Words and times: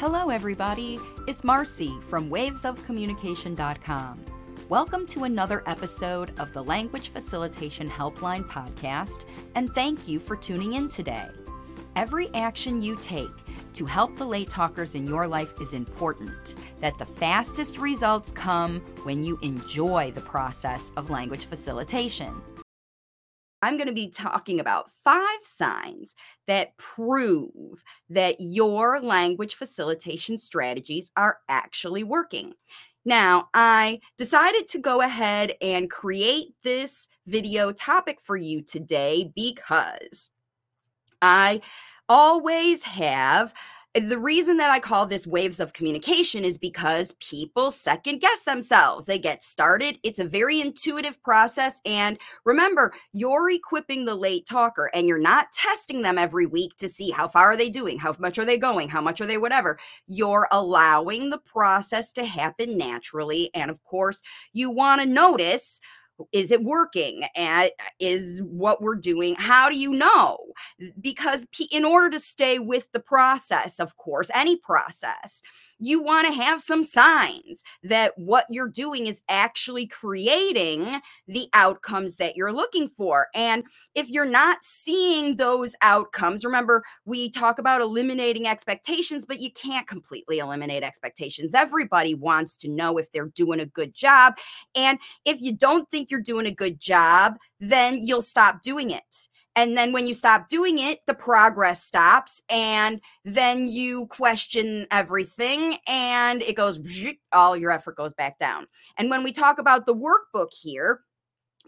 Hello, 0.00 0.30
everybody. 0.30 0.98
It's 1.26 1.44
Marcy 1.44 1.92
from 2.08 2.30
wavesofcommunication.com. 2.30 4.24
Welcome 4.70 5.06
to 5.08 5.24
another 5.24 5.62
episode 5.66 6.32
of 6.40 6.54
the 6.54 6.64
Language 6.64 7.10
Facilitation 7.10 7.86
Helpline 7.86 8.48
podcast, 8.48 9.24
and 9.56 9.70
thank 9.74 10.08
you 10.08 10.18
for 10.18 10.36
tuning 10.36 10.72
in 10.72 10.88
today. 10.88 11.28
Every 11.96 12.32
action 12.32 12.80
you 12.80 12.96
take 12.96 13.28
to 13.74 13.84
help 13.84 14.16
the 14.16 14.24
late 14.24 14.48
talkers 14.48 14.94
in 14.94 15.06
your 15.06 15.28
life 15.28 15.52
is 15.60 15.74
important, 15.74 16.54
that 16.80 16.96
the 16.96 17.04
fastest 17.04 17.76
results 17.76 18.32
come 18.32 18.80
when 19.02 19.22
you 19.22 19.38
enjoy 19.42 20.12
the 20.14 20.22
process 20.22 20.90
of 20.96 21.10
language 21.10 21.44
facilitation. 21.44 22.32
I'm 23.62 23.76
going 23.76 23.88
to 23.88 23.92
be 23.92 24.08
talking 24.08 24.60
about 24.60 24.90
five 25.04 25.40
signs 25.42 26.14
that 26.46 26.76
prove 26.76 27.82
that 28.08 28.36
your 28.38 29.00
language 29.00 29.54
facilitation 29.54 30.38
strategies 30.38 31.10
are 31.16 31.38
actually 31.48 32.04
working. 32.04 32.54
Now, 33.04 33.48
I 33.54 34.00
decided 34.18 34.68
to 34.68 34.78
go 34.78 35.00
ahead 35.00 35.54
and 35.62 35.90
create 35.90 36.54
this 36.62 37.08
video 37.26 37.72
topic 37.72 38.20
for 38.20 38.36
you 38.36 38.62
today 38.62 39.32
because 39.34 40.30
I 41.22 41.62
always 42.08 42.82
have 42.82 43.54
the 43.94 44.18
reason 44.18 44.56
that 44.58 44.70
I 44.70 44.78
call 44.78 45.04
this 45.04 45.26
waves 45.26 45.58
of 45.58 45.72
communication 45.72 46.44
is 46.44 46.56
because 46.56 47.12
people 47.18 47.72
second 47.72 48.20
guess 48.20 48.42
themselves. 48.42 49.06
They 49.06 49.18
get 49.18 49.42
started. 49.42 49.98
It's 50.04 50.20
a 50.20 50.24
very 50.24 50.60
intuitive 50.60 51.20
process. 51.24 51.80
And 51.84 52.16
remember, 52.44 52.92
you're 53.12 53.50
equipping 53.50 54.04
the 54.04 54.14
late 54.14 54.46
talker 54.46 54.92
and 54.94 55.08
you're 55.08 55.18
not 55.18 55.50
testing 55.50 56.02
them 56.02 56.18
every 56.18 56.46
week 56.46 56.76
to 56.76 56.88
see 56.88 57.10
how 57.10 57.26
far 57.26 57.50
are 57.50 57.56
they 57.56 57.68
doing? 57.68 57.98
How 57.98 58.14
much 58.20 58.38
are 58.38 58.44
they 58.44 58.58
going? 58.58 58.88
How 58.88 59.00
much 59.00 59.20
are 59.20 59.26
they 59.26 59.38
whatever? 59.38 59.76
You're 60.06 60.46
allowing 60.52 61.30
the 61.30 61.38
process 61.38 62.12
to 62.12 62.24
happen 62.24 62.78
naturally. 62.78 63.50
And 63.54 63.72
of 63.72 63.82
course, 63.82 64.22
you 64.52 64.70
want 64.70 65.00
to 65.00 65.06
notice 65.06 65.80
is 66.32 66.50
it 66.50 66.62
working? 66.62 67.22
And 67.36 67.70
is 67.98 68.40
what 68.42 68.82
we're 68.82 68.96
doing 68.96 69.34
how 69.36 69.68
do 69.68 69.78
you 69.78 69.92
know? 69.92 70.38
Because 71.00 71.46
in 71.70 71.84
order 71.84 72.10
to 72.10 72.18
stay 72.18 72.58
with 72.58 72.88
the 72.92 73.00
process 73.00 73.80
of 73.80 73.96
course 73.96 74.30
any 74.34 74.56
process 74.56 75.42
you 75.80 76.02
want 76.02 76.26
to 76.26 76.32
have 76.32 76.60
some 76.60 76.82
signs 76.82 77.62
that 77.82 78.12
what 78.16 78.46
you're 78.50 78.68
doing 78.68 79.06
is 79.06 79.20
actually 79.28 79.86
creating 79.86 81.00
the 81.26 81.48
outcomes 81.54 82.16
that 82.16 82.36
you're 82.36 82.52
looking 82.52 82.86
for. 82.86 83.26
And 83.34 83.64
if 83.94 84.08
you're 84.08 84.24
not 84.24 84.58
seeing 84.62 85.36
those 85.36 85.74
outcomes, 85.82 86.44
remember, 86.44 86.84
we 87.04 87.30
talk 87.30 87.58
about 87.58 87.80
eliminating 87.80 88.46
expectations, 88.46 89.24
but 89.26 89.40
you 89.40 89.50
can't 89.52 89.86
completely 89.86 90.38
eliminate 90.38 90.82
expectations. 90.82 91.54
Everybody 91.54 92.14
wants 92.14 92.56
to 92.58 92.68
know 92.68 92.98
if 92.98 93.10
they're 93.10 93.32
doing 93.34 93.60
a 93.60 93.66
good 93.66 93.94
job. 93.94 94.34
And 94.74 94.98
if 95.24 95.40
you 95.40 95.52
don't 95.52 95.90
think 95.90 96.10
you're 96.10 96.20
doing 96.20 96.46
a 96.46 96.54
good 96.54 96.78
job, 96.78 97.36
then 97.58 98.00
you'll 98.02 98.22
stop 98.22 98.62
doing 98.62 98.90
it. 98.90 99.28
And 99.56 99.76
then 99.76 99.92
when 99.92 100.06
you 100.06 100.14
stop 100.14 100.48
doing 100.48 100.78
it, 100.78 101.00
the 101.06 101.14
progress 101.14 101.84
stops. 101.84 102.42
And 102.48 103.00
then 103.24 103.66
you 103.66 104.06
question 104.06 104.86
everything 104.90 105.78
and 105.86 106.42
it 106.42 106.56
goes, 106.56 106.80
all 107.32 107.56
your 107.56 107.70
effort 107.70 107.96
goes 107.96 108.14
back 108.14 108.38
down. 108.38 108.66
And 108.96 109.10
when 109.10 109.22
we 109.22 109.32
talk 109.32 109.58
about 109.58 109.86
the 109.86 109.94
workbook 109.94 110.52
here, 110.52 111.00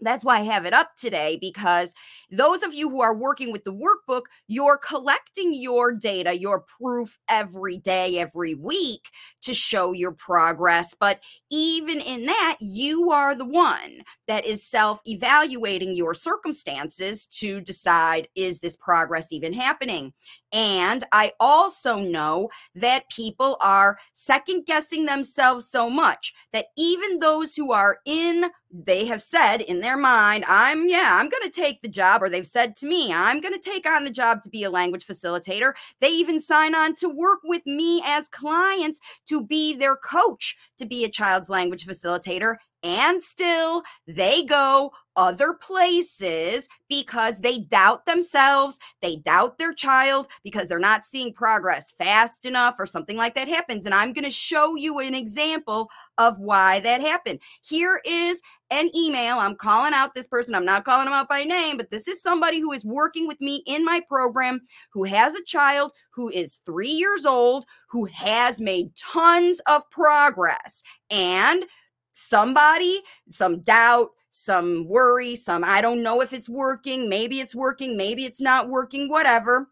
that's 0.05 0.23
why 0.23 0.39
I 0.39 0.43
have 0.43 0.65
it 0.65 0.73
up 0.73 0.95
today 0.95 1.37
because 1.39 1.93
those 2.31 2.63
of 2.63 2.73
you 2.73 2.89
who 2.89 3.01
are 3.01 3.15
working 3.15 3.51
with 3.51 3.63
the 3.63 3.73
workbook, 3.73 4.23
you're 4.47 4.77
collecting 4.77 5.53
your 5.53 5.91
data, 5.91 6.37
your 6.37 6.61
proof 6.79 7.17
every 7.29 7.77
day, 7.77 8.19
every 8.19 8.55
week 8.55 9.07
to 9.43 9.53
show 9.53 9.91
your 9.91 10.11
progress. 10.11 10.95
But 10.99 11.19
even 11.51 12.01
in 12.01 12.25
that, 12.25 12.57
you 12.59 13.11
are 13.11 13.35
the 13.35 13.45
one 13.45 14.03
that 14.27 14.45
is 14.45 14.65
self 14.67 14.99
evaluating 15.05 15.95
your 15.95 16.13
circumstances 16.13 17.25
to 17.27 17.61
decide 17.61 18.27
is 18.35 18.59
this 18.59 18.75
progress 18.75 19.31
even 19.31 19.53
happening? 19.53 20.13
And 20.53 21.03
I 21.11 21.31
also 21.39 21.97
know 21.97 22.49
that 22.75 23.09
people 23.09 23.57
are 23.59 23.97
second 24.13 24.65
guessing 24.67 25.05
themselves 25.05 25.67
so 25.67 25.89
much 25.89 26.31
that 26.53 26.67
even 26.77 27.17
those 27.17 27.55
who 27.55 27.71
are 27.71 27.97
in, 28.05 28.45
they 28.71 29.05
have 29.05 29.21
said 29.21 29.61
in 29.61 29.81
their 29.81 29.97
mind, 29.97 30.45
I'm, 30.47 30.87
yeah, 30.87 31.17
I'm 31.19 31.27
going 31.27 31.43
to 31.43 31.49
take 31.49 31.81
the 31.81 31.87
job, 31.87 32.21
or 32.21 32.29
they've 32.29 32.45
said 32.45 32.75
to 32.77 32.85
me, 32.85 33.11
I'm 33.11 33.41
going 33.41 33.53
to 33.53 33.59
take 33.59 33.87
on 33.89 34.03
the 34.03 34.11
job 34.11 34.43
to 34.43 34.49
be 34.49 34.63
a 34.63 34.69
language 34.69 35.07
facilitator. 35.07 35.73
They 36.01 36.09
even 36.09 36.39
sign 36.39 36.75
on 36.75 36.93
to 36.95 37.09
work 37.09 37.39
with 37.43 37.65
me 37.65 38.03
as 38.05 38.29
clients 38.29 38.99
to 39.27 39.43
be 39.43 39.73
their 39.73 39.95
coach 39.95 40.55
to 40.77 40.85
be 40.85 41.03
a 41.03 41.09
child's 41.09 41.49
language 41.49 41.87
facilitator 41.87 42.57
and 42.83 43.21
still 43.21 43.83
they 44.07 44.43
go 44.43 44.91
other 45.15 45.53
places 45.53 46.67
because 46.89 47.39
they 47.39 47.59
doubt 47.59 48.05
themselves, 48.05 48.79
they 49.01 49.17
doubt 49.17 49.57
their 49.57 49.73
child 49.73 50.27
because 50.43 50.67
they're 50.67 50.79
not 50.79 51.05
seeing 51.05 51.33
progress 51.33 51.91
fast 51.91 52.45
enough 52.45 52.75
or 52.79 52.85
something 52.85 53.17
like 53.17 53.35
that 53.35 53.47
happens. 53.47 53.85
And 53.85 53.93
I'm 53.93 54.13
going 54.13 54.25
to 54.25 54.31
show 54.31 54.75
you 54.75 54.99
an 54.99 55.13
example 55.13 55.89
of 56.17 56.39
why 56.39 56.79
that 56.81 57.01
happened. 57.01 57.39
Here 57.61 58.01
is 58.05 58.41
an 58.69 58.89
email. 58.95 59.37
I'm 59.37 59.55
calling 59.55 59.93
out 59.93 60.15
this 60.15 60.27
person. 60.27 60.55
I'm 60.55 60.65
not 60.65 60.83
calling 60.83 61.05
them 61.05 61.13
out 61.13 61.29
by 61.29 61.43
name, 61.43 61.77
but 61.77 61.91
this 61.91 62.07
is 62.07 62.21
somebody 62.21 62.59
who 62.59 62.71
is 62.71 62.85
working 62.85 63.27
with 63.27 63.39
me 63.39 63.63
in 63.67 63.85
my 63.85 64.01
program 64.07 64.61
who 64.91 65.03
has 65.03 65.35
a 65.35 65.43
child 65.43 65.91
who 66.11 66.29
is 66.29 66.59
three 66.65 66.89
years 66.89 67.25
old, 67.25 67.65
who 67.87 68.05
has 68.05 68.59
made 68.59 68.95
tons 68.95 69.59
of 69.67 69.87
progress. 69.91 70.81
And 71.09 71.65
somebody, 72.13 73.01
some 73.29 73.61
doubt, 73.61 74.09
some 74.31 74.87
worry, 74.87 75.35
some 75.35 75.63
I 75.63 75.81
don't 75.81 76.03
know 76.03 76.21
if 76.21 76.33
it's 76.33 76.49
working, 76.49 77.09
maybe 77.09 77.39
it's 77.39 77.55
working, 77.55 77.97
maybe 77.97 78.25
it's 78.25 78.41
not 78.41 78.69
working, 78.69 79.09
whatever 79.09 79.69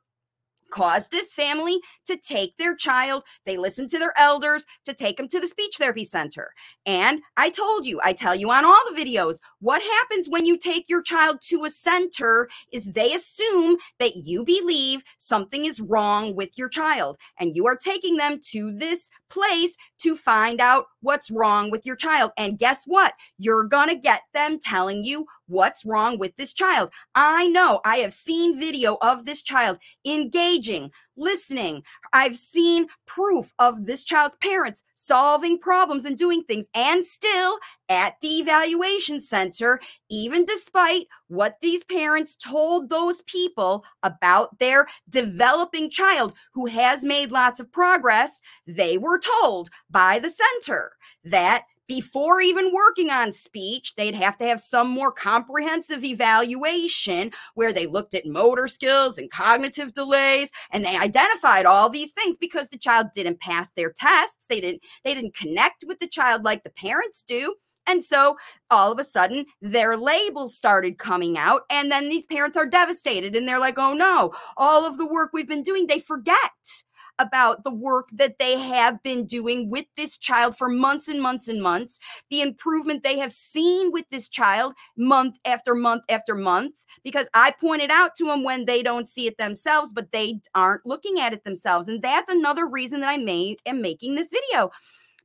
caused 0.71 1.11
this 1.11 1.31
family 1.31 1.79
to 2.05 2.17
take 2.17 2.57
their 2.57 2.75
child. 2.75 3.23
They 3.45 3.57
listened 3.57 3.89
to 3.91 3.99
their 3.99 4.13
elders 4.17 4.65
to 4.85 4.93
take 4.93 5.17
them 5.17 5.27
to 5.29 5.39
the 5.39 5.47
speech 5.47 5.75
therapy 5.77 6.03
center. 6.03 6.53
And 6.85 7.21
I 7.37 7.49
told 7.49 7.85
you, 7.85 7.99
I 8.03 8.13
tell 8.13 8.35
you 8.35 8.49
on 8.51 8.65
all 8.65 8.81
the 8.89 8.99
videos, 8.99 9.39
what 9.59 9.81
happens 9.81 10.27
when 10.29 10.45
you 10.45 10.57
take 10.57 10.89
your 10.89 11.01
child 11.01 11.37
to 11.43 11.63
a 11.65 11.69
center 11.69 12.49
is 12.71 12.85
they 12.85 13.13
assume 13.13 13.77
that 13.99 14.15
you 14.15 14.43
believe 14.43 15.03
something 15.17 15.65
is 15.65 15.81
wrong 15.81 16.35
with 16.35 16.57
your 16.57 16.69
child. 16.69 17.17
And 17.39 17.55
you 17.55 17.67
are 17.67 17.75
taking 17.75 18.17
them 18.17 18.39
to 18.51 18.75
this 18.75 19.09
place 19.29 19.77
to 19.99 20.15
find 20.15 20.59
out 20.59 20.85
what's 21.01 21.31
wrong 21.31 21.71
with 21.71 21.85
your 21.85 21.95
child. 21.95 22.31
And 22.37 22.57
guess 22.57 22.83
what? 22.85 23.13
You're 23.37 23.63
going 23.63 23.89
to 23.89 23.95
get 23.95 24.21
them 24.33 24.59
telling 24.59 25.03
you 25.03 25.25
what's 25.51 25.85
wrong 25.85 26.17
with 26.17 26.35
this 26.37 26.53
child. 26.53 26.89
I 27.13 27.47
know 27.47 27.81
I 27.85 27.97
have 27.97 28.13
seen 28.13 28.59
video 28.59 28.97
of 29.01 29.25
this 29.25 29.41
child 29.41 29.77
engaging, 30.05 30.91
listening. 31.17 31.83
I've 32.13 32.37
seen 32.37 32.87
proof 33.05 33.53
of 33.59 33.85
this 33.85 34.03
child's 34.03 34.35
parents 34.37 34.83
solving 34.95 35.59
problems 35.59 36.05
and 36.05 36.17
doing 36.17 36.43
things. 36.43 36.69
And 36.73 37.05
still 37.05 37.57
at 37.89 38.15
the 38.21 38.39
evaluation 38.39 39.19
center, 39.19 39.81
even 40.09 40.45
despite 40.45 41.07
what 41.27 41.57
these 41.61 41.83
parents 41.83 42.35
told 42.35 42.89
those 42.89 43.21
people 43.23 43.83
about 44.03 44.57
their 44.59 44.87
developing 45.09 45.89
child 45.89 46.33
who 46.53 46.67
has 46.67 47.03
made 47.03 47.31
lots 47.31 47.59
of 47.59 47.71
progress, 47.71 48.41
they 48.65 48.97
were 48.97 49.19
told 49.19 49.69
by 49.89 50.19
the 50.19 50.29
center 50.29 50.93
that 51.23 51.63
before 51.91 52.39
even 52.39 52.71
working 52.71 53.09
on 53.09 53.33
speech, 53.33 53.95
they'd 53.95 54.15
have 54.15 54.37
to 54.37 54.45
have 54.45 54.61
some 54.61 54.87
more 54.87 55.11
comprehensive 55.11 56.05
evaluation 56.05 57.31
where 57.55 57.73
they 57.73 57.85
looked 57.85 58.13
at 58.15 58.25
motor 58.25 58.65
skills 58.69 59.17
and 59.17 59.29
cognitive 59.29 59.91
delays 59.91 60.51
and 60.71 60.85
they 60.85 60.95
identified 60.95 61.65
all 61.65 61.89
these 61.89 62.13
things 62.13 62.37
because 62.37 62.69
the 62.69 62.77
child 62.77 63.07
didn't 63.13 63.41
pass 63.41 63.71
their 63.75 63.91
tests. 63.93 64.47
They 64.47 64.61
didn't 64.61 64.83
they 65.03 65.13
didn't 65.13 65.35
connect 65.35 65.83
with 65.85 65.99
the 65.99 66.07
child 66.07 66.45
like 66.45 66.63
the 66.63 66.69
parents 66.69 67.23
do. 67.23 67.55
And 67.85 68.01
so 68.01 68.37
all 68.69 68.93
of 68.93 68.99
a 68.99 69.03
sudden, 69.03 69.45
their 69.61 69.97
labels 69.97 70.55
started 70.55 70.97
coming 70.97 71.37
out. 71.37 71.63
And 71.69 71.91
then 71.91 72.07
these 72.07 72.25
parents 72.25 72.55
are 72.55 72.65
devastated 72.65 73.35
and 73.35 73.45
they're 73.45 73.59
like, 73.59 73.77
oh 73.77 73.93
no, 73.93 74.33
all 74.55 74.85
of 74.85 74.97
the 74.97 75.05
work 75.05 75.31
we've 75.33 75.45
been 75.45 75.61
doing, 75.61 75.87
they 75.87 75.99
forget 75.99 76.83
about 77.21 77.63
the 77.63 77.71
work 77.71 78.09
that 78.13 78.39
they 78.39 78.59
have 78.59 79.01
been 79.03 79.25
doing 79.25 79.69
with 79.69 79.85
this 79.95 80.17
child 80.17 80.57
for 80.57 80.69
months 80.69 81.07
and 81.07 81.21
months 81.21 81.47
and 81.47 81.61
months, 81.61 81.99
the 82.29 82.41
improvement 82.41 83.03
they 83.03 83.17
have 83.19 83.31
seen 83.31 83.91
with 83.91 84.05
this 84.09 84.27
child 84.27 84.73
month 84.97 85.37
after 85.45 85.75
month 85.75 86.03
after 86.09 86.35
month. 86.35 86.75
Because 87.03 87.27
I 87.33 87.51
pointed 87.51 87.91
out 87.91 88.15
to 88.15 88.25
them 88.25 88.43
when 88.43 88.65
they 88.65 88.83
don't 88.83 89.07
see 89.07 89.27
it 89.27 89.37
themselves, 89.37 89.91
but 89.91 90.11
they 90.11 90.39
aren't 90.55 90.85
looking 90.85 91.19
at 91.19 91.33
it 91.33 91.43
themselves. 91.43 91.87
And 91.87 92.01
that's 92.01 92.29
another 92.29 92.67
reason 92.67 93.01
that 93.01 93.09
I 93.09 93.17
made 93.17 93.59
am 93.65 93.81
making 93.81 94.15
this 94.15 94.31
video. 94.31 94.71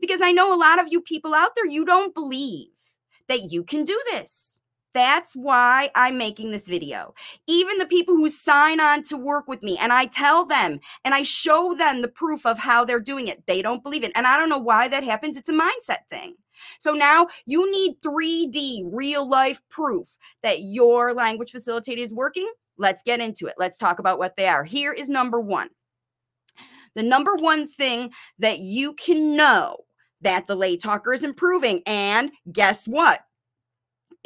Because 0.00 0.20
I 0.20 0.32
know 0.32 0.54
a 0.54 0.56
lot 0.56 0.78
of 0.78 0.88
you 0.90 1.00
people 1.00 1.34
out 1.34 1.50
there, 1.56 1.66
you 1.66 1.84
don't 1.84 2.14
believe 2.14 2.68
that 3.28 3.50
you 3.50 3.64
can 3.64 3.84
do 3.84 4.00
this 4.10 4.60
That's 4.96 5.36
why 5.36 5.90
I'm 5.94 6.16
making 6.16 6.52
this 6.52 6.66
video. 6.66 7.12
Even 7.46 7.76
the 7.76 7.84
people 7.84 8.16
who 8.16 8.30
sign 8.30 8.80
on 8.80 9.02
to 9.02 9.18
work 9.18 9.46
with 9.46 9.62
me 9.62 9.76
and 9.76 9.92
I 9.92 10.06
tell 10.06 10.46
them 10.46 10.80
and 11.04 11.12
I 11.12 11.22
show 11.22 11.74
them 11.74 12.00
the 12.00 12.08
proof 12.08 12.46
of 12.46 12.56
how 12.56 12.82
they're 12.82 12.98
doing 12.98 13.28
it, 13.28 13.42
they 13.46 13.60
don't 13.60 13.82
believe 13.82 14.04
it. 14.04 14.12
And 14.14 14.26
I 14.26 14.38
don't 14.38 14.48
know 14.48 14.56
why 14.56 14.88
that 14.88 15.04
happens. 15.04 15.36
It's 15.36 15.50
a 15.50 15.52
mindset 15.52 16.08
thing. 16.10 16.36
So 16.78 16.94
now 16.94 17.26
you 17.44 17.70
need 17.70 18.00
3D 18.00 18.84
real 18.90 19.28
life 19.28 19.60
proof 19.68 20.16
that 20.42 20.62
your 20.62 21.12
language 21.12 21.52
facilitator 21.52 21.98
is 21.98 22.14
working. 22.14 22.50
Let's 22.78 23.02
get 23.02 23.20
into 23.20 23.48
it. 23.48 23.56
Let's 23.58 23.76
talk 23.76 23.98
about 23.98 24.18
what 24.18 24.34
they 24.36 24.48
are. 24.48 24.64
Here 24.64 24.94
is 24.94 25.10
number 25.10 25.42
one. 25.42 25.68
The 26.94 27.02
number 27.02 27.34
one 27.34 27.68
thing 27.68 28.12
that 28.38 28.60
you 28.60 28.94
can 28.94 29.36
know 29.36 29.76
that 30.22 30.46
the 30.46 30.56
late 30.56 30.80
talker 30.80 31.12
is 31.12 31.22
improving. 31.22 31.82
And 31.84 32.30
guess 32.50 32.88
what? 32.88 33.25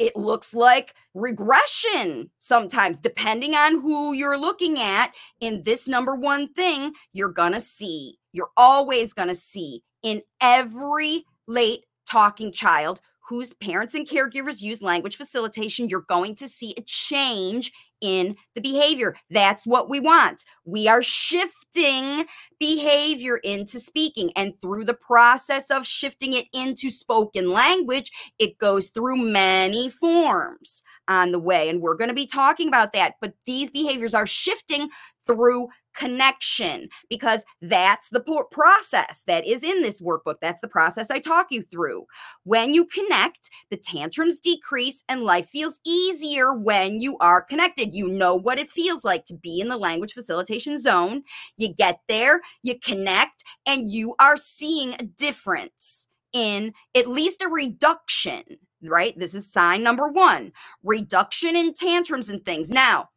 It 0.01 0.15
looks 0.15 0.55
like 0.55 0.95
regression 1.13 2.31
sometimes, 2.39 2.97
depending 2.97 3.53
on 3.53 3.81
who 3.81 4.13
you're 4.13 4.37
looking 4.37 4.79
at. 4.79 5.13
In 5.39 5.61
this 5.61 5.87
number 5.87 6.15
one 6.15 6.51
thing, 6.53 6.93
you're 7.13 7.29
going 7.29 7.51
to 7.51 7.59
see, 7.59 8.17
you're 8.33 8.49
always 8.57 9.13
going 9.13 9.27
to 9.27 9.35
see 9.35 9.83
in 10.01 10.23
every 10.41 11.25
late 11.47 11.85
talking 12.09 12.51
child 12.51 12.99
whose 13.29 13.53
parents 13.53 13.93
and 13.93 14.09
caregivers 14.09 14.61
use 14.61 14.81
language 14.81 15.15
facilitation, 15.15 15.87
you're 15.87 16.01
going 16.01 16.33
to 16.35 16.47
see 16.47 16.73
a 16.77 16.81
change 16.81 17.71
in 18.01 18.35
the 18.55 18.61
behavior. 18.61 19.15
That's 19.29 19.65
what 19.65 19.89
we 19.89 19.99
want. 19.99 20.43
We 20.65 20.87
are 20.87 21.03
shifting 21.03 22.25
behavior 22.59 23.37
into 23.37 23.79
speaking. 23.79 24.31
And 24.35 24.59
through 24.61 24.85
the 24.85 24.93
process 24.93 25.71
of 25.71 25.87
shifting 25.87 26.33
it 26.33 26.47
into 26.53 26.89
spoken 26.89 27.51
language, 27.51 28.11
it 28.39 28.57
goes 28.57 28.89
through 28.89 29.17
many 29.17 29.89
forms 29.89 30.83
on 31.07 31.31
the 31.31 31.39
way. 31.39 31.69
And 31.69 31.81
we're 31.81 31.97
going 31.97 32.09
to 32.09 32.13
be 32.13 32.27
talking 32.27 32.67
about 32.67 32.93
that. 32.93 33.15
But 33.21 33.33
these 33.45 33.69
behaviors 33.69 34.13
are 34.13 34.27
shifting 34.27 34.89
through 35.25 35.67
connection 35.95 36.89
because 37.09 37.43
that's 37.61 38.09
the 38.09 38.21
process 38.51 39.23
that 39.27 39.45
is 39.45 39.63
in 39.63 39.81
this 39.81 40.01
workbook. 40.01 40.35
That's 40.41 40.61
the 40.61 40.67
process 40.67 41.11
I 41.11 41.19
talk 41.19 41.47
you 41.51 41.61
through. 41.61 42.05
When 42.43 42.73
you 42.73 42.85
connect, 42.85 43.49
the 43.69 43.77
tantrums 43.77 44.39
decrease 44.39 45.03
and 45.07 45.23
life 45.23 45.47
feels 45.47 45.79
easier 45.85 46.53
when 46.53 47.01
you 47.01 47.17
are 47.19 47.41
connected. 47.41 47.93
You 47.93 48.07
know 48.07 48.35
what 48.35 48.59
it 48.59 48.69
feels 48.69 49.03
like 49.03 49.25
to 49.25 49.35
be 49.35 49.59
in 49.59 49.67
the 49.67 49.77
language 49.77 50.13
facilitation 50.13 50.79
zone. 50.79 51.23
You 51.57 51.73
get 51.73 51.99
there, 52.07 52.41
you 52.63 52.79
connect, 52.79 53.43
and 53.65 53.89
you 53.89 54.15
are 54.19 54.37
seeing 54.37 54.93
a 54.93 55.03
difference 55.03 56.07
in 56.33 56.73
at 56.95 57.07
least 57.07 57.41
a 57.41 57.49
reduction, 57.49 58.43
right? 58.83 59.17
This 59.17 59.33
is 59.33 59.51
sign 59.51 59.83
number 59.83 60.07
one 60.07 60.51
reduction 60.83 61.55
in 61.55 61.73
tantrums 61.73 62.29
and 62.29 62.43
things. 62.43 62.71
Now, 62.71 63.09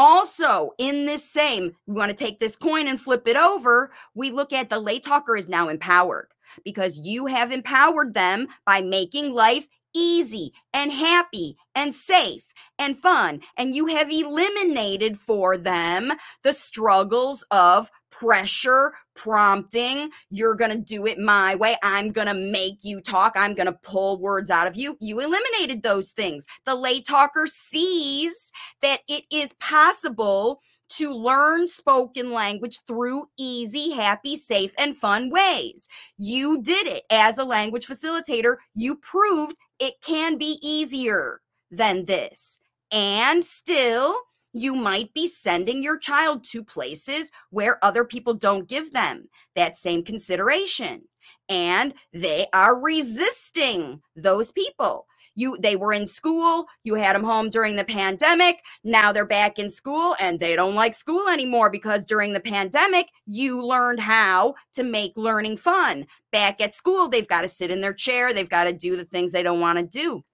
also, 0.00 0.70
in 0.78 1.04
this 1.04 1.22
same, 1.30 1.76
we 1.86 1.94
want 1.94 2.08
to 2.08 2.16
take 2.16 2.40
this 2.40 2.56
coin 2.56 2.88
and 2.88 2.98
flip 2.98 3.28
it 3.28 3.36
over. 3.36 3.90
We 4.14 4.30
look 4.30 4.50
at 4.50 4.70
the 4.70 4.78
late 4.78 5.02
talker 5.04 5.36
is 5.36 5.46
now 5.46 5.68
empowered 5.68 6.28
because 6.64 6.98
you 6.98 7.26
have 7.26 7.52
empowered 7.52 8.14
them 8.14 8.48
by 8.64 8.80
making 8.80 9.34
life 9.34 9.68
easy 9.94 10.54
and 10.72 10.90
happy 10.90 11.58
and 11.74 11.94
safe 11.94 12.54
and 12.78 12.98
fun. 12.98 13.40
And 13.58 13.74
you 13.74 13.88
have 13.88 14.10
eliminated 14.10 15.18
for 15.18 15.58
them 15.58 16.14
the 16.44 16.54
struggles 16.54 17.44
of 17.50 17.90
pressure, 18.20 18.92
prompting. 19.14 20.10
You're 20.28 20.54
going 20.54 20.70
to 20.70 20.78
do 20.78 21.06
it 21.06 21.18
my 21.18 21.54
way. 21.54 21.76
I'm 21.82 22.12
going 22.12 22.26
to 22.26 22.34
make 22.34 22.84
you 22.84 23.00
talk. 23.00 23.32
I'm 23.34 23.54
going 23.54 23.66
to 23.66 23.78
pull 23.82 24.20
words 24.20 24.50
out 24.50 24.66
of 24.66 24.76
you. 24.76 24.96
You 25.00 25.20
eliminated 25.20 25.82
those 25.82 26.10
things. 26.12 26.46
The 26.66 26.74
late 26.74 27.06
talker 27.06 27.46
sees 27.46 28.52
that 28.82 29.00
it 29.08 29.24
is 29.30 29.54
possible 29.54 30.60
to 30.90 31.14
learn 31.14 31.66
spoken 31.66 32.32
language 32.32 32.80
through 32.86 33.28
easy, 33.38 33.92
happy, 33.92 34.36
safe, 34.36 34.72
and 34.76 34.96
fun 34.96 35.30
ways. 35.30 35.88
You 36.18 36.60
did 36.60 36.86
it 36.86 37.04
as 37.10 37.38
a 37.38 37.44
language 37.44 37.86
facilitator. 37.86 38.56
You 38.74 38.96
proved 38.96 39.56
it 39.78 39.94
can 40.02 40.36
be 40.36 40.58
easier 40.60 41.40
than 41.70 42.04
this. 42.04 42.58
And 42.92 43.42
still, 43.44 44.16
you 44.52 44.74
might 44.74 45.12
be 45.14 45.26
sending 45.26 45.82
your 45.82 45.98
child 45.98 46.44
to 46.44 46.64
places 46.64 47.30
where 47.50 47.82
other 47.84 48.04
people 48.04 48.34
don't 48.34 48.68
give 48.68 48.92
them 48.92 49.28
that 49.54 49.76
same 49.76 50.02
consideration. 50.02 51.02
And 51.48 51.94
they 52.12 52.46
are 52.52 52.78
resisting 52.78 54.02
those 54.16 54.52
people. 54.52 55.06
You 55.36 55.56
they 55.60 55.76
were 55.76 55.92
in 55.92 56.06
school, 56.06 56.66
you 56.82 56.94
had 56.96 57.14
them 57.14 57.22
home 57.22 57.50
during 57.50 57.76
the 57.76 57.84
pandemic, 57.84 58.62
now 58.82 59.12
they're 59.12 59.24
back 59.24 59.60
in 59.60 59.70
school 59.70 60.16
and 60.18 60.40
they 60.40 60.56
don't 60.56 60.74
like 60.74 60.92
school 60.92 61.28
anymore 61.28 61.70
because 61.70 62.04
during 62.04 62.32
the 62.32 62.40
pandemic 62.40 63.06
you 63.26 63.64
learned 63.64 64.00
how 64.00 64.54
to 64.74 64.82
make 64.82 65.12
learning 65.16 65.56
fun. 65.56 66.06
Back 66.32 66.60
at 66.60 66.74
school, 66.74 67.08
they've 67.08 67.28
got 67.28 67.42
to 67.42 67.48
sit 67.48 67.70
in 67.70 67.80
their 67.80 67.94
chair, 67.94 68.34
they've 68.34 68.48
got 68.48 68.64
to 68.64 68.72
do 68.72 68.96
the 68.96 69.04
things 69.04 69.30
they 69.30 69.44
don't 69.44 69.60
want 69.60 69.78
to 69.78 69.84
do. 69.84 70.24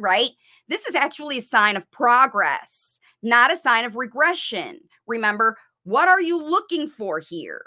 Right? 0.00 0.30
This 0.68 0.86
is 0.86 0.94
actually 0.94 1.38
a 1.38 1.42
sign 1.42 1.76
of 1.76 1.90
progress 1.90 3.00
not 3.22 3.52
a 3.52 3.56
sign 3.56 3.84
of 3.84 3.96
regression. 3.96 4.80
Remember, 5.06 5.56
what 5.84 6.08
are 6.08 6.20
you 6.20 6.42
looking 6.42 6.88
for 6.88 7.18
here? 7.18 7.62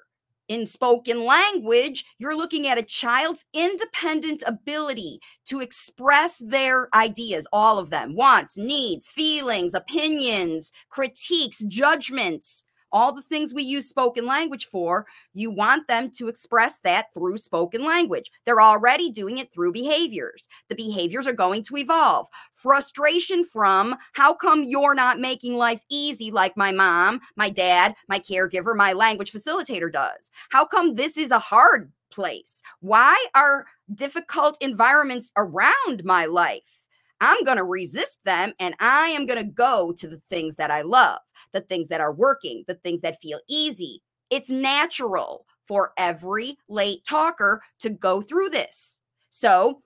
In 0.49 0.67
spoken 0.67 1.23
language, 1.25 2.05
you're 2.19 2.35
looking 2.35 2.67
at 2.67 2.77
a 2.77 2.83
child's 2.83 3.45
independent 3.53 4.43
ability 4.45 5.19
to 5.45 5.61
express 5.61 6.37
their 6.45 6.93
ideas, 6.93 7.47
all 7.53 7.79
of 7.79 7.89
them 7.89 8.15
wants, 8.15 8.57
needs, 8.57 9.07
feelings, 9.07 9.73
opinions, 9.73 10.71
critiques, 10.89 11.59
judgments 11.59 12.65
all 12.93 13.11
the 13.11 13.21
things 13.21 13.53
we 13.53 13.63
use 13.63 13.89
spoken 13.89 14.25
language 14.25 14.67
for, 14.67 15.05
you 15.33 15.51
want 15.51 15.87
them 15.87 16.11
to 16.11 16.27
express 16.27 16.79
that 16.81 17.13
through 17.13 17.37
spoken 17.37 17.83
language. 17.83 18.31
They're 18.45 18.61
already 18.61 19.11
doing 19.11 19.39
it 19.39 19.51
through 19.51 19.73
behaviors. 19.73 20.47
The 20.69 20.75
behaviors 20.75 21.27
are 21.27 21.33
going 21.33 21.63
to 21.63 21.77
evolve. 21.77 22.27
Frustration 22.53 23.43
from 23.43 23.95
how 24.13 24.33
come 24.33 24.63
you're 24.63 24.95
not 24.95 25.19
making 25.19 25.55
life 25.55 25.81
easy 25.89 26.31
like 26.31 26.55
my 26.55 26.71
mom, 26.71 27.19
my 27.35 27.49
dad, 27.49 27.95
my 28.07 28.19
caregiver, 28.19 28.75
my 28.75 28.93
language 28.93 29.31
facilitator 29.33 29.91
does? 29.91 30.31
How 30.51 30.65
come 30.65 30.95
this 30.95 31.17
is 31.17 31.31
a 31.31 31.39
hard 31.39 31.91
place? 32.11 32.61
Why 32.79 33.25
are 33.33 33.65
difficult 33.93 34.57
environments 34.61 35.31
around 35.35 36.03
my 36.03 36.25
life? 36.25 36.61
I'm 37.21 37.43
going 37.45 37.57
to 37.57 37.63
resist 37.63 38.19
them 38.25 38.51
and 38.59 38.75
I 38.81 39.07
am 39.07 39.25
going 39.25 39.39
to 39.39 39.49
go 39.49 39.93
to 39.93 40.07
the 40.09 40.21
things 40.29 40.57
that 40.57 40.71
I 40.71 40.81
love, 40.81 41.19
the 41.53 41.61
things 41.61 41.87
that 41.89 42.01
are 42.01 42.13
working, 42.13 42.63
the 42.67 42.75
things 42.75 43.01
that 43.01 43.21
feel 43.21 43.39
easy. 43.47 44.01
It's 44.29 44.49
natural 44.49 45.45
for 45.67 45.93
every 45.97 46.57
late 46.67 47.05
talker 47.07 47.61
to 47.79 47.89
go 47.89 48.21
through 48.21 48.49
this. 48.49 48.99
So, 49.29 49.81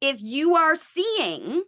if 0.00 0.20
you 0.20 0.54
are 0.54 0.76
seeing 0.76 1.64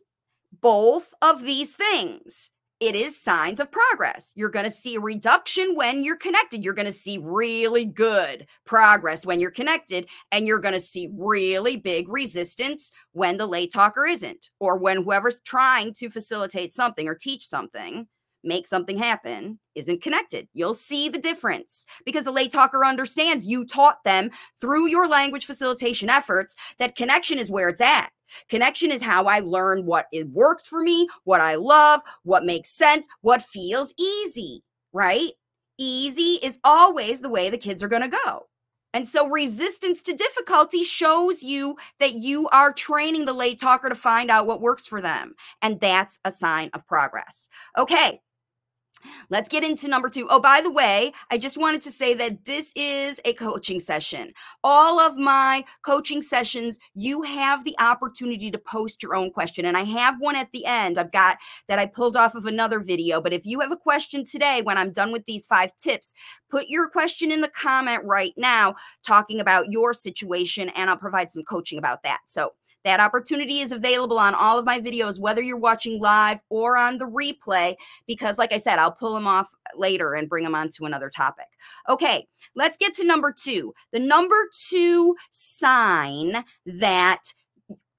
both 0.61 1.12
of 1.23 1.43
these 1.43 1.75
things, 1.75 2.50
it 2.81 2.95
is 2.95 3.21
signs 3.21 3.61
of 3.61 3.71
progress. 3.71 4.33
You're 4.35 4.49
going 4.49 4.64
to 4.64 4.71
see 4.71 4.95
a 4.95 5.00
reduction 5.00 5.75
when 5.75 6.02
you're 6.02 6.16
connected. 6.16 6.64
You're 6.64 6.73
going 6.73 6.87
to 6.87 6.93
see 6.93 7.19
really 7.19 7.85
good 7.85 8.47
progress 8.64 9.26
when 9.26 9.38
you're 9.38 9.50
connected, 9.50 10.09
and 10.33 10.47
you're 10.47 10.61
going 10.61 10.75
to 10.75 10.81
see 10.81 11.11
really 11.14 11.76
big 11.76 12.09
resistance 12.09 12.90
when 13.12 13.37
the 13.37 13.47
late 13.47 13.71
talker 13.71 14.07
isn't, 14.07 14.49
or 14.61 14.78
when 14.78 15.02
whoever's 15.02 15.40
trying 15.40 15.93
to 15.95 16.09
facilitate 16.09 16.73
something 16.73 17.07
or 17.07 17.14
teach 17.14 17.47
something, 17.47 18.09
make 18.42 18.66
something 18.66 18.99
happen, 18.99 19.59
isn't 19.75 20.02
connected. 20.02 20.49
You'll 20.54 20.75
see 20.75 21.09
the 21.09 21.18
difference 21.18 21.85
because 22.04 22.25
the 22.25 22.32
late 22.32 22.52
talker 22.52 22.85
understands 22.85 23.47
you 23.47 23.64
taught 23.64 24.02
them 24.04 24.30
through 24.61 24.88
your 24.88 25.09
language 25.09 25.47
facilitation 25.47 26.09
efforts 26.09 26.54
that 26.78 26.97
connection 26.97 27.38
is 27.38 27.50
where 27.50 27.68
it's 27.68 27.80
at. 27.80 28.11
Connection 28.49 28.90
is 28.90 29.02
how 29.02 29.25
I 29.25 29.40
learn 29.40 29.87
what 29.87 30.06
it 30.12 30.28
works 30.28 30.66
for 30.66 30.82
me, 30.82 31.09
what 31.25 31.40
I 31.40 31.56
love, 31.56 32.00
what 32.23 32.44
makes 32.44 32.70
sense, 32.70 33.09
what 33.23 33.42
feels 33.42 33.92
easy, 33.99 34.62
right? 34.92 35.32
Easy 35.78 36.38
is 36.42 36.59
always 36.62 37.20
the 37.20 37.28
way 37.28 37.50
the 37.50 37.59
kids 37.59 37.82
are 37.82 37.88
going 37.88 38.02
to 38.02 38.18
go. 38.25 38.47
And 38.92 39.06
so 39.06 39.28
resistance 39.28 40.02
to 40.02 40.12
difficulty 40.12 40.82
shows 40.82 41.42
you 41.42 41.76
that 42.00 42.14
you 42.14 42.49
are 42.49 42.73
training 42.73 43.25
the 43.25 43.32
late 43.32 43.61
talker 43.61 43.88
to 43.88 43.94
find 43.94 44.30
out 44.30 44.47
what 44.47 44.61
works 44.61 44.87
for 44.87 45.00
them. 45.00 45.35
And 45.62 45.80
that's 45.80 46.18
a 46.25 46.30
sign 46.30 46.70
of 46.75 46.87
progress. 46.87 47.49
Okay, 47.78 48.20
Let's 49.28 49.49
get 49.49 49.64
into 49.64 49.88
number 49.88 50.09
two. 50.09 50.26
Oh, 50.30 50.40
by 50.40 50.61
the 50.61 50.71
way, 50.71 51.12
I 51.30 51.38
just 51.38 51.59
wanted 51.59 51.83
to 51.83 51.90
say 51.90 52.14
that 52.14 52.45
this 52.45 52.73
is 52.76 53.21
a 53.25 53.33
coaching 53.35 53.78
session. 53.78 54.33
All 54.64 55.00
of 55.00 55.16
my 55.16 55.64
coaching 55.83 56.23
sessions, 56.23 56.78
you 56.95 57.23
have 57.23 57.64
the 57.64 57.76
opportunity 57.78 58.50
to 58.50 58.59
post 58.59 59.02
your 59.02 59.14
own 59.14 59.30
question. 59.30 59.64
And 59.64 59.76
I 59.76 59.85
have 59.85 60.16
one 60.19 60.37
at 60.37 60.50
the 60.52 60.64
end. 60.64 60.99
I've 60.99 61.12
got 61.12 61.38
that 61.69 61.78
I 61.78 61.87
pulled 61.87 62.16
off 62.16 62.35
of 62.35 62.47
another 62.47 62.80
video. 62.80 63.21
But 63.21 63.33
if 63.33 63.47
you 63.47 63.61
have 63.61 63.73
a 63.73 63.76
question 63.76 64.25
today, 64.25 64.62
when 64.62 64.78
I'm 64.78 64.92
done 64.92 65.12
with 65.12 65.25
these 65.26 65.47
five 65.47 65.76
tips, 65.76 66.14
put 66.50 66.66
your 66.69 66.88
question 66.88 67.33
in 67.33 67.40
the 67.40 67.49
comment 67.49 68.04
right 68.04 68.35
now, 68.37 68.75
talking 69.04 69.40
about 69.40 69.71
your 69.71 69.95
situation, 69.95 70.71
and 70.71 70.90
I'll 70.90 70.97
provide 70.97 71.30
some 71.30 71.45
coaching 71.45 71.78
about 71.78 72.02
that. 72.02 72.21
So 72.26 72.52
That 72.84 73.00
opportunity 73.00 73.60
is 73.60 73.72
available 73.72 74.18
on 74.18 74.34
all 74.34 74.58
of 74.58 74.64
my 74.64 74.80
videos, 74.80 75.20
whether 75.20 75.42
you're 75.42 75.58
watching 75.58 76.00
live 76.00 76.40
or 76.49 76.76
on 76.76 76.99
the 76.99 77.06
replay, 77.06 77.76
because, 78.06 78.38
like 78.38 78.52
I 78.52 78.58
said, 78.58 78.78
I'll 78.78 78.92
pull 78.92 79.14
them 79.14 79.26
off 79.26 79.49
later 79.76 80.14
and 80.14 80.28
bring 80.28 80.44
them 80.44 80.54
on 80.54 80.68
to 80.70 80.84
another 80.84 81.10
topic. 81.10 81.46
Okay, 81.88 82.26
let's 82.54 82.76
get 82.76 82.94
to 82.94 83.04
number 83.04 83.32
two. 83.32 83.75
The 83.92 84.00
number 84.00 84.49
two 84.68 85.16
sign 85.30 86.44
that 86.66 87.34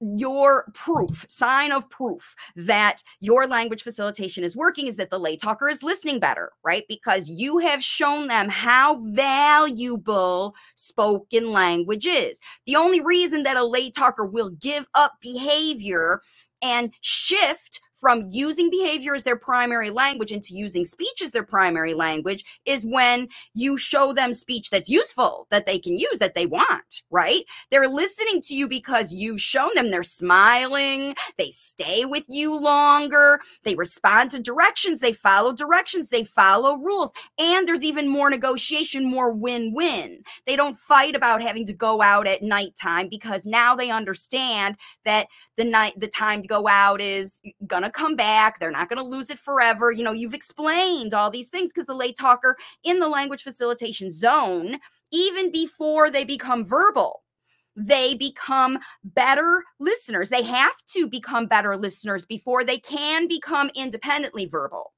your 0.02 0.66
proof, 0.74 1.24
sign 1.28 1.72
of 1.72 1.88
proof 1.88 2.34
that 2.56 3.02
your 3.20 3.46
language 3.46 3.82
facilitation 3.82 4.44
is 4.44 4.56
working 4.56 4.86
is 4.86 4.96
that 4.96 5.10
the 5.10 5.18
late 5.18 5.40
talker 5.40 5.68
is 5.68 5.82
listening 5.82 6.18
better, 6.18 6.52
right? 6.64 6.84
Because 6.88 7.28
you 7.28 7.58
have 7.58 7.82
shown 7.82 8.28
them 8.28 8.48
how 8.48 9.00
valuable 9.10 10.54
spoken 10.74 11.52
language 11.52 12.06
is. 12.06 12.40
The 12.66 12.76
only 12.76 13.00
reason 13.00 13.44
that 13.44 13.56
a 13.56 13.64
late 13.64 13.94
talker 13.94 14.26
will 14.26 14.50
give 14.50 14.86
up 14.94 15.14
behavior 15.20 16.22
and 16.62 16.92
shift 17.00 17.80
from 18.02 18.26
using 18.30 18.68
behavior 18.68 19.14
as 19.14 19.22
their 19.22 19.36
primary 19.36 19.88
language 19.88 20.32
into 20.32 20.56
using 20.56 20.84
speech 20.84 21.22
as 21.22 21.30
their 21.30 21.44
primary 21.44 21.94
language 21.94 22.44
is 22.66 22.84
when 22.84 23.28
you 23.54 23.76
show 23.76 24.12
them 24.12 24.32
speech 24.32 24.70
that's 24.70 24.90
useful, 24.90 25.46
that 25.52 25.66
they 25.66 25.78
can 25.78 25.96
use, 25.96 26.18
that 26.18 26.34
they 26.34 26.44
want, 26.44 27.04
right? 27.12 27.44
They're 27.70 27.88
listening 27.88 28.40
to 28.42 28.56
you 28.56 28.66
because 28.66 29.12
you've 29.12 29.40
shown 29.40 29.70
them 29.76 29.92
they're 29.92 30.02
smiling, 30.02 31.14
they 31.38 31.52
stay 31.52 32.04
with 32.04 32.24
you 32.28 32.52
longer, 32.58 33.38
they 33.62 33.76
respond 33.76 34.32
to 34.32 34.40
directions, 34.40 34.98
they 34.98 35.12
follow 35.12 35.52
directions, 35.52 36.08
they 36.08 36.24
follow 36.24 36.78
rules, 36.78 37.12
and 37.38 37.68
there's 37.68 37.84
even 37.84 38.08
more 38.08 38.30
negotiation, 38.30 39.08
more 39.08 39.32
win 39.32 39.72
win. 39.74 40.24
They 40.44 40.56
don't 40.56 40.76
fight 40.76 41.14
about 41.14 41.40
having 41.40 41.66
to 41.66 41.72
go 41.72 42.02
out 42.02 42.26
at 42.26 42.42
nighttime 42.42 43.08
because 43.08 43.46
now 43.46 43.76
they 43.76 43.92
understand 43.92 44.76
that 45.04 45.28
the 45.56 45.64
night, 45.64 45.92
the 46.00 46.08
time 46.08 46.42
to 46.42 46.48
go 46.48 46.66
out 46.66 47.00
is 47.00 47.40
gonna 47.64 47.91
come 47.92 48.16
back. 48.16 48.58
They're 48.58 48.70
not 48.70 48.88
going 48.88 49.02
to 49.02 49.08
lose 49.08 49.30
it 49.30 49.38
forever. 49.38 49.90
You 49.92 50.04
know, 50.04 50.12
you've 50.12 50.34
explained 50.34 51.14
all 51.14 51.30
these 51.30 51.48
things 51.48 51.72
because 51.72 51.86
the 51.86 51.94
late 51.94 52.16
talker 52.18 52.56
in 52.84 52.98
the 52.98 53.08
language 53.08 53.42
facilitation 53.42 54.10
zone, 54.10 54.78
even 55.10 55.52
before 55.52 56.10
they 56.10 56.24
become 56.24 56.64
verbal, 56.64 57.22
they 57.76 58.14
become 58.14 58.78
better 59.04 59.64
listeners. 59.78 60.28
They 60.28 60.42
have 60.42 60.76
to 60.88 61.08
become 61.08 61.46
better 61.46 61.76
listeners 61.76 62.24
before 62.24 62.64
they 62.64 62.78
can 62.78 63.28
become 63.28 63.70
independently 63.74 64.46
verbal. 64.46 64.92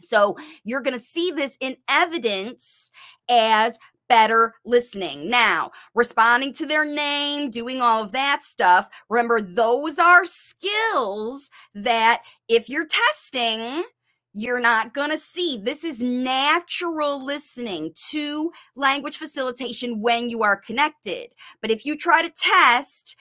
So 0.00 0.36
you're 0.64 0.82
going 0.82 0.94
to 0.94 1.00
see 1.00 1.30
this 1.30 1.56
in 1.60 1.76
evidence 1.88 2.90
as 3.28 3.78
better 4.08 4.54
listening. 4.64 5.28
Now, 5.28 5.70
responding 5.94 6.52
to 6.54 6.66
their 6.66 6.84
name, 6.84 7.50
doing 7.50 7.80
all 7.80 8.02
of 8.02 8.12
that 8.12 8.44
stuff. 8.44 8.88
Remember, 9.08 9.40
those 9.40 9.98
are 9.98 10.24
skills 10.24 11.50
that 11.74 12.22
if 12.48 12.68
you're 12.68 12.86
testing, 12.86 13.84
you're 14.36 14.60
not 14.60 14.92
going 14.92 15.10
to 15.10 15.16
see. 15.16 15.58
This 15.62 15.84
is 15.84 16.02
natural 16.02 17.24
listening 17.24 17.92
to 18.10 18.50
language 18.74 19.16
facilitation 19.16 20.00
when 20.00 20.28
you 20.28 20.42
are 20.42 20.56
connected. 20.56 21.28
But 21.62 21.70
if 21.70 21.86
you 21.86 21.96
try 21.96 22.20
to 22.20 22.32
test, 22.36 23.16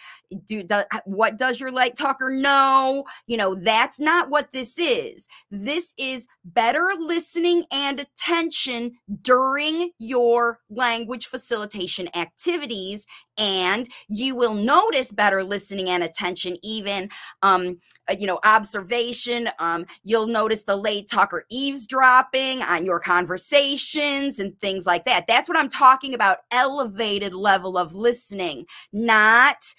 do, 0.46 0.63
do 0.63 0.84
what 1.06 1.38
does 1.38 1.60
your 1.60 1.72
late 1.72 1.96
talker 1.96 2.30
know? 2.30 3.06
You 3.27 3.38
know, 3.38 3.56
that's 3.56 4.00
not 4.00 4.30
what 4.30 4.51
this 4.51 4.77
is. 4.80 5.27
This 5.51 5.94
is 5.98 6.27
better 6.44 6.92
listening 7.00 7.65
and 7.72 8.00
attention 8.00 8.94
during 9.22 9.92
your 10.00 10.60
language 10.70 11.27
facilitation 11.27 12.10
activities 12.15 13.06
and 13.38 13.89
you 14.08 14.36
will 14.36 14.53
notice 14.53 15.12
better 15.12 15.44
listening 15.44 15.89
and 15.89 16.03
attention 16.03 16.58
even 16.62 17.10
um 17.42 17.80
uh, 18.10 18.15
you 18.18 18.27
know 18.27 18.39
observation 18.46 19.50
um 19.60 19.86
you'll 20.03 20.27
notice 20.27 20.63
the 20.63 20.75
late 20.75 21.08
talker 21.10 21.46
eavesdropping 21.50 22.62
on 22.62 22.86
your 22.86 23.00
conversations 23.00 24.39
and 24.39 24.60
things 24.60 24.86
like 24.86 25.06
that 25.06 25.25
that's 25.27 25.50
what 25.50 25.58
i'm 25.58 25.70
talking 25.70 26.13
about 26.13 26.39
elevated 26.51 27.34
level 27.34 27.77
of 27.77 27.96
listening 27.96 28.65
not 28.92 29.74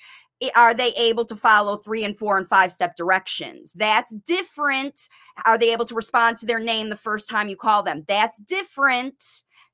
are 0.54 0.74
they 0.74 0.92
able 0.92 1.24
to 1.26 1.36
follow 1.36 1.76
three 1.76 2.04
and 2.04 2.16
four 2.16 2.36
and 2.36 2.46
five 2.46 2.72
step 2.72 2.96
directions? 2.96 3.72
That's 3.74 4.14
different. 4.14 5.08
Are 5.46 5.58
they 5.58 5.72
able 5.72 5.84
to 5.86 5.94
respond 5.94 6.36
to 6.38 6.46
their 6.46 6.60
name 6.60 6.88
the 6.88 6.96
first 6.96 7.28
time 7.28 7.48
you 7.48 7.56
call 7.56 7.82
them? 7.82 8.04
That's 8.08 8.38
different 8.38 9.22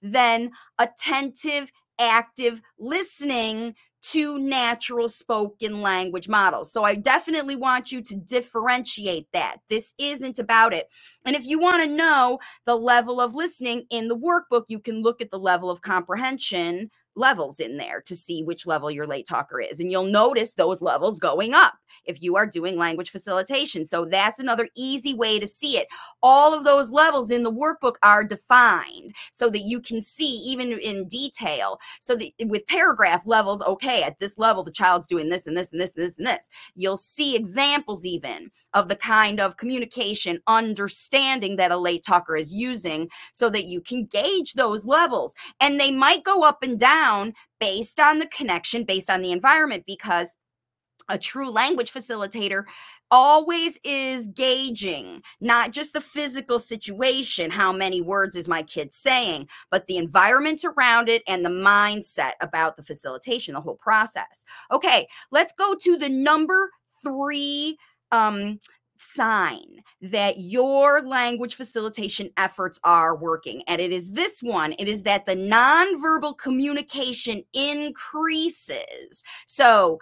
than 0.03 0.53
attentive, 0.79 1.71
active 1.99 2.63
listening 2.79 3.75
to 4.03 4.39
natural 4.39 5.09
spoken 5.09 5.83
language 5.83 6.29
models. 6.29 6.73
So 6.73 6.85
I 6.85 6.95
definitely 6.95 7.57
want 7.57 7.93
you 7.93 8.01
to 8.03 8.17
differentiate 8.17 9.29
that. 9.33 9.59
This 9.69 9.93
isn't 9.99 10.39
about 10.39 10.73
it. 10.73 10.89
And 11.27 11.37
if 11.37 11.45
you 11.45 11.59
want 11.59 11.83
to 11.83 11.89
know 11.89 12.39
the 12.65 12.77
level 12.77 13.21
of 13.21 13.35
listening 13.35 13.85
in 13.91 14.09
the 14.09 14.17
workbook, 14.17 14.65
you 14.69 14.79
can 14.79 15.03
look 15.03 15.21
at 15.21 15.31
the 15.31 15.39
level 15.39 15.71
of 15.71 15.83
comprehension 15.83 16.91
levels 17.17 17.61
in 17.61 17.77
there 17.77 18.01
to 18.03 18.17
see 18.17 18.43
which 18.43 18.67
level 18.67 18.91
your 18.91 19.07
late 19.07 19.27
talker 19.27 19.61
is. 19.61 19.81
And 19.81 19.91
you'll 19.91 20.05
notice 20.05 20.53
those 20.53 20.81
levels 20.81 21.19
going 21.19 21.55
up 21.55 21.75
if 22.05 22.23
you 22.23 22.37
are 22.37 22.47
doing 22.47 22.77
language 22.77 23.11
facilitation. 23.11 23.85
So 23.85 24.05
that's 24.05 24.39
another 24.39 24.69
easy 24.75 25.15
way 25.15 25.39
to 25.39 25.47
see 25.47 25.77
it. 25.77 25.89
All 26.23 26.55
of 26.55 26.65
those 26.65 26.91
levels 26.91 27.31
in 27.31 27.43
the 27.43 27.53
workbook 27.53 27.97
are 28.03 28.25
defined 28.25 29.15
so 29.33 29.51
that 29.51 29.61
you 29.61 29.81
can 29.81 30.01
see 30.01 30.37
even 30.47 30.73
in 30.73 31.09
detail. 31.09 31.79
So 32.01 32.17
that 32.17 32.33
with 32.47 32.67
paragraph 32.67 33.27
levels, 33.27 33.63
okay, 33.63 34.03
at 34.03 34.19
this 34.19 34.39
level, 34.39 34.65
the 34.65 34.71
child's 34.71 35.09
doing 35.09 35.29
this 35.29 35.47
and 35.47 35.57
this 35.57 35.73
and 35.73 35.81
this 35.81 35.97
and 35.97 36.05
this 36.05 36.19
and 36.19 36.27
this. 36.27 36.49
You'll 36.75 36.97
see 36.97 37.37
examples 37.37 38.07
even 38.07 38.51
of 38.75 38.89
the 38.89 38.97
kind 38.97 39.41
of 39.41 39.57
communication 39.57 40.41
understanding 40.47 41.57
that 41.57 41.73
a 41.73 41.77
late 41.77 42.05
talker 42.07 42.37
is 42.37 42.53
using 42.53 43.09
so 43.33 43.51
that 43.51 43.65
you 43.65 43.81
can 43.81 44.07
gauge 44.07 44.55
those 44.55 44.87
levels. 44.87 45.35
And 45.61 45.79
they 45.79 45.91
might 45.91 46.25
go 46.25 46.43
up 46.43 46.63
and 46.63 46.79
down 46.79 47.00
based 47.59 48.01
on 48.01 48.19
the 48.19 48.27
connection, 48.27 48.85
based 48.85 49.11
on 49.11 49.23
the 49.23 49.33
environment, 49.33 49.85
because 49.87 50.37
a 51.09 51.19
true 51.19 51.51
language 51.51 51.93
facilitator 51.93 52.65
always 53.11 53.79
is 53.83 54.29
gauging 54.29 55.21
not 55.41 55.73
just 55.73 55.93
the 55.93 56.01
physical 56.01 56.59
situation, 56.59 57.51
how 57.51 57.73
many 57.73 58.01
words 58.01 58.37
is 58.37 58.47
my 58.47 58.63
kid 58.63 58.93
saying, 58.93 59.49
but 59.71 59.87
the 59.87 59.97
environment 59.97 60.65
around 60.65 61.09
it 61.09 61.23
and 61.27 61.45
the 61.45 61.51
mindset 61.51 62.33
about 62.41 62.77
the 62.77 62.83
facilitation, 62.83 63.55
the 63.55 63.61
whole 63.61 63.77
process. 63.77 64.45
Okay, 64.71 65.09
let's 65.33 65.53
go 65.53 65.75
to 65.75 65.97
the 65.97 66.09
number 66.09 66.71
three 67.03 67.77
um, 68.13 68.59
sign 69.01 69.83
that 70.03 70.41
your 70.41 71.03
language 71.07 71.55
facilitation 71.55 72.31
efforts 72.37 72.79
are 72.85 73.17
working. 73.17 73.63
And 73.67 73.81
it 73.81 73.93
is 73.93 74.11
this 74.11 74.43
one 74.43 74.75
it 74.79 74.89
is 74.89 75.03
that 75.05 75.27
the 75.27 75.37
nonverbal 75.37 76.37
communication 76.39 77.43
increases. 77.53 79.25
So, 79.47 79.99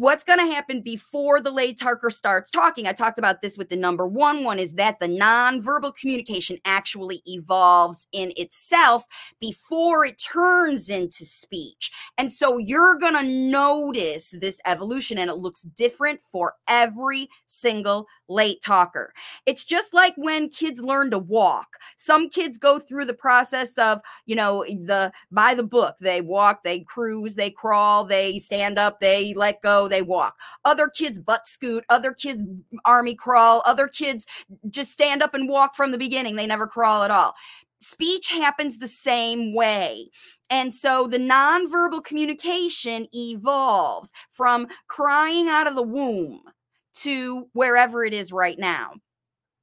what's 0.00 0.24
going 0.24 0.38
to 0.38 0.46
happen 0.46 0.80
before 0.80 1.42
the 1.42 1.50
late 1.50 1.78
talker 1.78 2.08
starts 2.08 2.50
talking? 2.50 2.86
I 2.86 2.92
talked 2.92 3.18
about 3.18 3.42
this 3.42 3.58
with 3.58 3.68
the 3.68 3.76
number 3.76 4.06
one 4.06 4.44
one 4.44 4.58
is 4.58 4.72
that 4.74 4.98
the 4.98 5.06
nonverbal 5.06 5.94
communication 5.94 6.56
actually 6.64 7.20
evolves 7.26 8.08
in 8.10 8.32
itself 8.38 9.04
before 9.40 10.06
it 10.06 10.16
turns 10.16 10.88
into 10.88 11.26
speech. 11.26 11.90
And 12.16 12.32
so 12.32 12.56
you're 12.56 12.96
going 12.96 13.12
to 13.12 13.22
notice 13.22 14.34
this 14.40 14.58
evolution 14.64 15.18
and 15.18 15.30
it 15.30 15.34
looks 15.34 15.64
different 15.64 16.20
for 16.32 16.54
every 16.66 17.28
single 17.46 18.06
late 18.30 18.62
talker. 18.62 19.12
It's 19.44 19.64
just 19.64 19.92
like 19.92 20.14
when 20.16 20.48
kids 20.48 20.80
learn 20.80 21.10
to 21.10 21.18
walk. 21.18 21.76
Some 21.98 22.30
kids 22.30 22.56
go 22.56 22.78
through 22.78 23.04
the 23.04 23.12
process 23.12 23.76
of 23.76 24.00
you 24.24 24.36
know 24.36 24.64
the 24.64 25.12
by 25.30 25.54
the 25.54 25.64
book. 25.64 25.96
They 26.00 26.22
walk 26.22 26.62
they 26.62 26.80
cruise 26.80 27.34
they 27.34 27.50
crawl 27.50 28.04
they 28.04 28.38
stand 28.38 28.78
up 28.78 29.00
they 29.00 29.34
let 29.34 29.60
go 29.60 29.88
they 29.90 30.02
walk. 30.02 30.38
Other 30.64 30.88
kids 30.88 31.20
butt 31.20 31.46
scoot, 31.46 31.84
other 31.88 32.12
kids 32.12 32.42
army 32.84 33.14
crawl, 33.14 33.62
other 33.66 33.86
kids 33.86 34.26
just 34.70 34.90
stand 34.90 35.22
up 35.22 35.34
and 35.34 35.48
walk 35.48 35.74
from 35.74 35.90
the 35.92 35.98
beginning. 35.98 36.36
They 36.36 36.46
never 36.46 36.66
crawl 36.66 37.02
at 37.02 37.10
all. 37.10 37.34
Speech 37.80 38.28
happens 38.28 38.78
the 38.78 38.88
same 38.88 39.54
way. 39.54 40.10
And 40.50 40.74
so 40.74 41.06
the 41.06 41.18
nonverbal 41.18 42.04
communication 42.04 43.08
evolves 43.14 44.12
from 44.30 44.66
crying 44.88 45.48
out 45.48 45.66
of 45.66 45.74
the 45.74 45.82
womb 45.82 46.42
to 46.94 47.48
wherever 47.52 48.04
it 48.04 48.12
is 48.12 48.32
right 48.32 48.58
now. 48.58 48.94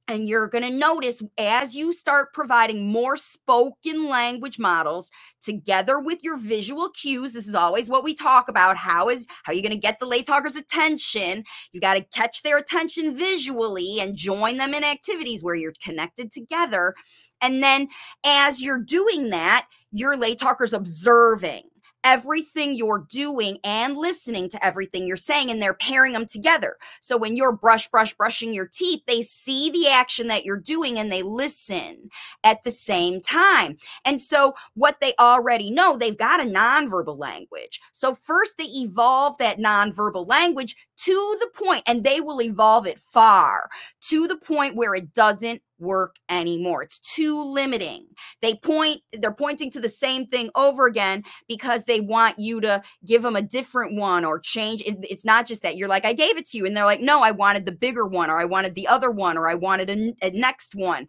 And 0.08 0.28
you're 0.28 0.48
going 0.48 0.64
to 0.64 0.70
notice 0.70 1.22
as 1.38 1.76
you 1.76 1.92
start 1.92 2.32
providing 2.32 2.90
more 2.90 3.16
spoken 3.16 4.08
language 4.08 4.58
models 4.58 5.10
together 5.42 6.00
with 6.00 6.24
your 6.24 6.38
visual 6.38 6.90
cues. 6.90 7.34
This 7.34 7.46
is 7.46 7.54
always 7.54 7.90
what 7.90 8.04
we 8.04 8.14
talk 8.14 8.48
about. 8.48 8.78
How 8.78 9.10
is 9.10 9.26
how 9.44 9.52
are 9.52 9.54
you 9.54 9.62
going 9.62 9.72
to 9.72 9.78
get 9.78 10.00
the 10.00 10.06
late 10.06 10.26
talker's 10.26 10.56
attention? 10.56 11.44
You 11.72 11.80
got 11.80 11.94
to 11.94 12.02
catch 12.02 12.42
their 12.42 12.58
attention 12.58 13.14
visually 13.16 14.00
and 14.00 14.16
join 14.16 14.56
them 14.56 14.74
in 14.74 14.84
activities 14.84 15.42
where 15.42 15.54
you're 15.54 15.74
connected 15.82 16.32
together. 16.32 16.94
And 17.40 17.62
then 17.62 17.88
as 18.24 18.62
you're 18.62 18.82
doing 18.82 19.30
that, 19.30 19.66
your 19.92 20.16
late 20.16 20.38
talker's 20.38 20.72
observing 20.72 21.62
everything 22.04 22.74
you're 22.74 23.06
doing 23.10 23.58
and 23.64 23.96
listening 23.96 24.48
to 24.48 24.64
everything 24.64 25.06
you're 25.06 25.16
saying, 25.16 25.50
and 25.50 25.60
they're 25.60 25.74
pairing 25.74 26.12
them 26.12 26.26
together. 26.26 26.76
So 27.00 27.16
when 27.16 27.36
you're 27.36 27.52
brush, 27.52 27.88
brush, 27.88 28.14
brushing 28.14 28.54
your 28.54 28.66
teeth, 28.66 29.02
they 29.06 29.22
see 29.22 29.70
the 29.70 29.88
action 29.88 30.28
that 30.28 30.44
you're 30.44 30.56
doing 30.56 30.98
and 30.98 31.10
they 31.10 31.22
listen 31.22 32.10
at 32.44 32.62
the 32.64 32.70
same 32.70 33.20
time. 33.20 33.78
And 34.04 34.20
so 34.20 34.54
what 34.74 35.00
they 35.00 35.14
already 35.18 35.70
know, 35.70 35.96
they've 35.96 36.16
got 36.16 36.40
a 36.40 36.44
nonverbal 36.44 37.18
language. 37.18 37.80
So 37.92 38.14
first 38.14 38.58
they 38.58 38.64
evolve 38.64 39.38
that 39.38 39.58
nonverbal 39.58 40.28
language 40.28 40.76
to 40.98 41.36
the 41.40 41.64
point, 41.64 41.84
and 41.86 42.02
they 42.02 42.20
will 42.20 42.42
evolve 42.42 42.86
it 42.86 42.98
far 42.98 43.68
to 44.02 44.26
the 44.26 44.36
point 44.36 44.76
where 44.76 44.94
it 44.94 45.14
doesn't 45.14 45.62
work 45.78 46.16
anymore. 46.28 46.82
It's 46.82 46.98
too 46.98 47.42
limiting. 47.42 48.06
They 48.40 48.54
point, 48.54 49.02
they're 49.12 49.32
pointing 49.32 49.70
to 49.72 49.80
the 49.80 49.88
same 49.88 50.26
thing 50.26 50.50
over 50.54 50.86
again 50.86 51.24
because 51.48 51.84
they 51.84 52.00
want 52.00 52.38
you 52.38 52.60
to 52.60 52.82
give 53.04 53.22
them 53.22 53.36
a 53.36 53.42
different 53.42 53.94
one 53.94 54.24
or 54.24 54.38
change. 54.38 54.82
It, 54.82 54.98
it's 55.02 55.24
not 55.24 55.46
just 55.46 55.62
that 55.62 55.76
you're 55.76 55.88
like, 55.88 56.04
I 56.04 56.12
gave 56.12 56.36
it 56.36 56.46
to 56.46 56.58
you. 56.58 56.66
And 56.66 56.76
they're 56.76 56.84
like, 56.84 57.00
no, 57.00 57.22
I 57.22 57.30
wanted 57.30 57.66
the 57.66 57.72
bigger 57.72 58.06
one 58.06 58.30
or 58.30 58.38
I 58.38 58.44
wanted 58.44 58.74
the 58.74 58.88
other 58.88 59.10
one 59.10 59.36
or 59.36 59.48
I 59.48 59.54
wanted 59.54 59.90
a, 59.90 60.26
a 60.26 60.30
next 60.30 60.74
one. 60.74 61.06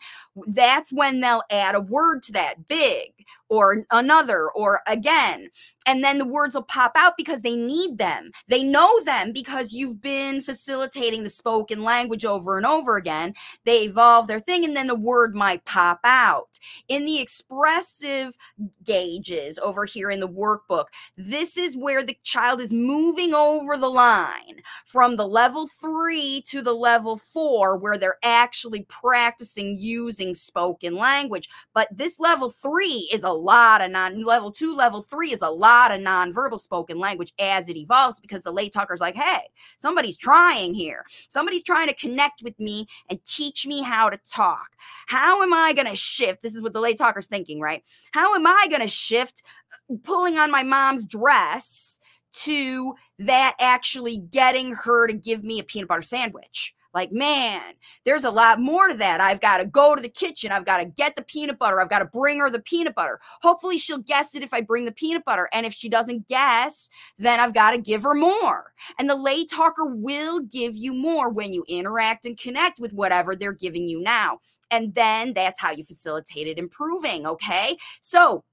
That's 0.47 0.93
when 0.93 1.19
they'll 1.19 1.43
add 1.49 1.75
a 1.75 1.81
word 1.81 2.23
to 2.23 2.31
that 2.33 2.67
big 2.67 3.11
or 3.49 3.85
another 3.91 4.49
or 4.49 4.81
again 4.87 5.49
and 5.89 6.03
then 6.03 6.19
the 6.19 6.25
words 6.25 6.53
will 6.53 6.61
pop 6.61 6.91
out 6.95 7.17
because 7.17 7.41
they 7.41 7.55
need 7.55 7.97
them. 7.97 8.29
They 8.47 8.61
know 8.61 9.03
them 9.05 9.31
because 9.31 9.73
you've 9.73 9.99
been 9.99 10.39
facilitating 10.39 11.23
the 11.23 11.31
spoken 11.31 11.83
language 11.83 12.25
over 12.25 12.57
and 12.57 12.65
over 12.65 12.95
again. 12.95 13.33
They 13.65 13.85
evolve 13.85 14.27
their 14.27 14.39
thing 14.39 14.58
and 14.63 14.75
then 14.75 14.87
the 14.87 14.95
word 14.95 15.35
might 15.35 15.65
pop 15.65 15.99
out. 16.03 16.59
In 16.87 17.05
the 17.05 17.19
expressive 17.19 18.35
gauges 18.83 19.57
over 19.59 19.85
here 19.85 20.09
in 20.09 20.19
the 20.19 20.27
workbook, 20.27 20.85
this 21.17 21.57
is 21.57 21.77
where 21.77 22.03
the 22.03 22.17
child 22.23 22.61
is 22.61 22.73
moving 22.73 23.33
over 23.33 23.77
the 23.77 23.89
line 23.89 24.61
from 24.85 25.15
the 25.15 25.27
level 25.27 25.67
three 25.67 26.41
to 26.47 26.61
the 26.61 26.73
level 26.73 27.17
four, 27.17 27.77
where 27.77 27.97
they're 27.97 28.17
actually 28.23 28.85
practicing 28.89 29.77
using 29.77 30.35
spoken 30.35 30.95
language. 30.95 31.49
But 31.73 31.87
this 31.91 32.19
level 32.19 32.49
three 32.49 33.09
is 33.11 33.23
a 33.23 33.31
lot 33.31 33.81
of 33.81 33.91
non 33.91 34.23
level 34.23 34.51
two, 34.51 34.75
level 34.75 35.01
three 35.01 35.31
is 35.31 35.41
a 35.41 35.49
lot 35.49 35.91
of 35.91 36.01
nonverbal 36.01 36.59
spoken 36.59 36.99
language 36.99 37.33
as 37.39 37.69
it 37.69 37.77
evolves 37.77 38.19
because 38.19 38.43
the 38.43 38.51
late 38.51 38.73
talker's 38.73 39.01
like, 39.01 39.15
hey, 39.15 39.49
somebody's 39.77 40.17
trying 40.17 40.73
here. 40.73 41.05
Somebody's 41.27 41.63
trying 41.63 41.87
to 41.87 41.93
connect 41.93 42.43
with 42.43 42.59
me 42.59 42.87
and 43.09 43.23
teach 43.25 43.65
me 43.65 43.81
how 43.81 44.09
to 44.09 44.17
talk. 44.17 44.48
How 45.07 45.43
am 45.43 45.53
I 45.53 45.73
going 45.73 45.87
to 45.87 45.95
shift? 45.95 46.41
This 46.41 46.55
is 46.55 46.61
what 46.61 46.73
the 46.73 46.81
late 46.81 46.97
talker's 46.97 47.27
thinking, 47.27 47.59
right? 47.59 47.83
How 48.11 48.35
am 48.35 48.47
I 48.47 48.67
going 48.69 48.81
to 48.81 48.87
shift 48.87 49.43
uh, 49.91 49.95
pulling 50.03 50.37
on 50.37 50.51
my 50.51 50.63
mom's 50.63 51.05
dress 51.05 51.99
to 52.31 52.95
that 53.19 53.55
actually 53.59 54.17
getting 54.17 54.73
her 54.73 55.07
to 55.07 55.13
give 55.13 55.43
me 55.43 55.59
a 55.59 55.63
peanut 55.63 55.89
butter 55.89 56.01
sandwich? 56.01 56.73
Like, 56.93 57.11
man, 57.11 57.61
there's 58.03 58.23
a 58.23 58.31
lot 58.31 58.59
more 58.59 58.87
to 58.87 58.95
that. 58.95 59.21
I've 59.21 59.41
got 59.41 59.59
to 59.59 59.65
go 59.65 59.95
to 59.95 60.01
the 60.01 60.09
kitchen. 60.09 60.51
I've 60.51 60.65
got 60.65 60.77
to 60.77 60.85
get 60.85 61.15
the 61.15 61.21
peanut 61.21 61.59
butter. 61.59 61.79
I've 61.79 61.89
got 61.89 61.99
to 61.99 62.05
bring 62.05 62.39
her 62.39 62.49
the 62.49 62.61
peanut 62.61 62.95
butter. 62.95 63.19
Hopefully, 63.41 63.77
she'll 63.77 63.99
guess 63.99 64.33
it 64.35 64.43
if 64.43 64.53
I 64.53 64.61
bring 64.61 64.85
the 64.85 64.91
peanut 64.91 65.23
butter. 65.25 65.47
And 65.53 65.65
if 65.65 65.73
she 65.73 65.89
doesn't 65.89 66.27
guess, 66.27 66.89
then 67.17 67.39
I've 67.39 67.53
got 67.53 67.71
to 67.71 67.77
give 67.77 68.03
her 68.03 68.15
more. 68.15 68.73
And 68.97 69.09
the 69.09 69.15
late 69.15 69.49
talker 69.51 69.85
will 69.85 70.39
give 70.39 70.75
you 70.75 70.93
more 70.93 71.29
when 71.29 71.53
you 71.53 71.63
interact 71.67 72.25
and 72.25 72.37
connect 72.37 72.79
with 72.79 72.93
whatever 72.93 73.35
they're 73.35 73.53
giving 73.53 73.87
you 73.87 74.01
now. 74.01 74.39
And 74.71 74.93
then 74.95 75.33
that's 75.33 75.59
how 75.59 75.71
you 75.71 75.83
facilitate 75.83 76.47
it 76.47 76.57
improving. 76.57 77.25
Okay. 77.25 77.77
So, 78.01 78.43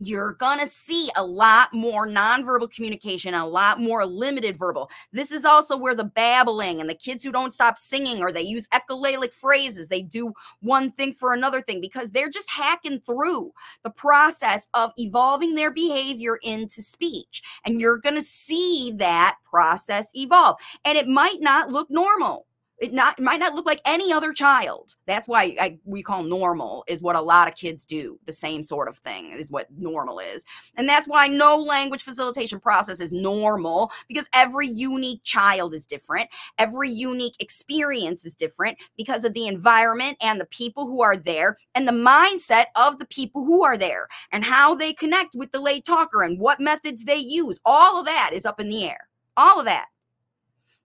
you're 0.00 0.34
going 0.34 0.60
to 0.60 0.66
see 0.66 1.10
a 1.16 1.24
lot 1.24 1.72
more 1.74 2.06
nonverbal 2.06 2.70
communication, 2.70 3.34
a 3.34 3.46
lot 3.46 3.80
more 3.80 4.06
limited 4.06 4.56
verbal. 4.56 4.90
This 5.12 5.32
is 5.32 5.44
also 5.44 5.76
where 5.76 5.94
the 5.94 6.04
babbling 6.04 6.80
and 6.80 6.88
the 6.88 6.94
kids 6.94 7.24
who 7.24 7.32
don't 7.32 7.54
stop 7.54 7.76
singing 7.76 8.22
or 8.22 8.30
they 8.30 8.42
use 8.42 8.66
echolalic 8.68 9.32
phrases, 9.32 9.88
they 9.88 10.02
do 10.02 10.32
one 10.60 10.92
thing 10.92 11.12
for 11.12 11.32
another 11.32 11.62
thing 11.62 11.80
because 11.80 12.10
they're 12.10 12.30
just 12.30 12.50
hacking 12.50 13.00
through 13.00 13.52
the 13.82 13.90
process 13.90 14.68
of 14.74 14.92
evolving 14.98 15.54
their 15.54 15.70
behavior 15.70 16.38
into 16.42 16.82
speech. 16.82 17.42
And 17.64 17.80
you're 17.80 17.98
going 17.98 18.16
to 18.16 18.22
see 18.22 18.92
that 18.96 19.36
process 19.44 20.10
evolve. 20.14 20.56
And 20.84 20.96
it 20.96 21.08
might 21.08 21.40
not 21.40 21.70
look 21.70 21.90
normal 21.90 22.47
it 22.80 22.92
not 22.92 23.18
it 23.18 23.22
might 23.22 23.40
not 23.40 23.54
look 23.54 23.66
like 23.66 23.80
any 23.84 24.12
other 24.12 24.32
child. 24.32 24.94
That's 25.06 25.26
why 25.26 25.56
I, 25.60 25.78
we 25.84 26.02
call 26.02 26.22
normal 26.22 26.84
is 26.86 27.02
what 27.02 27.16
a 27.16 27.20
lot 27.20 27.48
of 27.48 27.54
kids 27.54 27.84
do. 27.84 28.18
The 28.26 28.32
same 28.32 28.62
sort 28.62 28.88
of 28.88 28.98
thing 28.98 29.32
is 29.32 29.50
what 29.50 29.66
normal 29.76 30.18
is, 30.18 30.44
and 30.76 30.88
that's 30.88 31.08
why 31.08 31.28
no 31.28 31.56
language 31.56 32.02
facilitation 32.02 32.60
process 32.60 33.00
is 33.00 33.12
normal 33.12 33.90
because 34.08 34.28
every 34.32 34.68
unique 34.68 35.22
child 35.24 35.74
is 35.74 35.86
different. 35.86 36.28
Every 36.58 36.90
unique 36.90 37.36
experience 37.40 38.24
is 38.24 38.34
different 38.34 38.78
because 38.96 39.24
of 39.24 39.34
the 39.34 39.46
environment 39.46 40.16
and 40.20 40.40
the 40.40 40.46
people 40.46 40.86
who 40.86 41.02
are 41.02 41.16
there 41.16 41.58
and 41.74 41.86
the 41.86 41.92
mindset 41.92 42.66
of 42.76 42.98
the 42.98 43.06
people 43.06 43.44
who 43.44 43.64
are 43.64 43.76
there 43.76 44.08
and 44.32 44.44
how 44.44 44.74
they 44.74 44.92
connect 44.92 45.34
with 45.34 45.52
the 45.52 45.60
late 45.60 45.84
talker 45.84 46.22
and 46.22 46.38
what 46.38 46.60
methods 46.60 47.04
they 47.04 47.16
use. 47.16 47.58
All 47.64 48.00
of 48.00 48.06
that 48.06 48.30
is 48.32 48.46
up 48.46 48.60
in 48.60 48.68
the 48.68 48.84
air. 48.84 49.08
All 49.36 49.58
of 49.58 49.66
that. 49.66 49.86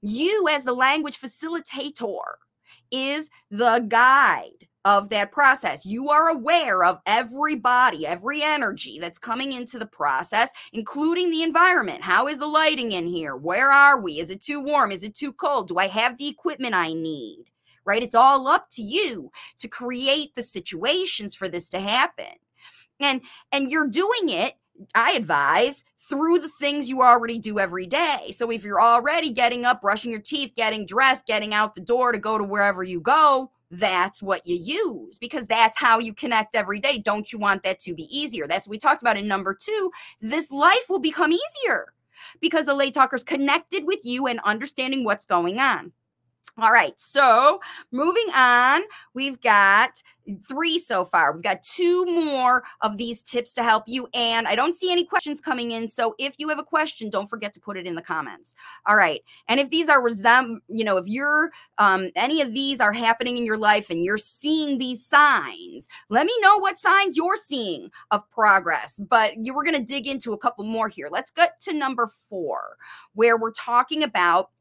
You, 0.03 0.49
as 0.49 0.65
the 0.65 0.73
language 0.73 1.19
facilitator, 1.19 2.19
is 2.91 3.29
the 3.49 3.85
guide 3.87 4.67
of 4.85 5.07
that 5.09 5.31
process. 5.31 5.85
You 5.85 6.09
are 6.09 6.27
aware 6.27 6.83
of 6.83 6.99
every 7.05 7.55
body, 7.55 8.05
every 8.05 8.41
energy 8.41 8.99
that's 8.99 9.17
coming 9.17 9.53
into 9.53 9.79
the 9.79 9.85
process, 9.85 10.51
including 10.73 11.31
the 11.31 11.41
environment. 11.41 12.01
How 12.01 12.27
is 12.27 12.37
the 12.37 12.47
lighting 12.47 12.91
in 12.91 13.07
here? 13.07 13.37
Where 13.37 13.71
are 13.71 14.01
we? 14.01 14.19
Is 14.19 14.29
it 14.29 14.41
too 14.41 14.59
warm? 14.59 14.91
Is 14.91 15.03
it 15.03 15.15
too 15.15 15.31
cold? 15.31 15.69
Do 15.69 15.77
I 15.77 15.87
have 15.87 16.17
the 16.17 16.27
equipment 16.27 16.75
I 16.75 16.91
need? 16.91 17.45
Right? 17.85 18.03
It's 18.03 18.15
all 18.15 18.47
up 18.47 18.67
to 18.71 18.81
you 18.81 19.31
to 19.59 19.69
create 19.69 20.35
the 20.35 20.43
situations 20.43 21.33
for 21.33 21.47
this 21.47 21.69
to 21.69 21.79
happen. 21.79 22.35
And 22.99 23.21
and 23.51 23.69
you're 23.69 23.87
doing 23.87 24.29
it 24.29 24.55
I 24.95 25.13
advise 25.13 25.83
through 25.97 26.39
the 26.39 26.49
things 26.49 26.89
you 26.89 27.01
already 27.01 27.39
do 27.39 27.59
every 27.59 27.85
day. 27.85 28.31
So 28.31 28.51
if 28.51 28.63
you're 28.63 28.81
already 28.81 29.31
getting 29.31 29.65
up, 29.65 29.81
brushing 29.81 30.11
your 30.11 30.19
teeth, 30.19 30.53
getting 30.55 30.85
dressed, 30.85 31.25
getting 31.25 31.53
out 31.53 31.75
the 31.75 31.81
door 31.81 32.11
to 32.11 32.17
go 32.17 32.37
to 32.37 32.43
wherever 32.43 32.83
you 32.83 32.99
go, 32.99 33.51
that's 33.71 34.21
what 34.21 34.45
you 34.45 34.55
use 34.55 35.17
because 35.17 35.47
that's 35.47 35.79
how 35.79 35.97
you 35.99 36.13
connect 36.13 36.55
every 36.55 36.79
day. 36.79 36.99
Don't 36.99 37.31
you 37.33 37.39
want 37.39 37.63
that 37.63 37.79
to 37.79 37.93
be 37.95 38.03
easier? 38.15 38.47
That's 38.47 38.67
what 38.67 38.71
we 38.71 38.77
talked 38.77 39.01
about 39.01 39.17
in 39.17 39.27
number 39.27 39.53
two. 39.53 39.91
This 40.21 40.51
life 40.51 40.85
will 40.89 40.99
become 40.99 41.31
easier 41.31 41.93
because 42.39 42.65
the 42.65 42.75
late 42.75 42.93
talker's 42.93 43.23
connected 43.23 43.85
with 43.85 44.05
you 44.05 44.27
and 44.27 44.39
understanding 44.43 45.03
what's 45.03 45.25
going 45.25 45.59
on. 45.59 45.91
All 46.59 46.71
right, 46.71 46.93
so 47.01 47.59
moving 47.91 48.27
on, 48.35 48.83
we've 49.15 49.41
got 49.41 50.03
three 50.47 50.77
so 50.77 51.03
far. 51.03 51.33
We've 51.33 51.41
got 51.41 51.63
two 51.63 52.05
more 52.05 52.63
of 52.81 52.97
these 52.97 53.23
tips 53.23 53.53
to 53.55 53.63
help 53.63 53.85
you. 53.87 54.07
And 54.13 54.47
I 54.47 54.55
don't 54.55 54.75
see 54.75 54.91
any 54.91 55.03
questions 55.03 55.41
coming 55.41 55.71
in. 55.71 55.87
So 55.87 56.15
if 56.19 56.35
you 56.37 56.47
have 56.49 56.59
a 56.59 56.63
question, 56.63 57.09
don't 57.09 57.29
forget 57.29 57.53
to 57.53 57.59
put 57.59 57.75
it 57.75 57.87
in 57.87 57.95
the 57.95 58.01
comments. 58.01 58.55
All 58.85 58.95
right. 58.95 59.21
And 59.47 59.59
if 59.59 59.69
these 59.71 59.89
are 59.89 60.01
resem, 60.01 60.57
you 60.67 60.83
know, 60.83 60.97
if 60.97 61.07
you're 61.07 61.51
um, 61.79 62.11
any 62.15 62.39
of 62.41 62.53
these 62.53 62.79
are 62.79 62.93
happening 62.93 63.37
in 63.37 63.45
your 63.45 63.57
life 63.57 63.89
and 63.89 64.05
you're 64.05 64.17
seeing 64.17 64.77
these 64.77 65.03
signs, 65.03 65.89
let 66.09 66.25
me 66.25 66.33
know 66.39 66.57
what 66.57 66.77
signs 66.77 67.17
you're 67.17 67.35
seeing 67.35 67.89
of 68.11 68.29
progress. 68.29 68.99
But 69.09 69.33
you 69.43 69.53
were 69.53 69.63
going 69.63 69.77
to 69.77 69.83
dig 69.83 70.07
into 70.07 70.33
a 70.33 70.37
couple 70.37 70.63
more 70.65 70.87
here. 70.87 71.09
Let's 71.11 71.31
get 71.31 71.59
to 71.61 71.73
number 71.73 72.11
four, 72.29 72.77
where 73.13 73.37
we're 73.37 73.51
talking 73.51 74.03
about 74.03 74.51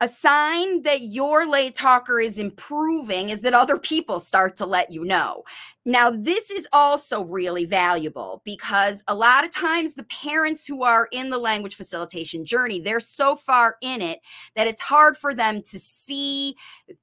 a 0.00 0.08
sign 0.08 0.82
that 0.82 1.02
your 1.02 1.46
late 1.46 1.74
talker 1.74 2.20
is 2.20 2.38
improving 2.38 3.28
is 3.28 3.42
that 3.42 3.52
other 3.54 3.76
people 3.76 4.18
start 4.18 4.56
to 4.56 4.66
let 4.66 4.90
you 4.90 5.04
know. 5.04 5.44
Now, 5.86 6.10
this 6.10 6.50
is 6.50 6.68
also 6.74 7.24
really 7.24 7.64
valuable 7.64 8.42
because 8.44 9.02
a 9.08 9.14
lot 9.14 9.44
of 9.44 9.50
times 9.50 9.94
the 9.94 10.04
parents 10.04 10.66
who 10.66 10.82
are 10.82 11.08
in 11.10 11.30
the 11.30 11.38
language 11.38 11.74
facilitation 11.74 12.44
journey, 12.44 12.80
they're 12.80 13.00
so 13.00 13.34
far 13.34 13.76
in 13.80 14.02
it 14.02 14.20
that 14.56 14.66
it's 14.66 14.82
hard 14.82 15.16
for 15.16 15.32
them 15.32 15.62
to 15.62 15.78
see 15.78 16.54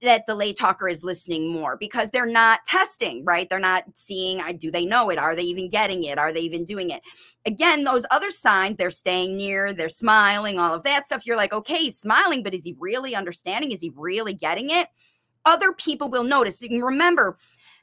that 0.04 0.28
the 0.28 0.36
late 0.36 0.58
talker 0.58 0.88
is 0.88 1.04
listening 1.04 1.52
more 1.52 1.76
because 1.76 2.12
they're 2.12 2.28
not 2.28 2.66
testing, 2.66 3.26
right? 3.26 3.50
They're 3.50 3.58
not 3.58 3.86
seeing, 3.96 4.44
do 4.60 4.70
they 4.70 4.86
know 4.86 5.10
it? 5.10 5.18
Are 5.18 5.36
they 5.36 5.42
even 5.42 5.70
getting 5.70 6.04
it? 6.04 6.20
Are 6.20 6.32
they 6.32 6.42
even 6.42 6.64
doing 6.64 6.92
it? 6.92 7.02
Again, 7.48 7.84
those 7.84 8.06
other 8.12 8.30
signs, 8.30 8.78
they're 8.78 8.92
staying 8.92 9.38
near, 9.38 9.74
they're 9.74 9.90
smiling, 9.90 10.60
all 10.60 10.76
of 10.76 10.84
that 10.84 11.08
stuff. 11.08 11.26
You're 11.26 11.36
like, 11.36 11.52
okay, 11.52 11.78
he's 11.78 11.98
smiling, 11.98 12.44
but 12.44 12.54
is 12.54 12.64
he 12.64 12.76
really 12.78 13.16
understanding? 13.16 13.72
Is 13.72 13.82
he 13.82 13.92
really 13.96 14.36
getting 14.36 14.70
it? 14.70 14.90
Other 15.46 15.72
people 15.72 16.10
will 16.10 16.26
notice. 16.26 16.62
And 16.62 16.84
remember, 16.84 17.38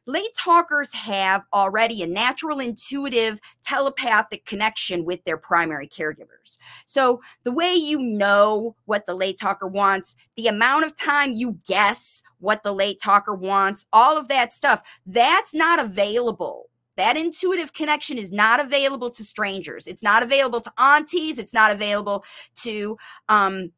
late 0.06 0.34
talkers 0.38 0.92
have 0.92 1.42
already 1.52 2.02
a 2.02 2.06
natural, 2.06 2.60
intuitive, 2.60 3.40
telepathic 3.62 4.44
connection 4.44 5.04
with 5.04 5.24
their 5.24 5.36
primary 5.36 5.88
caregivers. 5.88 6.58
So, 6.86 7.20
the 7.44 7.52
way 7.52 7.74
you 7.74 7.98
know 8.00 8.76
what 8.84 9.06
the 9.06 9.14
late 9.14 9.38
talker 9.38 9.66
wants, 9.66 10.16
the 10.36 10.48
amount 10.48 10.84
of 10.86 10.96
time 10.96 11.32
you 11.32 11.58
guess 11.66 12.22
what 12.38 12.62
the 12.62 12.72
late 12.74 12.98
talker 13.02 13.34
wants, 13.34 13.86
all 13.92 14.18
of 14.18 14.28
that 14.28 14.52
stuff, 14.52 14.82
that's 15.06 15.54
not 15.54 15.80
available 15.80 16.68
That 16.96 17.16
intuitive 17.16 17.72
connection 17.72 18.18
is 18.18 18.30
not 18.30 18.60
available 18.60 19.10
to 19.10 19.24
strangers. 19.24 19.86
It's 19.86 20.02
not 20.02 20.22
available 20.22 20.60
to 20.60 20.72
aunties. 20.78 21.38
It's 21.38 21.54
not 21.54 21.72
available 21.72 22.24
to 22.56 22.96
um, 23.28 23.72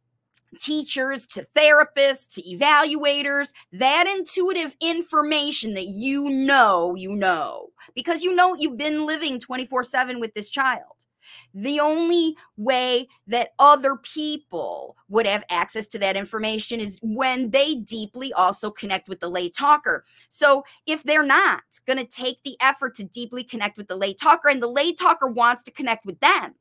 teachers, 0.59 1.27
to 1.29 1.47
therapists, 1.57 2.35
to 2.35 2.43
evaluators. 2.43 3.53
That 3.73 4.07
intuitive 4.09 4.77
information 4.81 5.75
that 5.75 5.87
you 5.87 6.29
know, 6.31 6.95
you 6.95 7.15
know, 7.15 7.69
because 7.95 8.23
you 8.23 8.35
know 8.35 8.57
you've 8.59 8.77
been 8.77 9.07
living 9.07 9.39
24 9.39 9.85
7 9.85 10.21
with 10.21 10.35
this 10.35 10.51
child. 10.51 11.07
The 11.55 11.81
only 11.81 12.37
way 12.57 13.09
that 13.27 13.51
other 13.59 13.97
people 13.97 14.97
would 15.09 15.27
have 15.27 15.45
access 15.51 15.87
to 15.89 15.99
that 15.99 16.17
information 16.17 16.81
is 16.81 16.99
when 17.03 17.51
they 17.51 17.75
deeply 17.77 18.33
also 18.33 18.71
connect 18.71 19.09
with 19.09 19.21
the 19.21 19.29
late 19.29 19.55
talker. 19.55 20.05
So 20.31 20.65
if 20.87 21.03
they're 21.03 21.23
not 21.23 21.63
going 21.87 21.99
to 21.99 22.05
take 22.05 22.43
the 22.43 22.57
effort 22.61 22.95
to 22.97 23.05
deeply 23.05 23.45
connect 23.45 23.77
with 23.77 23.89
the 23.89 23.97
late 23.97 24.19
talker 24.21 24.49
and 24.49 24.63
the 24.63 24.69
lay 24.69 24.93
talker 24.93 25.27
wants 25.27 25.63
to 25.65 25.71
connect 25.71 26.07
with 26.07 26.21
them, 26.21 26.55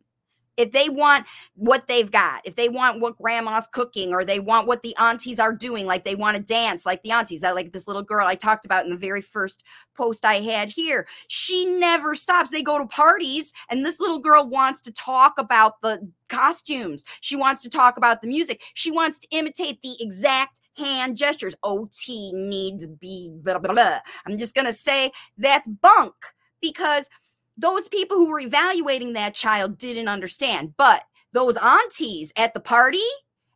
if 0.58 0.72
they 0.72 0.90
want 0.90 1.26
what 1.56 1.88
they've 1.88 2.10
got, 2.10 2.42
if 2.46 2.56
they 2.56 2.70
want 2.70 3.00
what 3.00 3.18
grandma's 3.18 3.68
cooking, 3.72 4.14
or 4.14 4.24
they 4.24 4.40
want 4.40 4.68
what 4.68 4.84
the 4.84 4.96
aunties 4.98 5.40
are 5.40 5.54
doing, 5.54 5.86
like 5.86 6.04
they 6.04 6.16
want 6.16 6.38
to 6.38 6.44
dance 6.44 6.86
like 6.86 7.04
the 7.04 7.12
aunties, 7.12 7.42
that 7.42 7.56
like 7.56 7.74
this 7.74 7.88
little 7.88 8.04
girl 8.04 8.28
I 8.28 8.36
talked 8.36 8.66
about 8.66 8.86
in 8.86 8.92
the 8.92 8.98
very 8.98 9.22
first 9.22 9.64
post 9.96 10.26
I 10.26 10.36
had 10.36 10.70
here, 10.70 11.08
she 11.28 11.66
never 11.66 12.16
stops. 12.16 12.52
They 12.52 12.64
go 12.64 12.80
to 12.80 12.86
parties, 12.86 13.54
and 13.70 13.86
this 13.86 14.00
little 14.00 14.20
girl 14.20 14.48
wants 14.48 14.82
to 14.82 14.92
talk 14.92 15.34
about 15.38 15.82
the 15.82 16.10
costumes. 16.30 17.04
She 17.22 17.36
wants 17.36 17.62
to 17.64 17.70
talk 17.70 17.98
about 17.98 18.22
the 18.22 18.28
music. 18.28 18.62
She 18.74 18.92
wants 18.92 19.18
to 19.20 19.28
imitate 19.32 19.82
the 19.82 19.96
exact 20.00 20.60
hand 20.78 21.18
gestures. 21.18 21.56
OT 21.64 22.32
needs 22.34 22.88
be 22.88 23.30
blah, 23.32 23.60
blah, 23.60 23.74
blah. 23.74 24.00
I'm 24.26 24.38
just 24.38 24.56
going 24.56 24.66
to 24.66 24.74
say 24.74 25.12
that's 25.38 25.68
bunk 25.68 26.14
because 26.62 27.10
those 27.58 27.88
people 27.88 28.18
who 28.18 28.30
were 28.30 28.40
evaluating 28.40 29.14
that 29.14 29.34
child 29.34 29.78
didn't 29.78 30.08
understand. 30.08 30.74
But 30.78 31.04
those 31.34 31.58
aunties 31.58 32.32
at 32.38 32.54
the 32.54 32.60
party, 32.60 33.04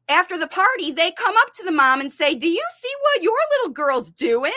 after 0.09 0.39
the 0.39 0.47
party, 0.47 0.91
they 0.91 1.11
come 1.11 1.35
up 1.37 1.53
to 1.53 1.63
the 1.63 1.71
mom 1.71 2.01
and 2.01 2.11
say, 2.11 2.33
Do 2.33 2.47
you 2.47 2.63
see 2.77 2.91
what 3.01 3.23
your 3.23 3.37
little 3.57 3.73
girl's 3.73 4.09
doing? 4.09 4.51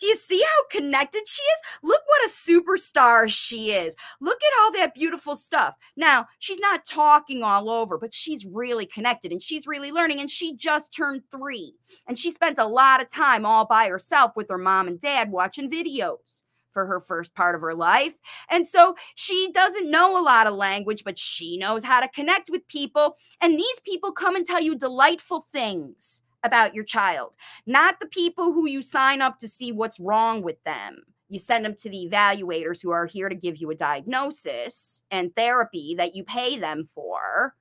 Do 0.00 0.06
you 0.06 0.16
see 0.16 0.42
how 0.42 0.78
connected 0.78 1.28
she 1.28 1.42
is? 1.42 1.60
Look 1.82 2.00
what 2.06 2.24
a 2.24 2.32
superstar 2.32 3.28
she 3.28 3.72
is. 3.72 3.94
Look 4.20 4.38
at 4.42 4.62
all 4.62 4.72
that 4.72 4.94
beautiful 4.94 5.36
stuff. 5.36 5.76
Now, 5.96 6.26
she's 6.38 6.58
not 6.58 6.86
talking 6.86 7.42
all 7.42 7.68
over, 7.68 7.98
but 7.98 8.14
she's 8.14 8.46
really 8.46 8.86
connected 8.86 9.32
and 9.32 9.42
she's 9.42 9.66
really 9.66 9.92
learning. 9.92 10.20
And 10.20 10.30
she 10.30 10.56
just 10.56 10.94
turned 10.94 11.22
three. 11.30 11.74
And 12.08 12.18
she 12.18 12.32
spent 12.32 12.58
a 12.58 12.66
lot 12.66 13.02
of 13.02 13.10
time 13.10 13.44
all 13.44 13.66
by 13.66 13.88
herself 13.88 14.32
with 14.34 14.48
her 14.48 14.58
mom 14.58 14.88
and 14.88 14.98
dad 14.98 15.30
watching 15.30 15.70
videos 15.70 16.42
for 16.76 16.84
her 16.84 17.00
first 17.00 17.34
part 17.34 17.54
of 17.54 17.62
her 17.62 17.72
life. 17.72 18.12
And 18.50 18.68
so 18.68 18.96
she 19.14 19.50
doesn't 19.54 19.90
know 19.90 20.18
a 20.18 20.20
lot 20.20 20.46
of 20.46 20.54
language, 20.54 21.04
but 21.04 21.18
she 21.18 21.56
knows 21.56 21.82
how 21.82 22.02
to 22.02 22.08
connect 22.08 22.50
with 22.50 22.68
people. 22.68 23.16
And 23.40 23.58
these 23.58 23.80
people 23.80 24.12
come 24.12 24.36
and 24.36 24.44
tell 24.44 24.60
you 24.60 24.74
delightful 24.74 25.40
things 25.40 26.20
about 26.44 26.74
your 26.74 26.84
child, 26.84 27.34
not 27.64 27.98
the 27.98 28.06
people 28.08 28.52
who 28.52 28.68
you 28.68 28.82
sign 28.82 29.22
up 29.22 29.38
to 29.38 29.48
see 29.48 29.72
what's 29.72 29.98
wrong 29.98 30.42
with 30.42 30.62
them. 30.64 30.98
You 31.30 31.38
send 31.38 31.64
them 31.64 31.74
to 31.76 31.88
the 31.88 32.06
evaluators 32.12 32.82
who 32.82 32.90
are 32.90 33.06
here 33.06 33.30
to 33.30 33.34
give 33.34 33.56
you 33.56 33.70
a 33.70 33.74
diagnosis 33.74 35.00
and 35.10 35.34
therapy 35.34 35.94
that 35.96 36.14
you 36.14 36.24
pay 36.24 36.58
them 36.58 36.84
for, 36.84 37.54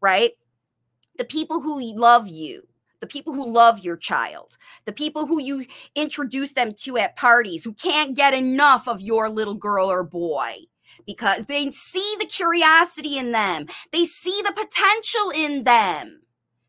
right? 0.00 0.34
The 1.18 1.24
people 1.24 1.60
who 1.60 1.82
love 1.96 2.28
you, 2.28 2.68
the 3.00 3.06
people 3.06 3.32
who 3.32 3.46
love 3.50 3.80
your 3.80 3.96
child, 3.96 4.56
the 4.84 4.92
people 4.92 5.26
who 5.26 5.40
you 5.40 5.66
introduce 5.94 6.52
them 6.52 6.72
to 6.74 6.98
at 6.98 7.16
parties 7.16 7.64
who 7.64 7.72
can't 7.72 8.16
get 8.16 8.34
enough 8.34 8.86
of 8.88 9.00
your 9.00 9.28
little 9.28 9.54
girl 9.54 9.90
or 9.90 10.02
boy 10.02 10.56
because 11.06 11.46
they 11.46 11.70
see 11.70 12.16
the 12.18 12.26
curiosity 12.26 13.16
in 13.18 13.32
them, 13.32 13.66
they 13.92 14.04
see 14.04 14.42
the 14.44 14.52
potential 14.52 15.30
in 15.34 15.64
them. 15.64 16.20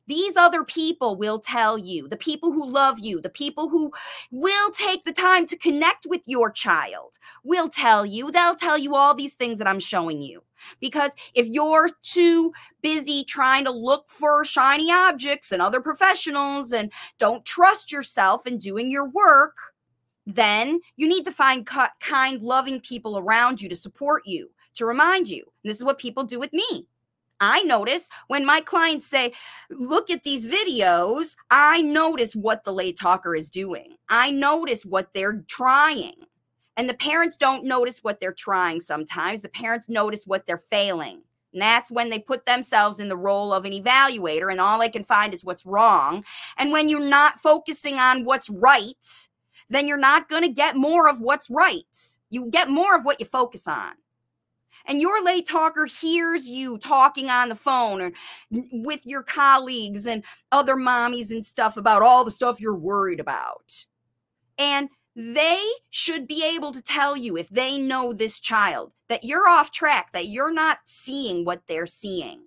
These 0.08 0.36
other 0.36 0.64
people 0.64 1.16
will 1.16 1.40
tell 1.40 1.78
you, 1.78 2.08
the 2.08 2.18
people 2.18 2.52
who 2.52 2.70
love 2.70 3.00
you, 3.00 3.22
the 3.22 3.30
people 3.30 3.70
who 3.70 3.92
will 4.30 4.72
take 4.72 5.06
the 5.06 5.14
time 5.14 5.46
to 5.46 5.58
connect 5.58 6.06
with 6.06 6.22
your 6.26 6.52
child 6.52 7.18
will 7.44 7.70
tell 7.70 8.06
you, 8.06 8.32
they'll 8.32 8.56
tell 8.56 8.78
you 8.78 8.96
all 8.96 9.14
these 9.16 9.36
things 9.36 9.58
that 9.60 9.68
I'm 9.68 9.80
showing 9.80 10.22
you. 10.22 10.44
Because 10.80 11.12
if 11.34 11.48
you're 11.48 11.90
too 12.04 12.54
busy 12.82 13.24
trying 13.24 13.66
to 13.66 13.72
look 13.72 14.10
for 14.10 14.44
shiny 14.44 14.92
objects 14.92 15.52
and 15.52 15.62
other 15.62 15.82
professionals 15.82 16.72
and 16.72 16.92
don't 17.18 17.46
trust 17.46 17.92
yourself 17.92 18.46
in 18.46 18.58
doing 18.58 18.92
your 18.92 19.08
work, 19.08 19.58
then 20.26 20.80
you 20.96 21.08
need 21.08 21.26
to 21.26 21.32
find 21.32 21.68
kind, 22.00 22.42
loving 22.42 22.80
people 22.80 23.18
around 23.18 23.62
you 23.62 23.70
to 23.70 23.76
support 23.76 24.24
you, 24.26 24.52
to 24.76 24.86
remind 24.86 25.30
you. 25.30 25.44
And 25.64 25.70
this 25.70 25.78
is 25.78 25.84
what 25.84 25.98
people 26.00 26.24
do 26.24 26.40
with 26.40 26.54
me. 26.54 26.88
I 27.44 27.64
notice 27.64 28.08
when 28.28 28.46
my 28.46 28.62
clients 28.62 29.08
say, 29.08 29.34
look 29.72 30.12
at 30.12 30.24
these 30.24 30.46
videos, 30.46 31.36
I 31.50 31.82
notice 31.82 32.36
what 32.36 32.64
the 32.64 32.72
late 32.72 33.00
talker 33.00 33.36
is 33.36 33.50
doing. 33.50 33.96
I 34.10 34.30
notice 34.30 34.86
what 34.86 35.12
they're 35.14 35.44
trying. 35.48 36.14
And 36.78 36.90
the 36.90 36.94
parents 36.94 37.38
don't 37.38 37.66
notice 37.66 38.04
what 38.04 38.20
they're 38.20 38.34
trying 38.34 38.80
sometimes. 38.80 39.42
The 39.42 39.50
parents 39.50 39.90
notice 39.90 40.26
what 40.26 40.48
they're 40.48 40.58
failing. 40.58 41.22
And 41.54 41.62
that's 41.62 41.92
when 41.92 42.10
they 42.10 42.20
put 42.20 42.46
themselves 42.46 43.00
in 43.00 43.10
the 43.10 43.18
role 43.18 43.52
of 43.52 43.66
an 43.66 43.74
evaluator, 43.74 44.50
and 44.50 44.62
all 44.62 44.80
they 44.80 44.90
can 44.90 45.04
find 45.04 45.34
is 45.34 45.44
what's 45.44 45.66
wrong. 45.66 46.24
And 46.58 46.72
when 46.72 46.88
you're 46.88 47.00
not 47.02 47.42
focusing 47.42 48.00
on 48.00 48.24
what's 48.24 48.50
right, 48.50 49.28
then 49.70 49.88
you're 49.88 49.98
not 49.98 50.30
going 50.30 50.44
to 50.44 50.50
get 50.50 50.78
more 50.78 51.10
of 51.10 51.20
what's 51.20 51.50
right. 51.50 52.18
You 52.30 52.50
get 52.50 52.70
more 52.70 52.96
of 52.96 53.04
what 53.04 53.20
you 53.20 53.26
focus 53.26 53.68
on. 53.68 53.94
And 54.86 55.00
your 55.00 55.24
late 55.24 55.48
talker 55.48 55.86
hears 55.86 56.48
you 56.48 56.78
talking 56.78 57.30
on 57.30 57.50
the 57.50 57.56
phone 57.56 58.02
or 58.02 58.12
with 58.50 59.06
your 59.06 59.22
colleagues 59.22 60.08
and 60.08 60.24
other 60.52 60.76
mommies 60.76 61.32
and 61.32 61.46
stuff 61.46 61.78
about 61.78 62.02
all 62.02 62.24
the 62.24 62.32
stuff 62.32 62.60
you're 62.60 62.74
worried 62.74 63.20
about. 63.20 63.86
And 64.58 64.90
they 65.16 65.62
should 65.90 66.28
be 66.28 66.44
able 66.56 66.72
to 66.72 66.82
tell 66.82 67.18
you 67.18 67.38
if 67.38 67.50
they 67.50 67.78
know 67.78 68.14
this 68.14 68.40
child 68.40 68.92
that 69.10 69.24
you're 69.24 69.48
off 69.48 69.72
track, 69.72 70.12
that 70.14 70.28
you're 70.28 70.54
not 70.54 70.80
seeing 70.86 71.44
what 71.44 71.62
they're 71.68 71.86
seeing, 71.86 72.46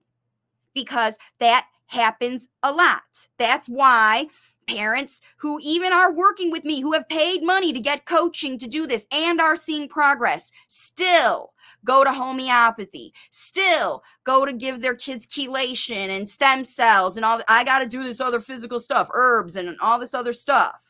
because 0.73 1.19
that 1.41 1.67
happens 1.87 2.49
a 2.63 2.73
lot. 2.73 3.29
That's 3.39 3.69
why 3.69 4.29
parents 4.67 5.21
who 5.37 5.59
even 5.63 5.93
are 5.93 6.11
working 6.11 6.51
with 6.51 6.65
me, 6.65 6.81
who 6.81 6.93
have 6.93 7.07
paid 7.11 7.43
money 7.43 7.71
to 7.71 7.81
get 7.81 8.07
coaching 8.07 8.59
to 8.59 8.67
do 8.67 8.87
this 8.87 9.07
and 9.13 9.41
are 9.41 9.57
seeing 9.57 9.87
progress, 9.87 10.51
still 10.69 11.53
go 11.85 12.03
to 12.03 12.13
homeopathy, 12.13 13.13
still 13.29 14.03
go 14.25 14.47
to 14.47 14.55
give 14.55 14.81
their 14.81 14.95
kids 14.95 15.27
chelation 15.27 16.09
and 16.17 16.31
stem 16.31 16.65
cells 16.65 17.19
and 17.19 17.27
all. 17.27 17.43
I 17.47 17.63
got 17.63 17.81
to 17.81 17.87
do 17.87 18.03
this 18.03 18.21
other 18.21 18.41
physical 18.41 18.81
stuff, 18.81 19.11
herbs 19.13 19.57
and 19.57 19.77
all 19.81 19.99
this 19.99 20.15
other 20.15 20.33
stuff 20.33 20.84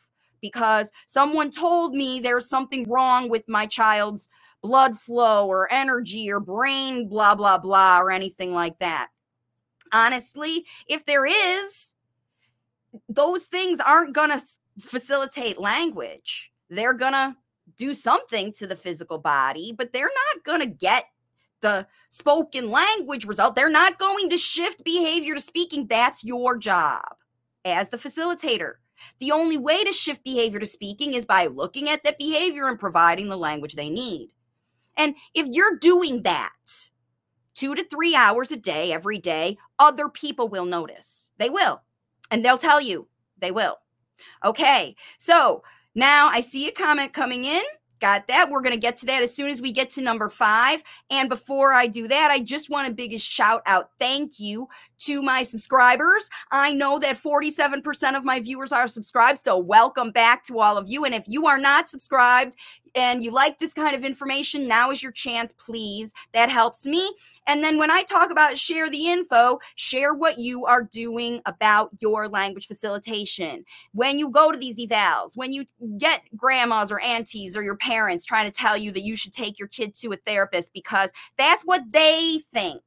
because 0.49 0.91
someone 1.07 1.49
told 1.51 1.93
me 1.93 2.19
there's 2.19 2.47
something 2.47 2.85
wrong 2.87 3.29
with 3.29 3.43
my 3.47 3.65
child's 3.65 4.29
blood 4.61 4.97
flow 4.97 5.47
or 5.47 5.71
energy 5.71 6.31
or 6.31 6.39
brain, 6.39 7.07
blah, 7.07 7.35
blah, 7.35 7.57
blah, 7.57 7.99
or 7.99 8.11
anything 8.11 8.53
like 8.53 8.77
that. 8.79 9.09
Honestly, 9.91 10.65
if 10.87 11.05
there 11.05 11.25
is, 11.25 11.95
those 13.09 13.43
things 13.45 13.79
aren't 13.79 14.13
going 14.13 14.29
to 14.29 14.43
facilitate 14.79 15.59
language. 15.59 16.51
They're 16.69 16.93
going 16.93 17.13
to 17.13 17.35
do 17.77 17.93
something 17.93 18.51
to 18.53 18.67
the 18.67 18.75
physical 18.75 19.17
body, 19.17 19.73
but 19.75 19.93
they're 19.93 20.11
not 20.35 20.43
going 20.43 20.59
to 20.61 20.65
get 20.67 21.05
the 21.61 21.87
spoken 22.09 22.69
language 22.69 23.25
result. 23.25 23.55
They're 23.55 23.69
not 23.69 23.97
going 23.97 24.29
to 24.29 24.37
shift 24.37 24.83
behavior 24.83 25.35
to 25.35 25.41
speaking. 25.41 25.87
That's 25.87 26.23
your 26.23 26.57
job 26.57 27.15
as 27.63 27.89
the 27.89 27.97
facilitator. 27.97 28.73
The 29.19 29.31
only 29.31 29.57
way 29.57 29.83
to 29.83 29.91
shift 29.91 30.23
behavior 30.23 30.59
to 30.59 30.65
speaking 30.65 31.13
is 31.13 31.25
by 31.25 31.47
looking 31.47 31.89
at 31.89 32.03
that 32.03 32.17
behavior 32.17 32.67
and 32.67 32.79
providing 32.79 33.29
the 33.29 33.37
language 33.37 33.75
they 33.75 33.89
need. 33.89 34.31
And 34.97 35.15
if 35.33 35.45
you're 35.47 35.77
doing 35.77 36.23
that 36.23 36.89
two 37.53 37.75
to 37.75 37.83
three 37.83 38.15
hours 38.15 38.51
a 38.51 38.57
day, 38.57 38.91
every 38.91 39.17
day, 39.17 39.57
other 39.79 40.09
people 40.09 40.47
will 40.47 40.65
notice. 40.65 41.29
They 41.37 41.49
will. 41.49 41.81
And 42.29 42.43
they'll 42.43 42.57
tell 42.57 42.81
you 42.81 43.07
they 43.37 43.51
will. 43.51 43.77
Okay. 44.43 44.95
So 45.17 45.63
now 45.93 46.27
I 46.27 46.41
see 46.41 46.67
a 46.67 46.71
comment 46.71 47.13
coming 47.13 47.45
in. 47.45 47.63
Got 47.99 48.27
that. 48.27 48.49
We're 48.49 48.61
going 48.61 48.75
to 48.75 48.79
get 48.79 48.97
to 48.97 49.05
that 49.05 49.23
as 49.23 49.33
soon 49.33 49.49
as 49.49 49.61
we 49.61 49.71
get 49.71 49.89
to 49.91 50.01
number 50.01 50.29
five. 50.29 50.83
And 51.09 51.29
before 51.29 51.73
I 51.73 51.87
do 51.87 52.07
that, 52.07 52.29
I 52.29 52.39
just 52.41 52.69
want 52.69 52.89
a 52.89 52.93
biggest 52.93 53.29
shout 53.29 53.61
out. 53.65 53.91
Thank 53.99 54.39
you 54.39 54.67
to 54.99 55.21
my 55.21 55.43
subscribers. 55.43 56.29
I 56.51 56.73
know 56.73 56.99
that 56.99 57.17
47% 57.17 58.17
of 58.17 58.25
my 58.25 58.39
viewers 58.39 58.71
are 58.71 58.87
subscribed. 58.87 59.39
So 59.39 59.57
welcome 59.57 60.11
back 60.11 60.43
to 60.43 60.59
all 60.59 60.77
of 60.77 60.89
you. 60.89 61.05
And 61.05 61.15
if 61.15 61.23
you 61.27 61.47
are 61.47 61.57
not 61.57 61.87
subscribed, 61.87 62.55
and 62.95 63.23
you 63.23 63.31
like 63.31 63.59
this 63.59 63.73
kind 63.73 63.95
of 63.95 64.03
information, 64.03 64.67
now 64.67 64.89
is 64.89 65.03
your 65.03 65.11
chance, 65.11 65.53
please. 65.53 66.13
That 66.33 66.49
helps 66.49 66.85
me. 66.85 67.13
And 67.47 67.63
then 67.63 67.77
when 67.77 67.91
I 67.91 68.03
talk 68.03 68.31
about 68.31 68.57
share 68.57 68.89
the 68.89 69.07
info, 69.07 69.59
share 69.75 70.13
what 70.13 70.39
you 70.39 70.65
are 70.65 70.83
doing 70.83 71.41
about 71.45 71.91
your 71.99 72.27
language 72.27 72.67
facilitation. 72.67 73.65
When 73.93 74.17
you 74.17 74.29
go 74.29 74.51
to 74.51 74.57
these 74.57 74.79
evals, 74.79 75.35
when 75.35 75.51
you 75.51 75.65
get 75.97 76.23
grandmas 76.35 76.91
or 76.91 76.99
aunties 77.01 77.55
or 77.55 77.61
your 77.61 77.77
parents 77.77 78.25
trying 78.25 78.49
to 78.49 78.57
tell 78.57 78.77
you 78.77 78.91
that 78.93 79.03
you 79.03 79.15
should 79.15 79.33
take 79.33 79.59
your 79.59 79.67
kid 79.67 79.93
to 79.95 80.13
a 80.13 80.17
therapist 80.17 80.73
because 80.73 81.11
that's 81.37 81.63
what 81.63 81.83
they 81.91 82.41
think. 82.51 82.81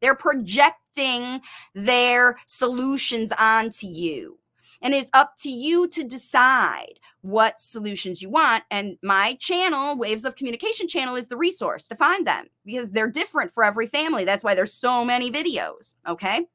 They're 0.00 0.14
projecting 0.14 1.42
their 1.74 2.38
solutions 2.46 3.32
onto 3.38 3.86
you. 3.86 4.39
And 4.82 4.94
it's 4.94 5.10
up 5.12 5.34
to 5.38 5.50
you 5.50 5.88
to 5.88 6.04
decide 6.04 6.98
what 7.22 7.60
solutions 7.60 8.22
you 8.22 8.30
want. 8.30 8.64
And 8.70 8.96
my 9.02 9.34
channel, 9.34 9.96
Waves 9.96 10.24
of 10.24 10.36
Communication 10.36 10.88
channel, 10.88 11.16
is 11.16 11.28
the 11.28 11.36
resource 11.36 11.86
to 11.88 11.94
find 11.94 12.26
them 12.26 12.46
because 12.64 12.90
they're 12.90 13.10
different 13.10 13.52
for 13.52 13.64
every 13.64 13.86
family. 13.86 14.24
That's 14.24 14.44
why 14.44 14.54
there's 14.54 14.72
so 14.72 15.04
many 15.04 15.30
videos. 15.30 15.94
Okay. 16.08 16.46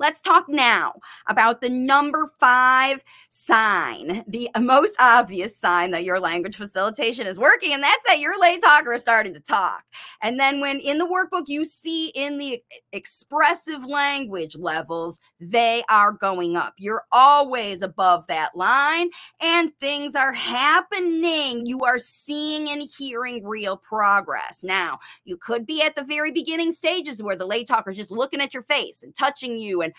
Let's 0.00 0.22
talk 0.22 0.48
now 0.48 0.94
about 1.28 1.60
the 1.60 1.68
number 1.68 2.32
five 2.40 3.04
sign, 3.28 4.24
the 4.26 4.48
most 4.58 4.96
obvious 4.98 5.54
sign 5.54 5.90
that 5.90 6.04
your 6.04 6.18
language 6.18 6.56
facilitation 6.56 7.26
is 7.26 7.38
working, 7.38 7.74
and 7.74 7.82
that's 7.82 8.02
that 8.08 8.18
your 8.18 8.40
late 8.40 8.62
talker 8.62 8.94
is 8.94 9.02
starting 9.02 9.34
to 9.34 9.40
talk. 9.40 9.84
And 10.22 10.40
then 10.40 10.58
when 10.58 10.80
in 10.80 10.96
the 10.96 11.04
workbook 11.04 11.44
you 11.48 11.66
see 11.66 12.08
in 12.14 12.38
the 12.38 12.62
expressive 12.92 13.84
language 13.84 14.56
levels, 14.56 15.20
they 15.38 15.82
are 15.90 16.12
going 16.12 16.56
up. 16.56 16.72
You're 16.78 17.04
always 17.12 17.82
above 17.82 18.26
that 18.28 18.56
line, 18.56 19.10
and 19.42 19.70
things 19.80 20.14
are 20.14 20.32
happening. 20.32 21.66
You 21.66 21.80
are 21.80 21.98
seeing 21.98 22.70
and 22.70 22.88
hearing 22.96 23.44
real 23.44 23.76
progress. 23.76 24.64
Now, 24.64 24.98
you 25.26 25.36
could 25.36 25.66
be 25.66 25.82
at 25.82 25.94
the 25.94 26.04
very 26.04 26.32
beginning 26.32 26.72
stages 26.72 27.22
where 27.22 27.36
the 27.36 27.46
late 27.46 27.66
talker 27.68 27.90
is 27.90 27.98
just 27.98 28.10
looking 28.10 28.40
at 28.40 28.54
your 28.54 28.62
face 28.62 29.02
and 29.02 29.14
touching 29.14 29.58
you 29.58 29.82
and 29.82 29.89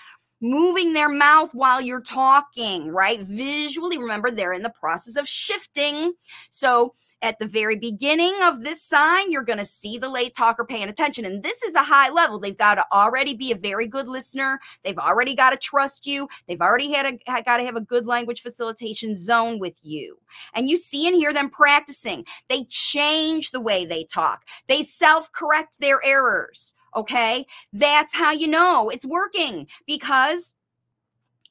moving 0.42 0.94
their 0.94 1.10
mouth 1.10 1.54
while 1.54 1.82
you're 1.82 2.02
talking, 2.02 2.90
right? 2.90 3.22
Visually, 3.22 3.98
remember 3.98 4.32
they're 4.32 4.54
in 4.54 4.64
the 4.64 4.74
process 4.80 5.16
of 5.16 5.28
shifting. 5.28 6.14
So, 6.50 6.96
at 7.24 7.38
the 7.38 7.48
very 7.48 7.76
beginning 7.76 8.34
of 8.42 8.64
this 8.64 8.82
sign, 8.82 9.32
you're 9.32 9.44
going 9.44 9.60
to 9.60 9.66
see 9.66 9.98
the 9.98 10.10
late 10.10 10.34
talker 10.36 10.66
paying 10.66 10.90
attention. 10.90 11.26
And 11.26 11.44
this 11.44 11.62
is 11.62 11.76
a 11.76 11.84
high 11.84 12.10
level. 12.10 12.40
They've 12.40 12.58
got 12.58 12.76
to 12.76 12.86
already 12.92 13.36
be 13.36 13.52
a 13.52 13.56
very 13.56 13.88
good 13.88 14.08
listener. 14.08 14.60
They've 14.84 14.98
already 14.98 15.36
got 15.36 15.52
to 15.52 15.58
trust 15.58 16.08
you. 16.08 16.28
They've 16.48 16.62
already 16.62 16.92
had 16.92 17.06
a, 17.06 17.42
got 17.44 17.58
to 17.58 17.64
have 17.64 17.76
a 17.76 17.82
good 17.82 18.08
language 18.08 18.42
facilitation 18.42 19.16
zone 19.18 19.60
with 19.60 19.80
you. 19.84 20.18
And 20.56 20.68
you 20.68 20.78
see 20.78 21.08
and 21.08 21.16
hear 21.16 21.34
them 21.34 21.50
practicing. 21.50 22.26
They 22.50 22.64
change 22.70 23.52
the 23.52 23.62
way 23.62 23.86
they 23.86 24.04
talk, 24.04 24.44
they 24.68 24.82
self 24.82 25.32
correct 25.32 25.80
their 25.80 26.04
errors. 26.04 26.74
Okay. 26.96 27.46
That's 27.74 28.16
how 28.16 28.32
you 28.32 28.48
know 28.48 28.90
it's 28.90 29.06
working 29.06 29.68
because 29.88 30.56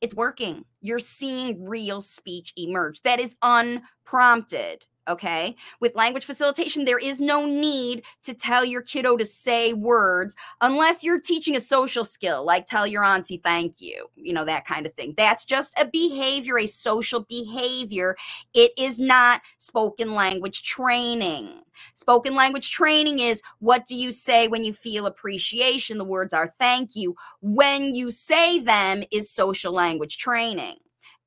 it's 0.00 0.14
working. 0.14 0.64
You're 0.80 0.98
seeing 0.98 1.64
real 1.68 2.00
speech 2.00 2.52
emerge 2.56 3.02
that 3.02 3.20
is 3.20 3.34
unprompted. 3.42 4.86
Okay. 5.10 5.56
With 5.80 5.96
language 5.96 6.24
facilitation, 6.24 6.84
there 6.84 6.98
is 6.98 7.20
no 7.20 7.44
need 7.44 8.04
to 8.22 8.32
tell 8.32 8.64
your 8.64 8.80
kiddo 8.80 9.16
to 9.16 9.26
say 9.26 9.72
words 9.72 10.36
unless 10.60 11.02
you're 11.02 11.18
teaching 11.18 11.56
a 11.56 11.60
social 11.60 12.04
skill, 12.04 12.44
like 12.44 12.64
tell 12.64 12.86
your 12.86 13.02
auntie 13.02 13.40
thank 13.42 13.80
you, 13.80 14.06
you 14.14 14.32
know, 14.32 14.44
that 14.44 14.64
kind 14.64 14.86
of 14.86 14.94
thing. 14.94 15.14
That's 15.16 15.44
just 15.44 15.76
a 15.76 15.84
behavior, 15.84 16.58
a 16.58 16.66
social 16.68 17.26
behavior. 17.28 18.16
It 18.54 18.70
is 18.78 19.00
not 19.00 19.42
spoken 19.58 20.14
language 20.14 20.62
training. 20.62 21.62
Spoken 21.96 22.36
language 22.36 22.70
training 22.70 23.18
is 23.18 23.42
what 23.58 23.86
do 23.86 23.96
you 23.96 24.12
say 24.12 24.46
when 24.46 24.62
you 24.62 24.72
feel 24.72 25.06
appreciation? 25.06 25.98
The 25.98 26.04
words 26.04 26.32
are 26.32 26.54
thank 26.56 26.94
you. 26.94 27.16
When 27.40 27.96
you 27.96 28.12
say 28.12 28.60
them 28.60 29.02
is 29.10 29.28
social 29.28 29.72
language 29.72 30.18
training. 30.18 30.76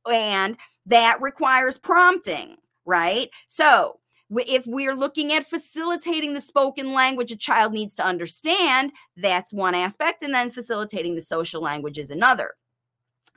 And 0.10 0.56
that 0.86 1.22
requires 1.22 1.78
prompting 1.78 2.58
right? 2.86 3.30
So, 3.48 4.00
if 4.36 4.65
we're 4.65 4.96
looking 4.96 5.32
at 5.32 5.48
facilitating 5.48 6.34
the 6.34 6.41
spoken 6.41 6.93
language 6.93 7.32
a 7.32 7.36
child 7.36 7.72
needs 7.72 7.93
to 7.96 8.06
understand, 8.06 8.91
that's 9.15 9.54
one 9.54 9.76
aspect. 9.76 10.24
And 10.24 10.34
then 10.34 10.50
facilitating 10.50 11.15
the 11.15 11.22
social 11.22 11.62
language 11.62 12.00
is 12.00 12.10
another. 12.10 12.54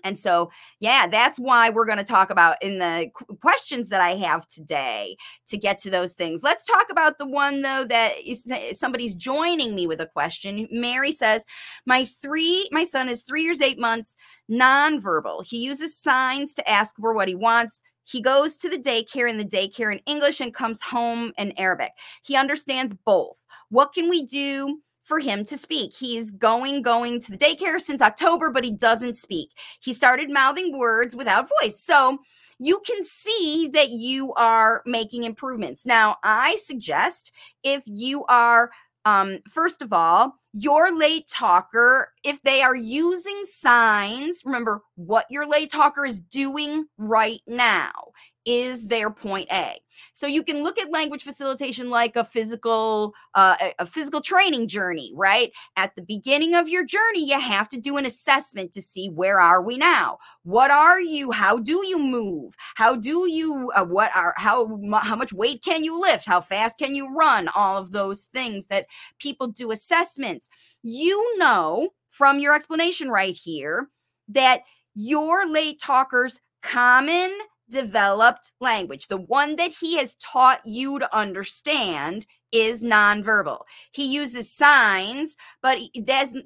And 0.05 0.19
so, 0.19 0.51
yeah, 0.79 1.09
that's 1.09 1.39
why 1.39 1.71
we're 1.71 1.87
going 1.87 1.99
to 1.99 2.05
talk 2.05 2.31
about 2.31 2.63
in 2.63 2.79
the 2.79 3.11
questions 3.41 3.89
that 3.89 4.01
I 4.01 4.11
have 4.11 4.47
today 4.47 5.17
to 5.49 5.57
get 5.57 5.79
to 5.79 5.91
those 5.91 6.13
things. 6.13 6.43
Let's 6.45 6.65
talk 6.65 6.87
about 6.91 7.19
the 7.19 7.27
one, 7.27 7.63
though, 7.63 7.85
that 7.85 8.13
is, 8.25 8.49
eh, 8.49 8.73
somebody's 8.73 9.15
joining 9.15 9.75
me 9.75 9.87
with 9.87 10.01
a 10.01 10.07
question. 10.07 10.69
Mary 10.71 11.11
says, 11.11 11.45
My 11.87 12.05
three, 12.05 12.69
my 12.71 12.85
son 12.85 13.09
is 13.09 13.23
three 13.23 13.43
years, 13.43 13.61
eight 13.61 13.81
months, 13.81 14.17
nonverbal. 14.51 15.45
He 15.45 15.59
uses 15.59 15.97
signs 15.97 16.55
to 16.55 16.71
ask 16.71 16.95
for 16.97 17.13
what 17.13 17.29
he 17.29 17.35
wants 17.35 17.83
he 18.07 18.23
goes 18.23 18.57
to 18.59 18.69
the 18.69 18.79
daycare 18.79 19.29
in 19.29 19.37
the 19.37 19.45
daycare 19.45 19.93
in 19.93 20.01
English 20.07 20.41
and 20.41 20.55
comes 20.55 20.81
home 20.81 21.33
in 21.37 21.53
Arabic. 21.59 21.93
He 22.23 22.37
understands 22.37 22.95
both. 22.95 23.45
What 23.69 23.93
can 23.93 24.09
we 24.09 24.25
do 24.25 24.81
for 25.03 25.19
him 25.19 25.45
to 25.45 25.57
speak? 25.57 25.95
He's 25.95 26.31
going 26.31 26.83
going 26.83 27.21
to 27.21 27.31
the 27.31 27.37
daycare 27.37 27.81
since 27.81 28.01
October, 28.01 28.51
but 28.51 28.65
he 28.65 28.71
doesn't 28.71 29.17
speak. 29.17 29.51
He 29.81 29.93
started 29.93 30.31
mouthing 30.31 30.79
words 30.79 31.17
without 31.17 31.51
voice. 31.61 31.81
So 31.81 32.19
you 32.59 32.81
can 32.87 33.03
see 33.03 33.69
that 33.75 33.91
you 33.91 34.33
are 34.35 34.83
making 34.87 35.25
improvements. 35.25 35.85
Now, 35.85 36.17
I 36.23 36.57
suggest 36.57 37.33
if 37.63 37.83
you 37.87 38.25
are 38.27 38.71
um, 39.07 39.39
first 39.49 39.83
of 39.83 39.93
all, 39.93 40.35
your 40.53 40.95
late 40.95 41.29
talker, 41.29 42.09
if 42.25 42.43
they 42.43 42.61
are 42.61 42.75
using 42.75 43.41
signs, 43.45 44.43
remember 44.45 44.83
what 44.97 45.27
your 45.31 45.47
late 45.47 45.71
talker 45.71 46.05
is 46.05 46.19
doing 46.19 46.87
right 46.99 47.41
now 47.47 47.93
is 48.47 48.87
their 48.87 49.11
point 49.11 49.49
A. 49.53 49.79
So 50.15 50.27
you 50.27 50.43
can 50.43 50.63
look 50.63 50.79
at 50.79 50.93
language 50.93 51.25
facilitation 51.25 51.91
like 51.91 52.17
a 52.17 52.25
physical 52.25 53.13
uh, 53.35 53.57
a 53.79 53.87
physical 53.87 54.21
training 54.21 54.69
journey, 54.69 55.13
right? 55.15 55.51
At 55.77 55.97
the 55.97 56.03
beginning 56.03 56.55
of 56.55 56.69
your 56.69 56.85
journey, 56.85 57.29
you 57.29 57.39
have 57.41 57.69
to 57.71 57.81
do 57.81 57.97
an 57.97 58.07
assessment 58.07 58.73
to 58.73 58.83
see 58.83 59.09
where 59.09 59.41
are 59.41 59.61
we 59.61 59.77
now? 59.77 60.19
What 60.45 60.71
are 60.71 61.01
you? 61.01 61.33
How 61.33 61.59
do 61.59 61.85
you 61.87 61.99
move? 61.99 62.55
How 62.77 62.95
do 62.95 63.29
you 63.29 63.73
uh, 63.75 63.85
what 63.85 64.11
are 64.15 64.35
how 64.37 64.79
how 65.03 65.17
much 65.17 65.33
weight 65.33 65.63
can 65.63 65.83
you 65.83 66.01
lift? 66.01 66.27
How 66.27 66.41
fast 66.41 66.79
can 66.79 66.95
you 66.95 67.15
run? 67.15 67.49
All 67.55 67.77
of 67.77 67.93
those 67.93 68.27
things 68.33 68.67
that 68.67 68.87
people 69.19 69.49
do 69.49 69.73
assessments. 69.73 70.49
You 70.83 71.39
know 71.39 71.91
from 72.09 72.39
your 72.39 72.55
explanation 72.55 73.11
right 73.11 73.37
here 73.37 73.89
that 74.29 74.63
your 74.95 75.47
late 75.47 75.79
talkers 75.81 76.41
common 76.63 77.31
developed 77.71 78.53
language, 78.61 79.09
the 79.09 79.17
one 79.17 79.57
that 79.57 79.73
he 79.81 79.97
has 79.97 80.15
taught 80.17 80.61
you 80.65 80.99
to 80.99 81.17
understand, 81.17 82.27
is 82.53 82.83
nonverbal. 82.83 83.59
He 83.93 84.07
uses 84.07 84.51
signs, 84.51 85.37
but 85.63 85.79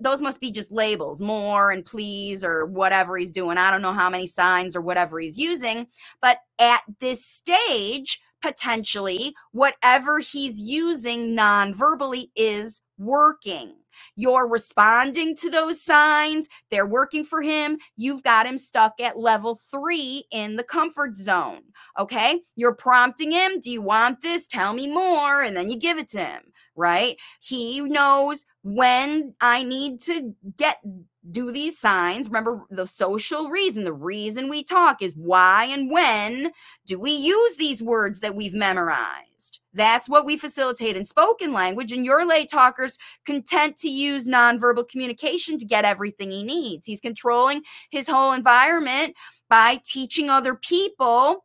those 0.01 0.23
must 0.23 0.41
be 0.41 0.51
just 0.51 0.73
labels, 0.73 1.21
more 1.21 1.71
and 1.71 1.85
please 1.85 2.43
or 2.43 2.67
whatever 2.67 3.17
he's 3.17 3.33
doing. 3.33 3.59
I 3.59 3.71
don't 3.71 3.83
know 3.83 3.93
how 3.93 4.11
many 4.11 4.27
signs 4.27 4.75
or 4.75 4.81
whatever 4.81 5.21
he's 5.21 5.39
using, 5.39 5.87
but 6.23 6.39
at 6.59 6.81
this 7.01 7.25
stage, 7.25 8.21
potentially, 8.43 9.35
whatever 9.53 10.19
he's 10.19 10.59
using 10.59 11.37
nonverbally 11.37 12.31
is 12.35 12.81
working. 12.99 13.75
You're 14.17 14.49
responding 14.49 15.35
to 15.37 15.51
those 15.51 15.83
signs, 15.83 16.49
they're 16.71 16.87
working 16.87 17.25
for 17.25 17.43
him. 17.43 17.79
You've 17.97 18.23
got 18.23 18.47
him 18.47 18.59
stuck 18.59 19.01
at 19.01 19.19
level 19.19 19.61
three 19.71 20.25
in 20.31 20.57
the 20.57 20.65
comfort 20.65 21.17
zone. 21.17 21.63
Okay. 21.99 22.43
You're 22.57 22.75
prompting 22.75 23.31
him, 23.33 23.61
Do 23.61 23.71
you 23.71 23.83
want 23.83 24.23
this? 24.23 24.47
Tell 24.47 24.73
me 24.73 24.87
more. 24.87 25.43
And 25.43 25.57
then 25.57 25.69
you 25.69 25.79
give 25.79 25.99
it 25.99 26.09
to 26.11 26.25
him, 26.25 26.43
right? 26.77 27.17
He 27.41 27.81
knows 27.81 28.45
when 28.63 29.35
I 29.41 29.63
need 29.63 30.01
to 30.03 30.35
get 30.57 30.79
do 31.29 31.53
these 31.53 31.79
signs. 31.79 32.29
Remember 32.29 32.65
the 32.71 32.87
social 32.87 33.51
reason, 33.51 33.85
the 33.85 33.93
reason 33.93 34.49
we 34.49 34.65
talk 34.65 35.03
is 35.03 35.15
why 35.17 35.65
and 35.65 35.91
when 35.91 36.51
do 36.87 36.99
we 36.99 37.13
use 37.13 37.57
these 37.57 37.83
words 37.83 38.21
that 38.21 38.35
we've 38.35 38.55
memorized? 38.55 39.61
That's 39.75 40.09
what 40.09 40.25
we 40.25 40.37
facilitate 40.37 40.97
in 40.97 41.05
spoken 41.05 41.53
language. 41.53 41.93
And 41.93 42.05
your 42.05 42.27
late 42.27 42.51
talker's 42.51 42.99
content 43.27 43.77
to 43.79 43.89
use 43.89 44.27
nonverbal 44.27 44.89
communication 44.89 45.59
to 45.59 45.65
get 45.65 45.85
everything 45.85 46.31
he 46.31 46.43
needs. 46.43 46.87
He's 46.87 47.01
controlling 47.01 47.63
his 47.91 48.09
whole 48.09 48.33
environment 48.33 49.15
by 49.49 49.81
teaching 49.85 50.31
other 50.31 50.55
people 50.55 51.45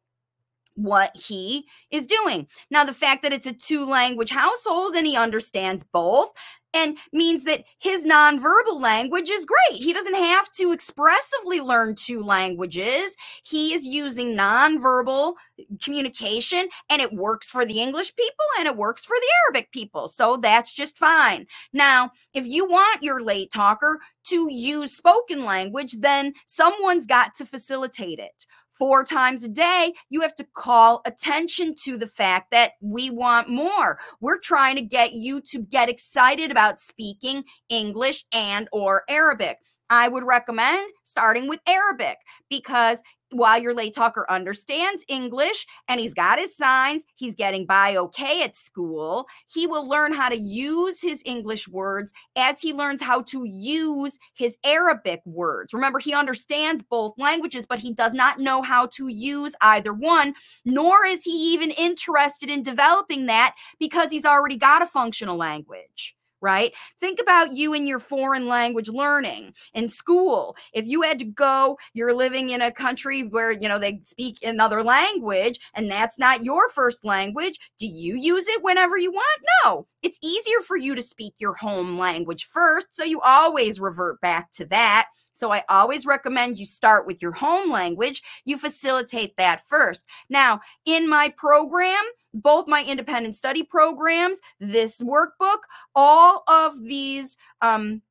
what 0.75 1.15
he 1.15 1.65
is 1.91 2.05
doing. 2.05 2.47
Now, 2.69 2.83
the 2.83 2.93
fact 2.93 3.23
that 3.23 3.33
it's 3.33 3.47
a 3.47 3.53
two 3.53 3.85
language 3.85 4.31
household 4.31 4.95
and 4.95 5.07
he 5.07 5.17
understands 5.17 5.83
both 5.83 6.33
and 6.75 6.97
means 7.13 7.45
that 7.45 7.63
his 7.79 8.05
nonverbal 8.05 8.81
language 8.81 9.29
is 9.29 9.45
great. 9.45 9.81
He 9.81 9.93
doesn't 9.93 10.15
have 10.15 10.51
to 10.57 10.73
expressively 10.73 11.61
learn 11.61 11.95
two 11.95 12.21
languages. 12.21 13.15
He 13.43 13.73
is 13.73 13.87
using 13.87 14.35
nonverbal 14.35 15.35
communication 15.81 16.67
and 16.89 17.01
it 17.01 17.13
works 17.13 17.49
for 17.49 17.65
the 17.65 17.79
English 17.79 18.13
people 18.15 18.45
and 18.59 18.67
it 18.67 18.75
works 18.75 19.05
for 19.05 19.15
the 19.15 19.27
Arabic 19.45 19.71
people. 19.71 20.09
So 20.09 20.35
that's 20.35 20.73
just 20.73 20.97
fine. 20.97 21.47
Now, 21.71 22.11
if 22.33 22.45
you 22.45 22.67
want 22.67 23.01
your 23.01 23.23
late 23.23 23.51
talker 23.53 23.99
to 24.25 24.51
use 24.51 24.91
spoken 24.91 25.45
language, 25.45 25.95
then 25.99 26.33
someone's 26.45 27.05
got 27.05 27.33
to 27.35 27.45
facilitate 27.45 28.19
it 28.19 28.45
four 28.77 29.03
times 29.03 29.43
a 29.43 29.49
day, 29.49 29.93
you 30.09 30.21
have 30.21 30.35
to 30.35 30.47
call 30.53 31.01
attention 31.05 31.75
to 31.83 31.97
the 31.97 32.07
fact 32.07 32.51
that 32.51 32.73
we 32.81 33.09
want 33.09 33.49
more. 33.49 33.99
We're 34.21 34.39
trying 34.39 34.75
to 34.75 34.81
get 34.81 35.13
you 35.13 35.41
to 35.41 35.59
get 35.59 35.89
excited 35.89 36.51
about 36.51 36.79
speaking 36.79 37.43
English 37.69 38.25
and 38.31 38.67
or 38.71 39.03
Arabic. 39.09 39.59
I 39.89 40.07
would 40.07 40.23
recommend 40.23 40.89
starting 41.03 41.47
with 41.47 41.59
Arabic 41.67 42.17
because 42.49 43.01
while 43.37 43.61
your 43.61 43.73
late 43.73 43.93
talker 43.93 44.25
understands 44.29 45.03
English 45.07 45.65
and 45.87 45.99
he's 45.99 46.13
got 46.13 46.39
his 46.39 46.55
signs, 46.55 47.05
he's 47.15 47.35
getting 47.35 47.65
by 47.65 47.95
okay 47.95 48.43
at 48.43 48.55
school. 48.55 49.27
He 49.47 49.67
will 49.67 49.87
learn 49.87 50.13
how 50.13 50.29
to 50.29 50.37
use 50.37 51.01
his 51.01 51.21
English 51.25 51.67
words 51.67 52.13
as 52.35 52.61
he 52.61 52.73
learns 52.73 53.01
how 53.01 53.21
to 53.23 53.43
use 53.45 54.17
his 54.33 54.57
Arabic 54.63 55.21
words. 55.25 55.73
Remember, 55.73 55.99
he 55.99 56.13
understands 56.13 56.83
both 56.83 57.13
languages, 57.17 57.65
but 57.65 57.79
he 57.79 57.93
does 57.93 58.13
not 58.13 58.39
know 58.39 58.61
how 58.61 58.87
to 58.87 59.07
use 59.07 59.55
either 59.61 59.93
one, 59.93 60.33
nor 60.63 61.05
is 61.05 61.23
he 61.23 61.53
even 61.53 61.71
interested 61.71 62.49
in 62.49 62.63
developing 62.63 63.25
that 63.25 63.55
because 63.79 64.11
he's 64.11 64.25
already 64.25 64.57
got 64.57 64.81
a 64.81 64.87
functional 64.87 65.37
language 65.37 66.14
right? 66.45 66.73
Think 66.99 67.19
about 67.19 67.53
you 67.53 67.73
and 67.73 67.87
your 67.87 67.97
foreign 67.97 68.47
language 68.47 68.87
learning 68.87 69.55
in 69.73 69.89
school. 69.89 70.55
If 70.73 70.85
you 70.85 71.01
had 71.01 71.17
to 71.17 71.25
go, 71.25 71.79
you're 71.93 72.13
living 72.13 72.51
in 72.51 72.61
a 72.61 72.71
country 72.71 73.23
where, 73.23 73.51
you 73.51 73.67
know, 73.67 73.79
they 73.79 73.99
speak 74.03 74.37
another 74.43 74.83
language 74.83 75.59
and 75.73 75.89
that's 75.89 76.19
not 76.19 76.43
your 76.43 76.69
first 76.69 77.03
language. 77.03 77.59
Do 77.79 77.87
you 77.87 78.15
use 78.15 78.47
it 78.47 78.61
whenever 78.61 78.95
you 78.95 79.11
want? 79.11 79.41
No. 79.63 79.87
It's 80.03 80.19
easier 80.21 80.59
for 80.61 80.77
you 80.77 80.93
to 80.93 81.01
speak 81.01 81.33
your 81.39 81.55
home 81.55 81.97
language 81.97 82.47
first. 82.53 82.87
So 82.91 83.03
you 83.03 83.21
always 83.21 83.79
revert 83.79 84.21
back 84.21 84.51
to 84.51 84.65
that. 84.65 85.07
So 85.33 85.51
I 85.51 85.63
always 85.67 86.05
recommend 86.05 86.59
you 86.59 86.65
start 86.67 87.07
with 87.07 87.21
your 87.21 87.33
home 87.33 87.71
language. 87.71 88.21
You 88.45 88.57
facilitate 88.57 89.35
that 89.37 89.63
first. 89.67 90.05
Now, 90.29 90.61
in 90.85 91.09
my 91.09 91.33
program, 91.35 92.03
both 92.35 92.67
my 92.67 92.83
independent 92.83 93.35
study 93.35 93.63
programs, 93.63 94.39
this 94.59 95.01
workbook, 95.01 95.59
all 95.95 96.43
of 96.47 96.83
these 96.83 97.37
um, 97.61 98.01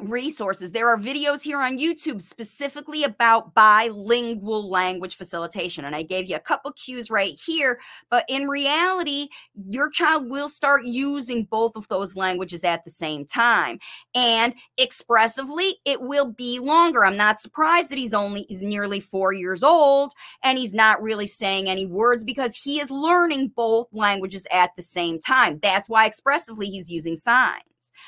resources. 0.00 0.72
There 0.72 0.88
are 0.88 0.96
videos 0.96 1.42
here 1.42 1.60
on 1.60 1.78
YouTube 1.78 2.22
specifically 2.22 3.04
about 3.04 3.54
bilingual 3.54 4.68
language 4.68 5.16
facilitation. 5.16 5.84
And 5.84 5.94
I 5.94 6.02
gave 6.02 6.28
you 6.28 6.36
a 6.36 6.40
couple 6.40 6.72
cues 6.72 7.10
right 7.10 7.38
here. 7.44 7.80
But 8.10 8.24
in 8.28 8.48
reality, 8.48 9.28
your 9.68 9.90
child 9.90 10.28
will 10.28 10.48
start 10.48 10.84
using 10.84 11.44
both 11.44 11.76
of 11.76 11.88
those 11.88 12.16
languages 12.16 12.64
at 12.64 12.84
the 12.84 12.90
same 12.90 13.24
time. 13.24 13.78
And 14.14 14.54
expressively, 14.76 15.78
it 15.84 16.00
will 16.00 16.32
be 16.32 16.58
longer. 16.58 17.04
I'm 17.04 17.16
not 17.16 17.40
surprised 17.40 17.90
that 17.90 17.98
he's 17.98 18.14
only 18.14 18.46
he's 18.48 18.62
nearly 18.62 19.00
four 19.00 19.32
years 19.32 19.62
old 19.62 20.12
and 20.42 20.58
he's 20.58 20.74
not 20.74 21.02
really 21.02 21.26
saying 21.26 21.68
any 21.68 21.86
words 21.86 22.24
because 22.24 22.56
he 22.56 22.80
is 22.80 22.90
learning 22.90 23.52
both 23.54 23.88
languages 23.92 24.46
at 24.52 24.70
the 24.76 24.82
same 24.82 25.18
time. 25.18 25.58
That's 25.62 25.88
why 25.88 26.06
expressively 26.06 26.66
he's 26.66 26.90
using 26.90 27.16
signs 27.16 27.62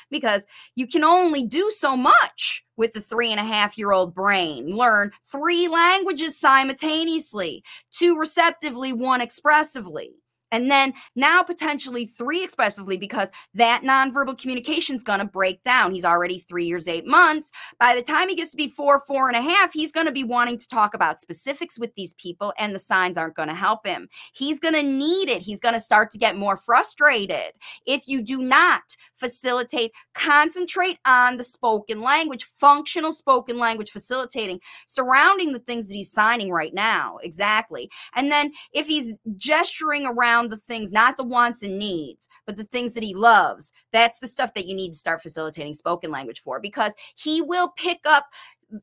because 0.09 0.45
you 0.75 0.87
can 0.87 1.03
only 1.03 1.43
do 1.43 1.69
so 1.71 1.95
much 1.95 2.63
with 2.77 2.93
the 2.93 3.01
three 3.01 3.31
and 3.31 3.39
a 3.39 3.43
half 3.43 3.77
year 3.77 3.91
old 3.91 4.13
brain. 4.13 4.69
Learn 4.69 5.11
three 5.23 5.67
languages 5.67 6.39
simultaneously, 6.39 7.63
two 7.91 8.17
receptively, 8.17 8.93
one 8.93 9.21
expressively 9.21 10.11
and 10.51 10.69
then 10.69 10.93
now 11.15 11.43
potentially 11.43 12.05
three 12.05 12.43
expressively 12.43 12.97
because 12.97 13.31
that 13.53 13.83
nonverbal 13.83 14.37
communication 14.37 14.95
is 14.95 15.03
going 15.03 15.19
to 15.19 15.25
break 15.25 15.63
down. 15.63 15.93
He's 15.93 16.05
already 16.05 16.39
three 16.39 16.65
years, 16.65 16.87
eight 16.87 17.05
months. 17.05 17.51
By 17.79 17.95
the 17.95 18.01
time 18.01 18.29
he 18.29 18.35
gets 18.35 18.51
to 18.51 18.57
be 18.57 18.67
four, 18.67 19.01
four 19.07 19.27
and 19.27 19.37
a 19.37 19.41
half, 19.41 19.73
he's 19.73 19.91
going 19.91 20.07
to 20.07 20.11
be 20.11 20.23
wanting 20.23 20.57
to 20.57 20.67
talk 20.67 20.93
about 20.93 21.19
specifics 21.19 21.79
with 21.79 21.93
these 21.95 22.13
people, 22.15 22.53
and 22.57 22.75
the 22.75 22.79
signs 22.79 23.17
aren't 23.17 23.35
going 23.35 23.49
to 23.49 23.55
help 23.55 23.85
him. 23.85 24.07
He's 24.33 24.59
going 24.59 24.73
to 24.73 24.83
need 24.83 25.29
it. 25.29 25.41
He's 25.41 25.59
going 25.59 25.73
to 25.73 25.79
start 25.79 26.11
to 26.11 26.17
get 26.17 26.37
more 26.37 26.57
frustrated. 26.57 27.53
If 27.85 28.07
you 28.07 28.21
do 28.21 28.39
not 28.39 28.81
facilitate, 29.15 29.91
concentrate 30.13 30.97
on 31.05 31.37
the 31.37 31.43
spoken 31.43 32.01
language, 32.01 32.45
functional 32.59 33.11
spoken 33.11 33.57
language 33.57 33.91
facilitating 33.91 34.59
surrounding 34.87 35.51
the 35.53 35.59
things 35.59 35.87
that 35.87 35.93
he's 35.93 36.11
signing 36.11 36.51
right 36.51 36.73
now. 36.73 37.17
Exactly. 37.23 37.89
And 38.15 38.31
then 38.31 38.51
if 38.73 38.87
he's 38.87 39.15
gesturing 39.35 40.05
around, 40.05 40.40
the 40.49 40.57
things, 40.57 40.91
not 40.91 41.17
the 41.17 41.23
wants 41.23 41.63
and 41.63 41.77
needs, 41.77 42.27
but 42.45 42.57
the 42.57 42.63
things 42.63 42.93
that 42.93 43.03
he 43.03 43.13
loves. 43.13 43.71
That's 43.91 44.19
the 44.19 44.27
stuff 44.27 44.53
that 44.53 44.67
you 44.67 44.75
need 44.75 44.89
to 44.89 44.99
start 44.99 45.21
facilitating 45.21 45.73
spoken 45.73 46.11
language 46.11 46.41
for 46.41 46.59
because 46.59 46.93
he 47.15 47.41
will 47.41 47.73
pick 47.77 47.99
up 48.05 48.25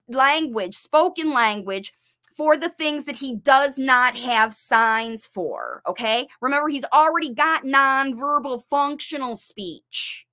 language, 0.09 0.75
spoken 0.75 1.33
language 1.33 1.93
for 2.37 2.57
the 2.57 2.69
things 2.69 3.05
that 3.05 3.17
he 3.17 3.35
does 3.35 3.79
not 3.79 4.15
have 4.17 4.53
signs 4.53 5.27
for. 5.27 5.83
Okay. 5.89 6.29
Remember, 6.41 6.69
he's 6.69 6.85
already 6.93 7.35
got 7.35 7.65
nonverbal 7.65 8.63
functional 8.71 9.35
speech, 9.35 10.27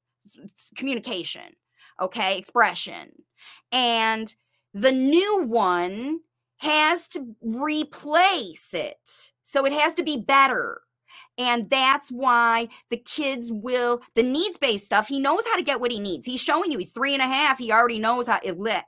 communication, 0.76 1.56
okay, 2.00 2.38
expression. 2.38 3.12
And 3.72 4.34
the 4.74 4.92
new 4.92 5.44
one 5.44 6.20
has 6.58 7.08
to 7.10 7.36
replace 7.42 8.74
it. 8.74 9.32
So 9.44 9.66
it 9.66 9.74
has 9.74 9.94
to 9.96 10.04
be 10.04 10.18
better. 10.18 10.82
And 11.38 11.70
that's 11.70 12.12
why 12.12 12.70
the 12.90 12.98
kids 12.98 13.52
will, 13.52 14.02
the 14.16 14.24
needs 14.24 14.58
based 14.58 14.86
stuff, 14.86 15.08
he 15.08 15.20
knows 15.20 15.46
how 15.46 15.58
to 15.58 15.64
get 15.64 15.82
what 15.82 15.92
he 15.92 16.00
needs. 16.00 16.26
He's 16.26 16.42
showing 16.42 16.72
you 16.72 16.78
he's 16.78 16.92
three 16.92 17.14
and 17.14 17.22
a 17.22 17.28
half. 17.28 17.58
He 17.58 17.72
already 17.72 18.00
knows 18.00 18.28
how, 18.28 18.40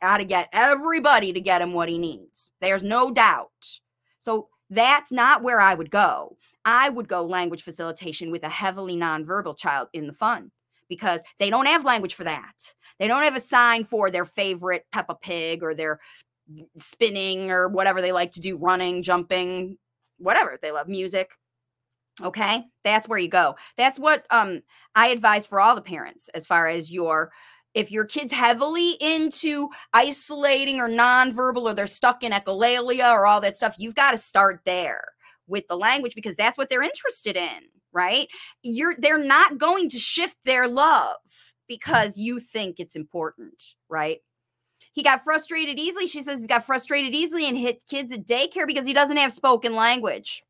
how 0.01 0.17
to 0.17 0.25
get 0.25 0.47
everybody 0.53 1.33
to 1.33 1.41
get 1.41 1.62
him 1.62 1.73
what 1.73 1.89
he 1.89 1.97
needs. 1.97 2.53
There's 2.62 2.83
no 2.83 3.12
doubt. 3.12 3.79
So 4.19 4.47
that's 4.69 5.12
not 5.12 5.43
where 5.43 5.60
I 5.60 5.73
would 5.73 5.91
go. 5.91 6.38
I 6.63 6.89
would 6.89 7.07
go 7.07 7.25
language 7.25 7.63
facilitation 7.63 8.31
with 8.31 8.43
a 8.43 8.49
heavily 8.49 8.95
nonverbal 8.95 9.57
child 9.57 9.89
in 9.93 10.07
the 10.07 10.13
fun 10.13 10.51
because 10.89 11.23
they 11.39 11.49
don't 11.49 11.65
have 11.65 11.86
language 11.86 12.13
for 12.13 12.23
that. 12.23 12.73
They 12.99 13.07
don't 13.07 13.23
have 13.23 13.36
a 13.36 13.41
sign 13.41 13.83
for 13.83 14.10
their 14.10 14.25
favorite 14.25 14.86
Peppa 14.91 15.15
Pig 15.15 15.63
or 15.63 15.73
their 15.73 15.99
spinning 16.77 17.51
or 17.51 17.67
whatever 17.67 18.01
they 18.01 18.12
like 18.12 18.31
to 18.31 18.39
do, 18.39 18.57
running, 18.57 19.03
jumping, 19.03 19.77
whatever. 20.17 20.57
They 20.62 20.71
love 20.71 20.88
music. 20.88 21.31
Okay, 22.23 22.63
that's 22.84 23.08
where 23.08 23.19
you 23.19 23.30
go. 23.30 23.56
That's 23.77 23.99
what 23.99 24.25
um 24.32 24.62
I 24.95 25.08
advise 25.08 25.45
for 25.45 25.60
all 25.60 25.75
the 25.75 25.82
parents 25.82 26.30
as 26.34 26.47
far 26.47 26.67
as 26.67 26.91
your 26.91 27.32
if 27.73 27.91
your 27.91 28.06
kid's 28.06 28.34
heavily 28.34 28.97
into 28.99 29.69
isolating 29.93 30.80
or 30.80 30.89
nonverbal 30.89 31.63
or 31.63 31.73
they're 31.75 31.86
stuck 31.86 32.23
in 32.23 32.32
echolalia 32.32 33.12
or 33.12 33.27
all 33.27 33.39
that 33.41 33.56
stuff, 33.56 33.75
you've 33.77 33.93
got 33.93 34.12
to 34.12 34.17
start 34.17 34.62
there 34.65 35.03
with 35.47 35.67
the 35.67 35.77
language 35.77 36.15
because 36.15 36.36
that's 36.36 36.58
what 36.58 36.69
they're 36.69 36.82
interested 36.82 37.36
in, 37.38 37.60
right? 37.93 38.27
You're 38.63 38.95
they're 38.97 39.23
not 39.23 39.60
going 39.60 39.89
to 39.89 39.97
shift 39.99 40.38
their 40.43 40.67
love 40.67 41.17
because 41.67 42.17
you 42.17 42.39
think 42.39 42.80
it's 42.80 42.95
important, 42.95 43.75
right? 43.89 44.19
He 44.93 45.03
got 45.03 45.23
frustrated 45.23 45.77
easily. 45.77 46.08
She 46.08 46.23
says 46.23 46.41
he 46.41 46.47
got 46.47 46.65
frustrated 46.65 47.13
easily 47.13 47.47
and 47.47 47.56
hit 47.58 47.84
kids 47.88 48.12
at 48.12 48.25
daycare 48.25 48.65
because 48.65 48.88
he 48.88 48.93
doesn't 48.93 49.17
have 49.17 49.32
spoken 49.32 49.75
language 49.75 50.41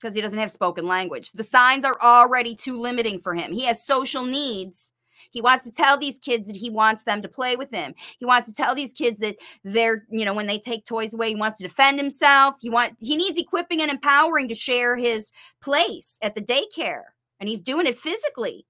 because 0.00 0.14
he 0.14 0.20
doesn't 0.20 0.38
have 0.38 0.50
spoken 0.50 0.86
language. 0.86 1.32
The 1.32 1.42
signs 1.42 1.84
are 1.84 1.96
already 2.02 2.54
too 2.54 2.78
limiting 2.78 3.18
for 3.18 3.34
him. 3.34 3.52
He 3.52 3.64
has 3.64 3.84
social 3.84 4.24
needs. 4.24 4.92
He 5.30 5.40
wants 5.40 5.64
to 5.64 5.70
tell 5.70 5.98
these 5.98 6.18
kids 6.18 6.46
that 6.46 6.56
he 6.56 6.70
wants 6.70 7.04
them 7.04 7.22
to 7.22 7.28
play 7.28 7.56
with 7.56 7.70
him. 7.70 7.94
He 8.18 8.24
wants 8.24 8.46
to 8.48 8.54
tell 8.54 8.74
these 8.74 8.92
kids 8.92 9.20
that 9.20 9.36
they're, 9.64 10.06
you 10.10 10.24
know, 10.24 10.34
when 10.34 10.46
they 10.46 10.58
take 10.58 10.84
toys 10.84 11.12
away, 11.12 11.28
he 11.30 11.36
wants 11.36 11.58
to 11.58 11.64
defend 11.64 11.98
himself. 11.98 12.56
He 12.60 12.70
want 12.70 12.96
he 13.00 13.16
needs 13.16 13.38
equipping 13.38 13.82
and 13.82 13.90
empowering 13.90 14.48
to 14.48 14.54
share 14.54 14.96
his 14.96 15.32
place 15.60 16.18
at 16.22 16.34
the 16.34 16.42
daycare. 16.42 17.02
And 17.40 17.48
he's 17.48 17.60
doing 17.60 17.86
it 17.86 17.96
physically. 17.98 18.66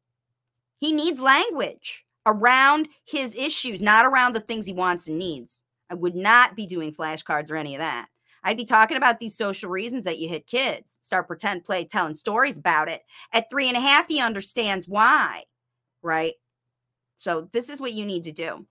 He 0.78 0.92
needs 0.92 1.20
language 1.20 2.04
around 2.26 2.88
his 3.04 3.36
issues, 3.36 3.80
not 3.80 4.04
around 4.04 4.34
the 4.34 4.40
things 4.40 4.66
he 4.66 4.72
wants 4.72 5.08
and 5.08 5.18
needs. 5.18 5.64
I 5.88 5.94
would 5.94 6.16
not 6.16 6.56
be 6.56 6.66
doing 6.66 6.92
flashcards 6.92 7.50
or 7.50 7.56
any 7.56 7.74
of 7.76 7.78
that. 7.78 8.08
I'd 8.46 8.56
be 8.56 8.64
talking 8.64 8.96
about 8.96 9.18
these 9.18 9.36
social 9.36 9.68
reasons 9.68 10.04
that 10.04 10.20
you 10.20 10.28
hit 10.28 10.46
kids. 10.46 10.98
Start 11.00 11.26
pretend 11.26 11.64
play 11.64 11.84
telling 11.84 12.14
stories 12.14 12.56
about 12.56 12.88
it. 12.88 13.02
At 13.32 13.50
three 13.50 13.66
and 13.66 13.76
a 13.76 13.80
half, 13.80 14.06
he 14.06 14.20
understands 14.20 14.86
why, 14.86 15.42
right? 16.00 16.34
So 17.16 17.48
this 17.50 17.68
is 17.68 17.80
what 17.80 17.92
you 17.92 18.06
need 18.06 18.22
to 18.22 18.32
do. 18.32 18.64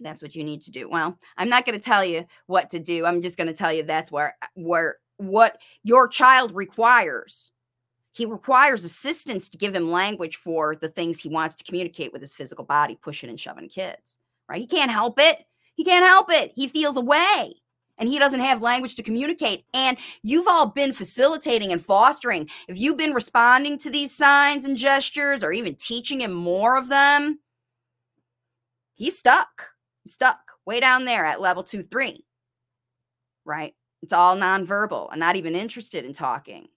That's 0.00 0.22
what 0.22 0.34
you 0.34 0.42
need 0.42 0.62
to 0.62 0.72
do. 0.72 0.88
Well, 0.88 1.16
I'm 1.36 1.48
not 1.48 1.66
going 1.66 1.78
to 1.78 1.84
tell 1.84 2.04
you 2.04 2.24
what 2.46 2.68
to 2.70 2.80
do. 2.80 3.06
I'm 3.06 3.22
just 3.22 3.38
going 3.38 3.46
to 3.46 3.54
tell 3.54 3.72
you 3.72 3.84
that's 3.84 4.10
where 4.10 4.34
where 4.54 4.96
what 5.18 5.58
your 5.84 6.08
child 6.08 6.52
requires. 6.52 7.52
He 8.10 8.26
requires 8.26 8.82
assistance 8.82 9.48
to 9.50 9.58
give 9.58 9.72
him 9.72 9.92
language 9.92 10.34
for 10.34 10.74
the 10.74 10.88
things 10.88 11.20
he 11.20 11.28
wants 11.28 11.54
to 11.54 11.64
communicate 11.64 12.12
with 12.12 12.22
his 12.22 12.34
physical 12.34 12.64
body, 12.64 12.98
pushing 13.00 13.30
and 13.30 13.38
shoving 13.38 13.68
kids, 13.68 14.18
right? 14.48 14.60
He 14.60 14.66
can't 14.66 14.90
help 14.90 15.20
it. 15.20 15.44
He 15.74 15.84
can't 15.84 16.04
help 16.04 16.26
it. 16.32 16.50
He 16.56 16.66
feels 16.66 16.96
a 16.96 17.00
way 17.00 17.54
and 18.00 18.08
he 18.08 18.18
doesn't 18.18 18.40
have 18.40 18.62
language 18.62 18.96
to 18.96 19.02
communicate. 19.02 19.64
And 19.74 19.98
you've 20.22 20.48
all 20.48 20.66
been 20.66 20.92
facilitating 20.92 21.70
and 21.70 21.84
fostering. 21.84 22.48
If 22.66 22.78
you've 22.78 22.96
been 22.96 23.12
responding 23.12 23.78
to 23.78 23.90
these 23.90 24.16
signs 24.16 24.64
and 24.64 24.76
gestures 24.76 25.44
or 25.44 25.52
even 25.52 25.76
teaching 25.76 26.22
him 26.22 26.32
more 26.32 26.76
of 26.76 26.88
them, 26.88 27.38
he's 28.94 29.18
stuck. 29.18 29.68
He's 30.02 30.14
stuck 30.14 30.38
way 30.66 30.80
down 30.80 31.04
there 31.04 31.26
at 31.26 31.42
level 31.42 31.62
two, 31.62 31.82
three, 31.82 32.24
right? 33.44 33.74
It's 34.02 34.14
all 34.14 34.36
nonverbal 34.36 35.08
and 35.10 35.20
not 35.20 35.36
even 35.36 35.54
interested 35.54 36.06
in 36.06 36.14
talking. 36.14 36.68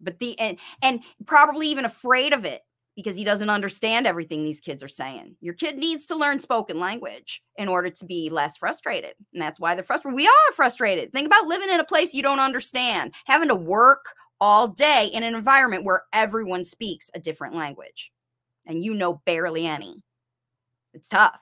But 0.00 0.18
the 0.18 0.38
and 0.40 0.58
and 0.82 1.00
probably 1.24 1.68
even 1.68 1.84
afraid 1.84 2.32
of 2.32 2.44
it 2.44 2.62
because 2.96 3.16
he 3.16 3.24
doesn't 3.24 3.50
understand 3.50 4.06
everything 4.06 4.44
these 4.44 4.60
kids 4.60 4.82
are 4.82 4.88
saying. 4.88 5.34
Your 5.40 5.54
kid 5.54 5.76
needs 5.78 6.06
to 6.06 6.16
learn 6.16 6.40
spoken 6.40 6.78
language 6.78 7.42
in 7.56 7.68
order 7.68 7.90
to 7.90 8.06
be 8.06 8.30
less 8.30 8.56
frustrated. 8.56 9.14
And 9.32 9.42
that's 9.42 9.58
why 9.58 9.74
they're 9.74 9.82
frustrated. 9.82 10.16
We 10.16 10.26
all 10.26 10.32
are 10.48 10.54
frustrated. 10.54 11.12
Think 11.12 11.26
about 11.26 11.46
living 11.46 11.70
in 11.70 11.80
a 11.80 11.84
place 11.84 12.14
you 12.14 12.22
don't 12.22 12.40
understand, 12.40 13.12
having 13.24 13.48
to 13.48 13.54
work 13.54 14.14
all 14.40 14.68
day 14.68 15.10
in 15.12 15.22
an 15.22 15.34
environment 15.34 15.84
where 15.84 16.04
everyone 16.12 16.64
speaks 16.64 17.10
a 17.14 17.20
different 17.20 17.54
language 17.54 18.12
and 18.66 18.82
you 18.82 18.94
know 18.94 19.20
barely 19.24 19.66
any. 19.66 20.02
It's 20.92 21.08
tough. 21.08 21.40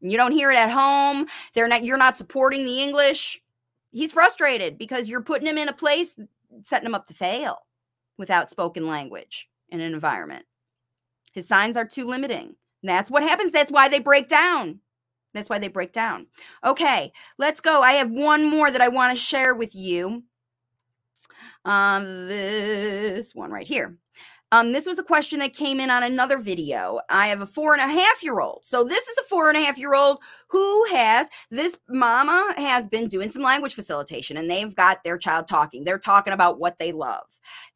You 0.00 0.16
don't 0.16 0.32
hear 0.32 0.50
it 0.50 0.58
at 0.58 0.70
home. 0.70 1.26
They're 1.54 1.68
not 1.68 1.84
you're 1.84 1.96
not 1.96 2.16
supporting 2.16 2.64
the 2.64 2.82
English. 2.82 3.40
He's 3.90 4.12
frustrated 4.12 4.76
because 4.76 5.08
you're 5.08 5.22
putting 5.22 5.46
him 5.46 5.58
in 5.58 5.68
a 5.68 5.72
place 5.72 6.16
setting 6.62 6.86
him 6.86 6.94
up 6.94 7.06
to 7.06 7.14
fail 7.14 7.58
without 8.18 8.50
spoken 8.50 8.86
language 8.86 9.48
in 9.70 9.80
an 9.80 9.92
environment. 9.92 10.44
His 11.34 11.48
signs 11.48 11.76
are 11.76 11.84
too 11.84 12.06
limiting. 12.06 12.54
That's 12.82 13.10
what 13.10 13.22
happens. 13.22 13.52
That's 13.52 13.72
why 13.72 13.88
they 13.88 13.98
break 13.98 14.28
down. 14.28 14.80
That's 15.34 15.50
why 15.50 15.58
they 15.58 15.68
break 15.68 15.92
down. 15.92 16.28
Okay, 16.64 17.12
let's 17.38 17.60
go. 17.60 17.82
I 17.82 17.92
have 17.92 18.10
one 18.10 18.48
more 18.48 18.70
that 18.70 18.80
I 18.80 18.88
want 18.88 19.16
to 19.16 19.22
share 19.22 19.54
with 19.54 19.74
you. 19.74 20.22
Um, 21.64 22.28
this 22.28 23.34
one 23.34 23.50
right 23.50 23.66
here. 23.66 23.98
Um, 24.52 24.72
this 24.72 24.86
was 24.86 24.98
a 24.98 25.02
question 25.02 25.40
that 25.40 25.52
came 25.52 25.80
in 25.80 25.90
on 25.90 26.02
another 26.02 26.38
video. 26.38 27.00
I 27.10 27.28
have 27.28 27.40
a 27.40 27.46
four 27.46 27.72
and 27.72 27.82
a 27.82 27.92
half 27.92 28.22
year 28.22 28.40
old. 28.40 28.60
So 28.64 28.84
this 28.84 29.08
is 29.08 29.18
a 29.18 29.24
four 29.24 29.48
and 29.48 29.58
a 29.58 29.60
half 29.60 29.78
year 29.78 29.94
old 29.94 30.18
who 30.48 30.84
has 30.86 31.28
this 31.50 31.78
mama 31.88 32.54
has 32.56 32.86
been 32.86 33.08
doing 33.08 33.30
some 33.30 33.42
language 33.42 33.74
facilitation 33.74 34.36
and 34.36 34.48
they've 34.50 34.74
got 34.74 35.02
their 35.02 35.18
child 35.18 35.46
talking. 35.48 35.84
They're 35.84 35.98
talking 35.98 36.32
about 36.32 36.58
what 36.60 36.78
they 36.78 36.92
love 36.92 37.24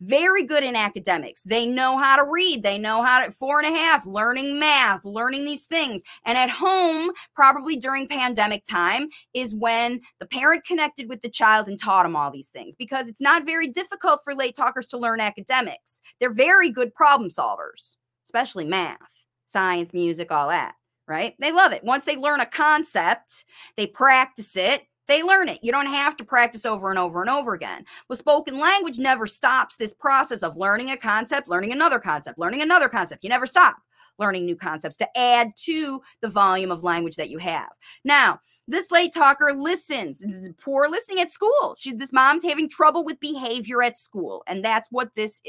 very 0.00 0.44
good 0.44 0.62
in 0.62 0.76
academics. 0.76 1.42
They 1.42 1.66
know 1.66 1.98
how 1.98 2.16
to 2.16 2.28
read. 2.28 2.62
They 2.62 2.78
know 2.78 3.02
how 3.02 3.24
to 3.24 3.32
four 3.32 3.60
and 3.60 3.74
a 3.74 3.78
half, 3.78 4.06
learning 4.06 4.58
math, 4.58 5.04
learning 5.04 5.44
these 5.44 5.66
things. 5.66 6.02
And 6.24 6.38
at 6.38 6.50
home, 6.50 7.10
probably 7.34 7.76
during 7.76 8.08
pandemic 8.08 8.64
time, 8.64 9.08
is 9.34 9.54
when 9.54 10.00
the 10.20 10.26
parent 10.26 10.64
connected 10.64 11.08
with 11.08 11.22
the 11.22 11.30
child 11.30 11.68
and 11.68 11.78
taught 11.78 12.04
them 12.04 12.16
all 12.16 12.30
these 12.30 12.50
things 12.50 12.76
because 12.76 13.08
it's 13.08 13.20
not 13.20 13.46
very 13.46 13.68
difficult 13.68 14.20
for 14.24 14.34
late 14.34 14.56
talkers 14.56 14.86
to 14.88 14.98
learn 14.98 15.20
academics. 15.20 16.00
They're 16.20 16.32
very 16.32 16.57
good 16.70 16.94
problem 16.94 17.30
solvers, 17.30 17.96
especially 18.24 18.64
math, 18.64 19.26
science, 19.46 19.92
music, 19.92 20.30
all 20.30 20.48
that 20.48 20.74
right? 21.08 21.34
They 21.40 21.50
love 21.52 21.72
it. 21.72 21.82
Once 21.82 22.04
they 22.04 22.16
learn 22.16 22.40
a 22.40 22.46
concept, 22.46 23.46
they 23.76 23.86
practice 23.86 24.56
it, 24.56 24.82
they 25.08 25.22
learn 25.22 25.48
it. 25.48 25.58
You 25.62 25.72
don't 25.72 25.86
have 25.86 26.16
to 26.18 26.24
practice 26.24 26.66
over 26.66 26.90
and 26.90 26.98
over 26.98 27.22
and 27.22 27.30
over 27.30 27.54
again. 27.54 27.84
Well, 28.08 28.16
spoken 28.16 28.58
language 28.58 28.98
never 28.98 29.26
stops 29.26 29.76
this 29.76 29.94
process 29.94 30.42
of 30.42 30.58
learning 30.58 30.90
a 30.90 30.96
concept, 30.98 31.48
learning 31.48 31.72
another 31.72 31.98
concept, 31.98 32.38
learning 32.38 32.60
another 32.60 32.90
concept. 32.90 33.24
You 33.24 33.30
never 33.30 33.46
stop 33.46 33.76
learning 34.18 34.44
new 34.44 34.56
concepts 34.56 34.96
to 34.96 35.18
add 35.18 35.52
to 35.56 36.02
the 36.20 36.28
volume 36.28 36.70
of 36.70 36.84
language 36.84 37.16
that 37.16 37.30
you 37.30 37.38
have. 37.38 37.70
Now, 38.04 38.40
this 38.68 38.90
late 38.90 39.12
talker 39.12 39.52
listens. 39.56 40.22
It's 40.22 40.48
poor 40.62 40.88
listening 40.88 41.20
at 41.20 41.30
school. 41.30 41.74
She, 41.78 41.92
this 41.92 42.12
mom's 42.12 42.42
having 42.42 42.68
trouble 42.68 43.04
with 43.04 43.18
behavior 43.18 43.82
at 43.82 43.98
school, 43.98 44.44
and 44.46 44.64
that's 44.64 44.88
what 44.92 45.14
this 45.14 45.40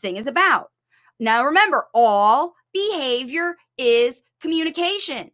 thing 0.00 0.16
is 0.16 0.26
about. 0.26 0.70
Now, 1.20 1.44
remember, 1.44 1.86
all 1.94 2.54
behavior 2.72 3.56
is 3.78 4.22
communication. 4.40 5.30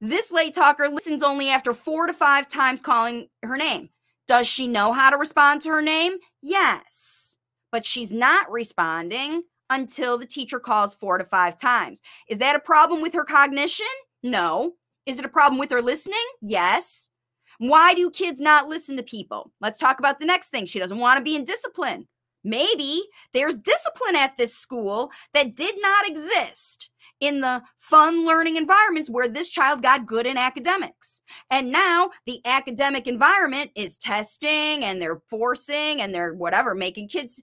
This 0.00 0.30
late 0.32 0.54
talker 0.54 0.88
listens 0.88 1.22
only 1.22 1.50
after 1.50 1.74
four 1.74 2.06
to 2.06 2.12
five 2.12 2.48
times 2.48 2.80
calling 2.80 3.28
her 3.42 3.56
name. 3.56 3.90
Does 4.26 4.46
she 4.46 4.68
know 4.68 4.92
how 4.92 5.10
to 5.10 5.16
respond 5.16 5.60
to 5.62 5.70
her 5.70 5.82
name? 5.82 6.18
Yes. 6.40 7.38
But 7.72 7.84
she's 7.84 8.12
not 8.12 8.50
responding 8.50 9.42
until 9.68 10.18
the 10.18 10.26
teacher 10.26 10.60
calls 10.60 10.94
four 10.94 11.18
to 11.18 11.24
five 11.24 11.58
times. 11.58 12.00
Is 12.28 12.38
that 12.38 12.56
a 12.56 12.60
problem 12.60 13.02
with 13.02 13.12
her 13.12 13.24
cognition? 13.24 13.86
No. 14.22 14.74
Is 15.06 15.18
it 15.18 15.24
a 15.24 15.28
problem 15.28 15.58
with 15.58 15.70
her 15.70 15.82
listening? 15.82 16.18
Yes. 16.40 17.10
Why 17.58 17.94
do 17.94 18.10
kids 18.10 18.40
not 18.40 18.68
listen 18.68 18.96
to 18.96 19.02
people? 19.02 19.52
Let's 19.60 19.78
talk 19.78 19.98
about 19.98 20.18
the 20.18 20.26
next 20.26 20.48
thing. 20.48 20.66
She 20.66 20.78
doesn't 20.78 20.98
want 20.98 21.18
to 21.18 21.24
be 21.24 21.36
in 21.36 21.44
discipline. 21.44 22.08
Maybe 22.42 23.02
there's 23.34 23.58
discipline 23.58 24.16
at 24.16 24.38
this 24.38 24.56
school 24.56 25.10
that 25.34 25.54
did 25.54 25.74
not 25.80 26.08
exist 26.08 26.90
in 27.20 27.40
the 27.40 27.62
fun 27.76 28.26
learning 28.26 28.56
environments 28.56 29.10
where 29.10 29.28
this 29.28 29.50
child 29.50 29.82
got 29.82 30.06
good 30.06 30.26
in 30.26 30.38
academics. 30.38 31.20
And 31.50 31.70
now 31.70 32.10
the 32.24 32.40
academic 32.46 33.06
environment 33.06 33.72
is 33.74 33.98
testing 33.98 34.84
and 34.84 35.00
they're 35.00 35.20
forcing 35.28 36.00
and 36.00 36.14
they're 36.14 36.32
whatever, 36.32 36.74
making 36.74 37.08
kids. 37.08 37.42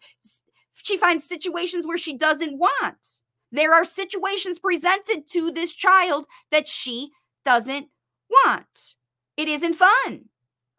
She 0.73 0.97
finds 0.97 1.27
situations 1.27 1.85
where 1.85 1.97
she 1.97 2.17
doesn't 2.17 2.57
want. 2.57 3.21
There 3.51 3.73
are 3.73 3.85
situations 3.85 4.57
presented 4.57 5.27
to 5.31 5.51
this 5.51 5.73
child 5.73 6.25
that 6.51 6.67
she 6.67 7.11
doesn't 7.47 7.87
want. 8.29 8.95
It 9.37 9.47
isn't 9.47 9.75
fun. 9.75 10.25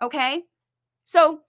Okay. 0.02 0.42
So 1.06 1.40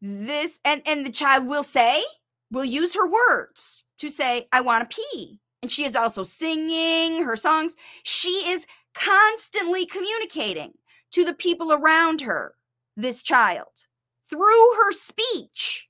this, 0.00 0.58
and, 0.64 0.82
and 0.84 1.06
the 1.06 1.12
child 1.12 1.46
will 1.46 1.62
say, 1.62 2.02
will 2.50 2.64
use 2.64 2.94
her 2.96 3.08
words 3.08 3.84
to 3.98 4.08
say, 4.08 4.48
I 4.52 4.60
want 4.60 4.90
to 4.90 4.96
pee 4.96 5.38
and 5.62 5.70
she 5.70 5.84
is 5.84 5.94
also 5.94 6.24
singing 6.24 7.22
her 7.22 7.36
songs. 7.36 7.76
She 8.02 8.42
is 8.48 8.66
constantly 8.94 9.86
communicating 9.86 10.72
to 11.12 11.24
the 11.24 11.34
people 11.34 11.72
around 11.72 12.22
her, 12.22 12.56
this 12.96 13.22
child, 13.22 13.86
through 14.28 14.74
her 14.76 14.92
speech, 14.92 15.88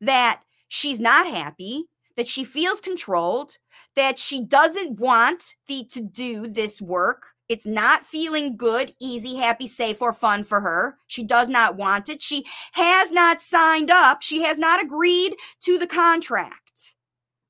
that 0.00 0.42
she's 0.68 0.98
not 0.98 1.26
happy, 1.26 1.84
that 2.16 2.28
she 2.28 2.44
feels 2.44 2.80
controlled, 2.80 3.58
that 3.94 4.18
she 4.18 4.42
doesn't 4.42 4.98
want 4.98 5.54
the 5.68 5.84
to 5.92 6.00
do 6.00 6.48
this 6.48 6.80
work. 6.80 7.33
It's 7.48 7.66
not 7.66 8.04
feeling 8.04 8.56
good, 8.56 8.94
easy, 9.00 9.36
happy, 9.36 9.66
safe, 9.66 10.00
or 10.00 10.12
fun 10.12 10.44
for 10.44 10.60
her. 10.60 10.96
She 11.06 11.22
does 11.22 11.48
not 11.48 11.76
want 11.76 12.08
it. 12.08 12.22
She 12.22 12.44
has 12.72 13.10
not 13.10 13.40
signed 13.40 13.90
up. 13.90 14.22
She 14.22 14.42
has 14.42 14.56
not 14.56 14.82
agreed 14.82 15.34
to 15.62 15.78
the 15.78 15.86
contract 15.86 16.96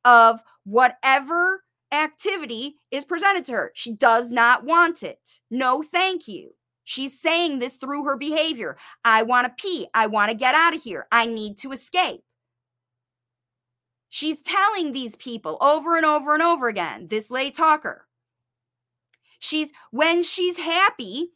of 0.05 0.43
whatever 0.65 1.63
activity 1.93 2.77
is 2.91 3.05
presented 3.05 3.45
to 3.45 3.53
her. 3.53 3.73
She 3.75 3.93
does 3.93 4.33
not 4.33 4.65
want 4.65 5.03
it. 5.03 5.41
No, 5.51 5.83
thank 5.83 6.27
you. 6.27 6.51
She's 6.83 7.19
saying 7.19 7.61
this 7.61 7.75
through 7.75 8.05
her 8.05 8.17
behavior. 8.17 8.77
I 9.05 9.23
want 9.23 9.47
to 9.47 9.63
pee. 9.63 9.87
I 9.95 10.07
want 10.07 10.31
to 10.31 10.37
get 10.37 10.55
out 10.55 10.75
of 10.75 10.83
here. 10.83 11.07
I 11.13 11.25
need 11.25 11.57
to 11.59 11.73
escape. 11.73 12.21
She's 14.09 14.41
telling 14.41 14.93
these 14.93 15.17
people 15.17 15.57
over 15.61 15.97
and 15.97 16.05
over 16.05 16.35
and 16.35 16.43
over 16.43 16.69
again, 16.69 17.09
this 17.09 17.31
late 17.31 17.55
talker. 17.55 18.07
She's 19.45 19.73
when 19.91 20.23
she's 20.23 20.57
happy, 20.57 21.33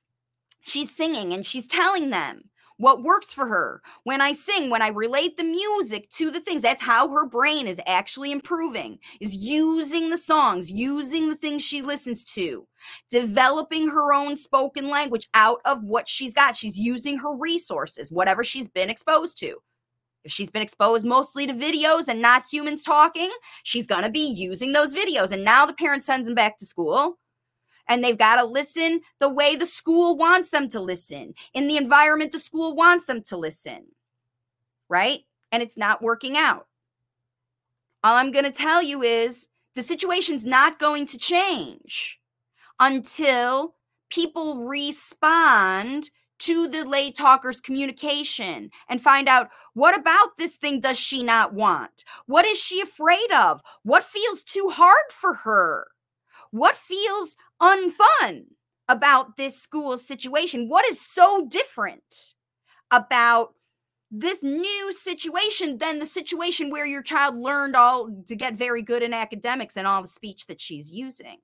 she's 0.62 0.90
singing 0.90 1.34
and 1.34 1.44
she's 1.44 1.66
telling 1.66 2.08
them 2.08 2.48
what 2.78 3.02
works 3.02 3.34
for 3.34 3.46
her. 3.48 3.82
When 4.04 4.22
I 4.22 4.32
sing, 4.32 4.70
when 4.70 4.80
I 4.80 4.88
relate 4.88 5.36
the 5.36 5.44
music 5.44 6.08
to 6.12 6.30
the 6.30 6.40
things, 6.40 6.62
that's 6.62 6.80
how 6.80 7.10
her 7.10 7.26
brain 7.26 7.66
is 7.66 7.78
actually 7.86 8.32
improving, 8.32 8.98
is 9.20 9.36
using 9.36 10.08
the 10.08 10.16
songs, 10.16 10.72
using 10.72 11.28
the 11.28 11.34
things 11.34 11.62
she 11.62 11.82
listens 11.82 12.24
to, 12.32 12.66
developing 13.10 13.90
her 13.90 14.14
own 14.14 14.36
spoken 14.36 14.88
language 14.88 15.28
out 15.34 15.60
of 15.66 15.84
what 15.84 16.08
she's 16.08 16.32
got. 16.32 16.56
She's 16.56 16.78
using 16.78 17.18
her 17.18 17.34
resources, 17.36 18.10
whatever 18.10 18.42
she's 18.42 18.70
been 18.70 18.88
exposed 18.88 19.38
to. 19.40 19.58
If 20.24 20.32
she's 20.32 20.50
been 20.50 20.62
exposed 20.62 21.04
mostly 21.04 21.46
to 21.46 21.52
videos 21.52 22.08
and 22.08 22.22
not 22.22 22.44
humans 22.50 22.84
talking, 22.84 23.30
she's 23.64 23.86
going 23.86 24.04
to 24.04 24.10
be 24.10 24.30
using 24.30 24.72
those 24.72 24.94
videos. 24.94 25.30
And 25.30 25.44
now 25.44 25.66
the 25.66 25.74
parent 25.74 26.04
sends 26.04 26.26
them 26.26 26.34
back 26.34 26.56
to 26.56 26.64
school 26.64 27.18
and 27.88 28.04
they've 28.04 28.18
got 28.18 28.36
to 28.36 28.44
listen 28.44 29.00
the 29.18 29.28
way 29.28 29.56
the 29.56 29.66
school 29.66 30.16
wants 30.16 30.50
them 30.50 30.68
to 30.68 30.80
listen, 30.80 31.34
in 31.54 31.66
the 31.68 31.76
environment 31.76 32.32
the 32.32 32.38
school 32.38 32.74
wants 32.74 33.06
them 33.06 33.22
to 33.22 33.36
listen, 33.36 33.86
right? 34.88 35.20
And 35.50 35.62
it's 35.62 35.76
not 35.76 36.02
working 36.02 36.36
out. 36.36 36.66
All 38.04 38.16
I'm 38.16 38.30
going 38.30 38.44
to 38.44 38.50
tell 38.50 38.82
you 38.82 39.02
is 39.02 39.48
the 39.74 39.82
situation's 39.82 40.46
not 40.46 40.78
going 40.78 41.06
to 41.06 41.18
change 41.18 42.20
until 42.78 43.74
people 44.10 44.64
respond 44.64 46.10
to 46.38 46.68
the 46.68 46.84
late 46.84 47.16
talker's 47.16 47.60
communication 47.60 48.70
and 48.88 49.00
find 49.00 49.28
out 49.28 49.48
what 49.74 49.98
about 49.98 50.38
this 50.38 50.56
thing 50.56 50.80
does 50.80 50.98
she 50.98 51.22
not 51.22 51.52
want? 51.52 52.04
What 52.26 52.46
is 52.46 52.58
she 52.58 52.80
afraid 52.80 53.30
of? 53.32 53.60
What 53.82 54.04
feels 54.04 54.44
too 54.44 54.68
hard 54.70 55.10
for 55.10 55.34
her? 55.34 55.88
What 56.50 56.76
feels 56.76 57.36
unfun 57.60 58.44
about 58.88 59.36
this 59.36 59.60
school 59.60 59.96
situation? 59.96 60.68
What 60.68 60.86
is 60.86 61.00
so 61.00 61.46
different 61.48 62.34
about 62.90 63.54
this 64.10 64.42
new 64.42 64.92
situation 64.92 65.78
than 65.78 65.98
the 65.98 66.06
situation 66.06 66.70
where 66.70 66.86
your 66.86 67.02
child 67.02 67.36
learned 67.36 67.76
all 67.76 68.08
to 68.26 68.34
get 68.34 68.54
very 68.54 68.82
good 68.82 69.02
in 69.02 69.12
academics 69.12 69.76
and 69.76 69.86
all 69.86 70.00
the 70.02 70.08
speech 70.08 70.46
that 70.46 70.60
she's 70.60 70.90
using? 70.90 71.38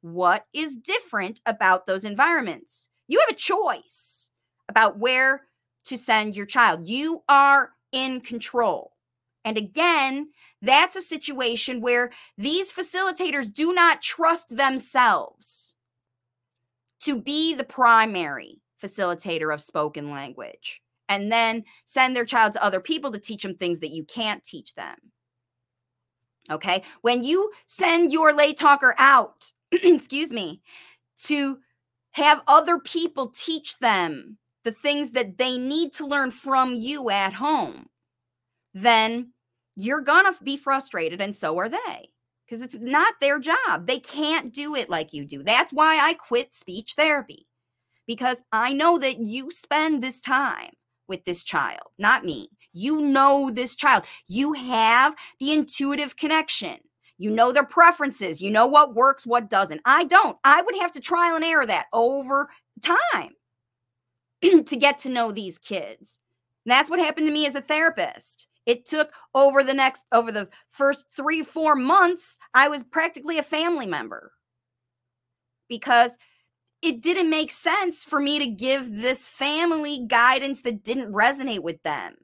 What 0.00 0.46
is 0.52 0.76
different 0.76 1.40
about 1.46 1.86
those 1.86 2.04
environments? 2.04 2.88
You 3.06 3.20
have 3.20 3.30
a 3.30 3.38
choice 3.38 4.30
about 4.68 4.98
where 4.98 5.42
to 5.84 5.96
send 5.96 6.36
your 6.36 6.46
child. 6.46 6.88
You 6.88 7.22
are 7.28 7.70
in 7.92 8.20
control. 8.20 8.92
And 9.44 9.56
again, 9.56 10.30
that's 10.62 10.96
a 10.96 11.00
situation 11.00 11.80
where 11.80 12.10
these 12.38 12.72
facilitators 12.72 13.52
do 13.52 13.74
not 13.74 14.00
trust 14.00 14.56
themselves 14.56 15.74
to 17.00 17.20
be 17.20 17.52
the 17.52 17.64
primary 17.64 18.62
facilitator 18.82 19.52
of 19.52 19.60
spoken 19.60 20.10
language 20.10 20.80
and 21.08 21.30
then 21.30 21.64
send 21.84 22.14
their 22.14 22.24
child 22.24 22.52
to 22.52 22.64
other 22.64 22.80
people 22.80 23.10
to 23.10 23.18
teach 23.18 23.42
them 23.42 23.56
things 23.56 23.80
that 23.80 23.90
you 23.90 24.04
can't 24.04 24.44
teach 24.44 24.74
them. 24.74 24.96
Okay. 26.50 26.82
When 27.02 27.22
you 27.22 27.50
send 27.66 28.12
your 28.12 28.32
late 28.32 28.56
talker 28.56 28.94
out, 28.98 29.50
excuse 29.72 30.32
me, 30.32 30.62
to 31.24 31.58
have 32.12 32.42
other 32.46 32.78
people 32.78 33.32
teach 33.34 33.78
them 33.78 34.38
the 34.64 34.72
things 34.72 35.10
that 35.10 35.38
they 35.38 35.58
need 35.58 35.92
to 35.94 36.06
learn 36.06 36.30
from 36.30 36.74
you 36.74 37.10
at 37.10 37.34
home, 37.34 37.86
then 38.74 39.32
you're 39.76 40.00
going 40.00 40.24
to 40.24 40.44
be 40.44 40.56
frustrated, 40.56 41.20
and 41.20 41.34
so 41.34 41.58
are 41.58 41.68
they 41.68 42.10
because 42.44 42.62
it's 42.62 42.78
not 42.78 43.14
their 43.20 43.38
job. 43.38 43.86
They 43.86 43.98
can't 43.98 44.52
do 44.52 44.74
it 44.74 44.90
like 44.90 45.12
you 45.12 45.24
do. 45.24 45.42
That's 45.42 45.72
why 45.72 45.98
I 45.98 46.14
quit 46.14 46.54
speech 46.54 46.94
therapy 46.94 47.46
because 48.06 48.42
I 48.52 48.72
know 48.72 48.98
that 48.98 49.18
you 49.18 49.50
spend 49.50 50.02
this 50.02 50.20
time 50.20 50.72
with 51.08 51.24
this 51.24 51.44
child, 51.44 51.88
not 51.98 52.24
me. 52.24 52.50
You 52.72 53.00
know 53.00 53.50
this 53.50 53.74
child. 53.74 54.04
You 54.28 54.52
have 54.54 55.14
the 55.40 55.52
intuitive 55.52 56.16
connection. 56.16 56.78
You 57.18 57.30
know 57.30 57.52
their 57.52 57.64
preferences. 57.64 58.42
You 58.42 58.50
know 58.50 58.66
what 58.66 58.94
works, 58.94 59.26
what 59.26 59.48
doesn't. 59.48 59.80
I 59.84 60.04
don't. 60.04 60.36
I 60.44 60.62
would 60.62 60.76
have 60.80 60.92
to 60.92 61.00
trial 61.00 61.36
and 61.36 61.44
error 61.44 61.66
that 61.66 61.86
over 61.92 62.48
time 62.82 63.30
to 64.42 64.76
get 64.76 64.98
to 64.98 65.08
know 65.08 65.32
these 65.32 65.58
kids. 65.58 66.18
And 66.64 66.72
that's 66.72 66.90
what 66.90 66.98
happened 66.98 67.26
to 67.26 67.32
me 67.32 67.46
as 67.46 67.54
a 67.54 67.60
therapist. 67.60 68.46
It 68.66 68.86
took 68.86 69.12
over 69.34 69.64
the 69.64 69.74
next, 69.74 70.04
over 70.12 70.30
the 70.30 70.48
first 70.70 71.06
three, 71.14 71.42
four 71.42 71.74
months, 71.74 72.38
I 72.54 72.68
was 72.68 72.84
practically 72.84 73.38
a 73.38 73.42
family 73.42 73.86
member 73.86 74.32
because 75.68 76.18
it 76.82 77.00
didn't 77.00 77.30
make 77.30 77.50
sense 77.50 78.04
for 78.04 78.20
me 78.20 78.38
to 78.38 78.46
give 78.46 78.96
this 79.00 79.28
family 79.28 80.04
guidance 80.06 80.62
that 80.62 80.82
didn't 80.82 81.12
resonate 81.12 81.62
with 81.62 81.82
them. 81.82 82.16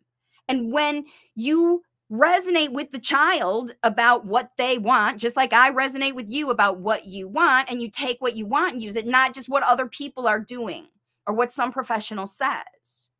And 0.48 0.72
when 0.72 1.04
you 1.34 1.82
resonate 2.10 2.72
with 2.72 2.90
the 2.90 2.98
child 2.98 3.72
about 3.82 4.24
what 4.24 4.50
they 4.56 4.78
want, 4.78 5.18
just 5.18 5.36
like 5.36 5.52
I 5.52 5.70
resonate 5.70 6.14
with 6.14 6.28
you 6.28 6.50
about 6.50 6.80
what 6.80 7.06
you 7.06 7.28
want, 7.28 7.70
and 7.70 7.82
you 7.82 7.90
take 7.90 8.20
what 8.20 8.34
you 8.34 8.46
want 8.46 8.74
and 8.74 8.82
use 8.82 8.96
it, 8.96 9.06
not 9.06 9.34
just 9.34 9.48
what 9.48 9.62
other 9.62 9.86
people 9.86 10.26
are 10.26 10.40
doing 10.40 10.88
or 11.26 11.34
what 11.34 11.52
some 11.52 11.70
professional 11.70 12.26
says. 12.26 13.10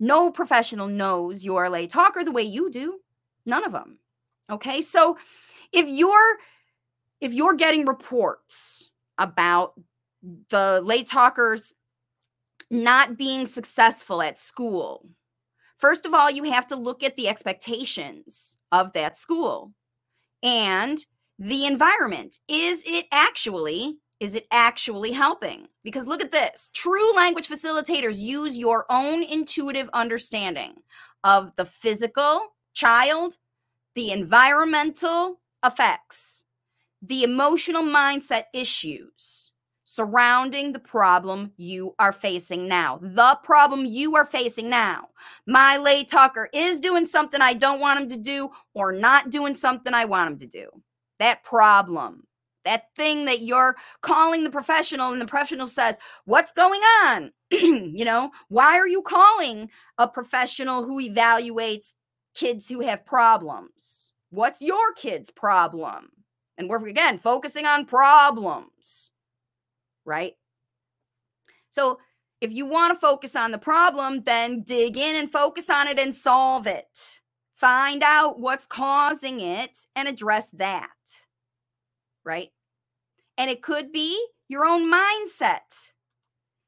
No 0.00 0.30
professional 0.30 0.88
knows 0.88 1.44
your 1.44 1.68
late 1.68 1.90
talker 1.90 2.24
the 2.24 2.32
way 2.32 2.42
you 2.42 2.70
do. 2.70 3.00
None 3.46 3.64
of 3.64 3.72
them. 3.72 3.98
Okay? 4.50 4.80
So 4.80 5.18
if 5.72 5.86
you're 5.88 6.38
if 7.20 7.32
you're 7.32 7.54
getting 7.54 7.84
reports 7.84 8.90
about 9.18 9.74
the 10.50 10.80
late 10.84 11.06
talkers 11.06 11.74
not 12.70 13.16
being 13.16 13.46
successful 13.46 14.22
at 14.22 14.38
school, 14.38 15.08
first 15.78 16.06
of 16.06 16.14
all, 16.14 16.30
you 16.30 16.44
have 16.44 16.66
to 16.68 16.76
look 16.76 17.02
at 17.02 17.16
the 17.16 17.28
expectations 17.28 18.56
of 18.70 18.92
that 18.92 19.16
school 19.16 19.72
and 20.42 21.04
the 21.38 21.66
environment. 21.66 22.38
Is 22.46 22.84
it 22.86 23.06
actually 23.10 23.98
is 24.20 24.34
it 24.34 24.46
actually 24.50 25.12
helping? 25.12 25.68
Because 25.84 26.06
look 26.06 26.22
at 26.22 26.30
this 26.30 26.70
true 26.74 27.14
language 27.14 27.48
facilitators 27.48 28.18
use 28.18 28.56
your 28.56 28.84
own 28.90 29.22
intuitive 29.22 29.88
understanding 29.92 30.74
of 31.24 31.54
the 31.56 31.64
physical 31.64 32.54
child, 32.74 33.36
the 33.94 34.10
environmental 34.10 35.40
effects, 35.64 36.44
the 37.02 37.22
emotional 37.22 37.82
mindset 37.82 38.44
issues 38.52 39.52
surrounding 39.84 40.72
the 40.72 40.78
problem 40.78 41.50
you 41.56 41.94
are 41.98 42.12
facing 42.12 42.68
now. 42.68 42.98
The 43.00 43.38
problem 43.42 43.84
you 43.84 44.14
are 44.16 44.26
facing 44.26 44.68
now. 44.68 45.08
My 45.46 45.78
late 45.78 46.08
talker 46.08 46.50
is 46.52 46.78
doing 46.78 47.06
something 47.06 47.40
I 47.40 47.54
don't 47.54 47.80
want 47.80 48.00
him 48.00 48.08
to 48.10 48.16
do 48.16 48.50
or 48.74 48.92
not 48.92 49.30
doing 49.30 49.54
something 49.54 49.94
I 49.94 50.04
want 50.04 50.32
him 50.32 50.38
to 50.40 50.46
do. 50.46 50.68
That 51.18 51.42
problem 51.42 52.27
that 52.68 52.84
thing 52.96 53.26
that 53.26 53.42
you're 53.42 53.76
calling 54.02 54.44
the 54.44 54.50
professional 54.50 55.12
and 55.12 55.22
the 55.22 55.26
professional 55.26 55.68
says 55.68 55.98
what's 56.26 56.52
going 56.52 56.82
on? 57.04 57.32
You 57.52 58.06
know 58.06 58.32
why 58.48 58.78
are 58.78 58.88
you 58.88 59.02
calling 59.02 59.70
a 59.98 60.08
professional 60.08 60.84
who 60.84 61.00
evaluates 61.02 61.92
kids 62.36 62.68
who 62.70 62.82
have 62.82 63.06
problems? 63.06 64.12
What's 64.30 64.62
your 64.62 64.94
kid's 64.94 65.30
problem? 65.32 66.10
And 66.58 66.70
we're 66.70 66.86
again 66.88 67.18
focusing 67.18 67.66
on 67.66 67.86
problems 67.86 69.10
right? 70.06 70.34
So 71.70 72.00
if 72.40 72.52
you 72.52 72.66
want 72.66 72.94
to 72.94 73.00
focus 73.00 73.36
on 73.36 73.52
the 73.52 73.58
problem 73.58 74.24
then 74.24 74.62
dig 74.62 74.98
in 74.98 75.16
and 75.16 75.32
focus 75.32 75.70
on 75.70 75.88
it 75.88 76.00
and 76.00 76.14
solve 76.14 76.66
it. 76.68 77.20
Find 77.56 78.02
out 78.04 78.40
what's 78.40 78.66
causing 78.66 79.40
it 79.40 79.78
and 79.96 80.08
address 80.08 80.50
that 80.52 80.90
right 82.24 82.50
and 83.38 83.48
it 83.48 83.62
could 83.62 83.92
be 83.92 84.22
your 84.48 84.66
own 84.66 84.92
mindset. 84.92 85.92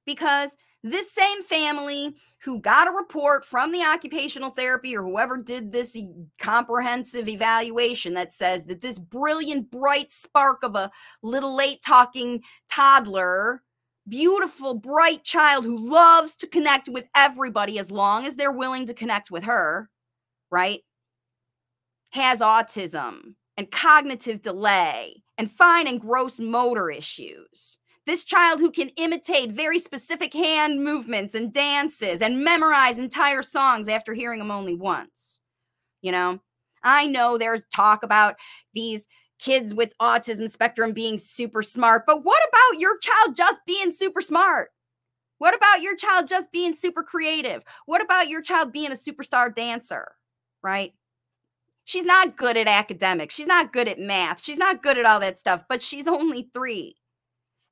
Because 0.07 0.57
this 0.83 1.13
same 1.13 1.43
family 1.43 2.15
who 2.43 2.59
got 2.59 2.89
a 2.89 2.93
report 2.93 3.45
from 3.45 3.71
the 3.71 3.83
occupational 3.83 4.51
therapy 4.51 4.97
or 4.97 5.03
whoever 5.03 5.37
did 5.37 5.71
this 5.71 5.99
comprehensive 6.39 7.29
evaluation 7.29 8.15
that 8.15 8.33
says 8.33 8.65
that 8.65 8.81
this 8.81 8.99
brilliant, 8.99 9.71
bright 9.71 10.11
spark 10.11 10.63
of 10.63 10.75
a 10.75 10.91
little 11.23 11.55
late 11.55 11.83
talking 11.85 12.43
toddler, 12.71 13.63
beautiful, 14.09 14.73
bright 14.73 15.23
child 15.23 15.65
who 15.67 15.91
loves 15.91 16.35
to 16.37 16.47
connect 16.47 16.89
with 16.89 17.05
everybody 17.15 17.79
as 17.79 17.91
long 17.91 18.25
as 18.25 18.37
they're 18.37 18.51
willing 18.53 18.87
to 18.87 18.95
connect 18.95 19.31
with 19.31 19.45
her, 19.45 19.91
right? 20.51 20.81
Has 22.13 22.41
autism 22.41 23.35
and 23.61 23.71
cognitive 23.71 24.41
delay 24.41 25.23
and 25.37 25.53
fine 25.53 25.87
and 25.87 26.01
gross 26.01 26.41
motor 26.41 26.91
issues. 26.91 27.77
This 28.07 28.25
child 28.25 28.59
who 28.59 28.71
can 28.71 28.89
imitate 28.97 29.53
very 29.53 29.79
specific 29.79 30.33
hand 30.33 30.83
movements 30.83 31.35
and 31.35 31.53
dances 31.53 32.23
and 32.23 32.43
memorize 32.43 32.99
entire 32.99 33.43
songs 33.43 33.87
after 33.87 34.15
hearing 34.15 34.39
them 34.39 34.51
only 34.51 34.75
once. 34.75 35.43
You 36.01 36.11
know, 36.11 36.41
I 36.83 37.07
know 37.07 37.37
there's 37.37 37.67
talk 37.67 38.03
about 38.03 38.37
these 38.73 39.07
kids 39.39 39.75
with 39.75 39.93
autism 40.01 40.49
spectrum 40.49 40.93
being 40.93 41.19
super 41.19 41.63
smart, 41.63 42.05
but 42.07 42.25
what 42.25 42.43
about 42.49 42.81
your 42.81 42.97
child 42.97 43.37
just 43.37 43.61
being 43.67 43.93
super 43.93 44.23
smart? 44.23 44.71
What 45.37 45.55
about 45.55 45.83
your 45.83 45.97
child 45.97 46.29
just 46.29 46.51
being 46.51 46.73
super 46.73 47.03
creative? 47.03 47.63
What 47.85 48.03
about 48.03 48.31
your 48.31 48.41
child 48.41 48.73
being 48.73 48.91
a 48.91 48.95
superstar 48.95 49.55
dancer? 49.55 50.13
Right? 50.63 50.95
She's 51.91 52.05
not 52.05 52.37
good 52.37 52.57
at 52.57 52.69
academics. 52.69 53.35
She's 53.35 53.49
not 53.49 53.73
good 53.73 53.89
at 53.89 53.99
math. 53.99 54.41
She's 54.45 54.59
not 54.59 54.81
good 54.81 54.97
at 54.97 55.05
all 55.05 55.19
that 55.19 55.39
stuff, 55.39 55.65
but 55.69 55.83
she's 55.83 56.07
only 56.07 56.49
three. 56.55 56.95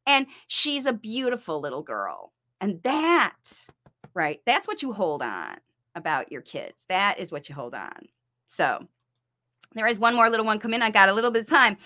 And 0.06 0.26
she's 0.48 0.86
a 0.86 0.92
beautiful 0.92 1.60
little 1.60 1.84
girl. 1.84 2.32
And 2.60 2.82
that, 2.82 3.68
right, 4.14 4.40
that's 4.44 4.66
what 4.66 4.82
you 4.82 4.92
hold 4.92 5.22
on 5.22 5.58
about 5.94 6.32
your 6.32 6.42
kids. 6.42 6.84
That 6.88 7.20
is 7.20 7.30
what 7.30 7.48
you 7.48 7.54
hold 7.54 7.76
on. 7.76 8.08
So, 8.48 8.88
there 9.74 9.86
is 9.86 9.98
one 9.98 10.14
more 10.14 10.30
little 10.30 10.46
one 10.46 10.58
come 10.58 10.74
in. 10.74 10.82
I 10.82 10.90
got 10.90 11.08
a 11.08 11.12
little 11.12 11.30
bit 11.30 11.42
of 11.42 11.48
time. 11.48 11.76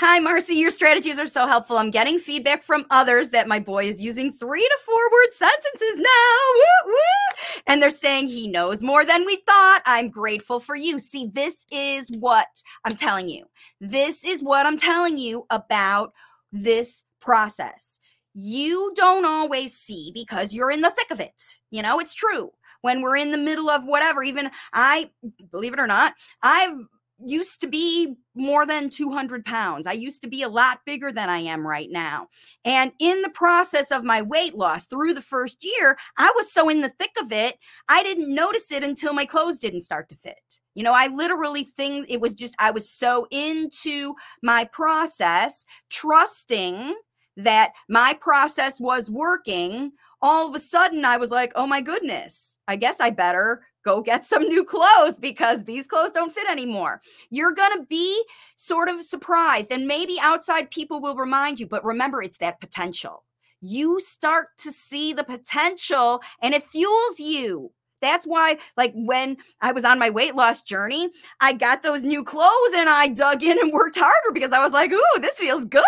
Hi, 0.00 0.18
Marcy. 0.18 0.56
Your 0.56 0.70
strategies 0.70 1.18
are 1.18 1.26
so 1.26 1.46
helpful. 1.46 1.78
I'm 1.78 1.90
getting 1.90 2.18
feedback 2.18 2.62
from 2.62 2.84
others 2.90 3.30
that 3.30 3.48
my 3.48 3.60
boy 3.60 3.86
is 3.88 4.02
using 4.02 4.32
three 4.32 4.62
to 4.62 4.78
four 4.84 5.10
word 5.12 5.32
sentences 5.32 5.96
now. 5.98 6.36
Woo, 6.54 6.92
woo. 6.92 7.62
And 7.66 7.80
they're 7.82 7.90
saying 7.90 8.28
he 8.28 8.48
knows 8.48 8.82
more 8.82 9.04
than 9.04 9.24
we 9.24 9.36
thought. 9.46 9.82
I'm 9.86 10.10
grateful 10.10 10.60
for 10.60 10.76
you. 10.76 10.98
See, 10.98 11.30
this 11.32 11.64
is 11.70 12.10
what 12.18 12.48
I'm 12.84 12.96
telling 12.96 13.28
you. 13.28 13.44
This 13.80 14.24
is 14.24 14.42
what 14.42 14.66
I'm 14.66 14.76
telling 14.76 15.18
you 15.18 15.46
about 15.50 16.12
this 16.52 17.04
process. 17.20 18.00
you 18.34 18.92
don't 18.96 19.24
always 19.24 19.74
see 19.74 20.12
because 20.14 20.52
you're 20.54 20.70
in 20.70 20.80
the 20.80 20.90
thick 20.90 21.10
of 21.10 21.20
it. 21.20 21.58
You 21.70 21.82
know, 21.82 21.98
it's 21.98 22.14
true. 22.14 22.52
When 22.82 23.02
we're 23.02 23.16
in 23.16 23.32
the 23.32 23.38
middle 23.38 23.68
of 23.68 23.84
whatever, 23.84 24.22
even 24.22 24.50
I, 24.72 25.10
believe 25.50 25.72
it 25.72 25.80
or 25.80 25.86
not, 25.88 26.14
I've 26.42 26.76
used 27.24 27.60
to 27.60 27.66
be 27.66 28.14
more 28.34 28.64
than 28.64 28.90
200 28.90 29.44
pounds. 29.44 29.86
I 29.86 29.92
used 29.92 30.22
to 30.22 30.28
be 30.28 30.42
a 30.42 30.48
lot 30.48 30.80
bigger 30.86 31.10
than 31.10 31.28
I 31.28 31.38
am 31.38 31.66
right 31.66 31.88
now. 31.90 32.28
And 32.64 32.92
in 33.00 33.22
the 33.22 33.30
process 33.30 33.90
of 33.90 34.04
my 34.04 34.22
weight 34.22 34.54
loss 34.54 34.86
through 34.86 35.14
the 35.14 35.20
first 35.20 35.64
year, 35.64 35.96
I 36.16 36.32
was 36.36 36.52
so 36.52 36.68
in 36.68 36.80
the 36.80 36.90
thick 36.90 37.12
of 37.20 37.32
it, 37.32 37.56
I 37.88 38.02
didn't 38.02 38.32
notice 38.32 38.70
it 38.70 38.84
until 38.84 39.12
my 39.12 39.24
clothes 39.24 39.58
didn't 39.58 39.80
start 39.80 40.08
to 40.10 40.16
fit. 40.16 40.60
You 40.74 40.84
know, 40.84 40.92
I 40.94 41.08
literally 41.08 41.64
think 41.64 42.06
it 42.08 42.20
was 42.20 42.34
just, 42.34 42.54
I 42.60 42.70
was 42.70 42.88
so 42.88 43.26
into 43.30 44.14
my 44.42 44.64
process, 44.64 45.66
trusting 45.90 46.94
that 47.36 47.72
my 47.88 48.16
process 48.20 48.80
was 48.80 49.10
working. 49.10 49.92
All 50.22 50.48
of 50.48 50.54
a 50.54 50.58
sudden, 50.60 51.04
I 51.04 51.16
was 51.16 51.30
like, 51.30 51.52
oh 51.56 51.66
my 51.66 51.80
goodness, 51.80 52.58
I 52.68 52.76
guess 52.76 53.00
I 53.00 53.10
better 53.10 53.62
go 53.88 54.02
get 54.02 54.24
some 54.24 54.42
new 54.42 54.64
clothes 54.64 55.18
because 55.18 55.64
these 55.64 55.86
clothes 55.86 56.12
don't 56.12 56.34
fit 56.34 56.48
anymore. 56.50 57.00
You're 57.30 57.52
going 57.52 57.78
to 57.78 57.86
be 57.86 58.22
sort 58.56 58.88
of 58.88 59.02
surprised, 59.02 59.72
and 59.72 59.86
maybe 59.86 60.18
outside 60.20 60.70
people 60.70 61.00
will 61.00 61.16
remind 61.16 61.58
you, 61.58 61.66
but 61.66 61.84
remember, 61.84 62.22
it's 62.22 62.38
that 62.38 62.60
potential. 62.60 63.24
You 63.60 63.98
start 63.98 64.48
to 64.58 64.70
see 64.70 65.12
the 65.12 65.24
potential 65.24 66.20
and 66.42 66.54
it 66.54 66.62
fuels 66.62 67.18
you. 67.18 67.72
That's 68.00 68.26
why, 68.26 68.58
like, 68.76 68.92
when 68.94 69.36
I 69.60 69.72
was 69.72 69.84
on 69.84 69.98
my 69.98 70.10
weight 70.10 70.34
loss 70.34 70.62
journey, 70.62 71.10
I 71.40 71.52
got 71.52 71.82
those 71.82 72.04
new 72.04 72.22
clothes 72.22 72.72
and 72.74 72.88
I 72.88 73.08
dug 73.08 73.42
in 73.42 73.58
and 73.58 73.72
worked 73.72 73.98
harder 73.98 74.32
because 74.32 74.52
I 74.52 74.62
was 74.62 74.72
like, 74.72 74.92
ooh, 74.92 75.20
this 75.20 75.38
feels 75.38 75.64
good. 75.64 75.84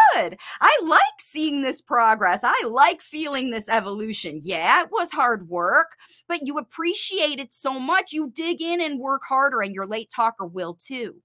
I 0.61 0.79
like 0.85 1.01
seeing 1.19 1.63
this 1.63 1.81
progress. 1.81 2.41
I 2.43 2.63
like 2.67 3.01
feeling 3.01 3.51
this 3.51 3.69
evolution. 3.69 4.41
Yeah, 4.43 4.83
it 4.83 4.89
was 4.91 5.11
hard 5.11 5.49
work, 5.49 5.97
but 6.29 6.43
you 6.43 6.59
appreciate 6.59 7.39
it 7.39 7.53
so 7.53 7.79
much. 7.79 8.13
You 8.13 8.33
dig 8.35 8.61
in 8.61 8.81
and 8.81 9.01
work 9.01 9.23
harder, 9.29 9.61
and 9.61 9.75
your 9.75 9.87
late 9.87 10.11
talker 10.15 10.47
will 10.47 10.75
too. 10.75 11.17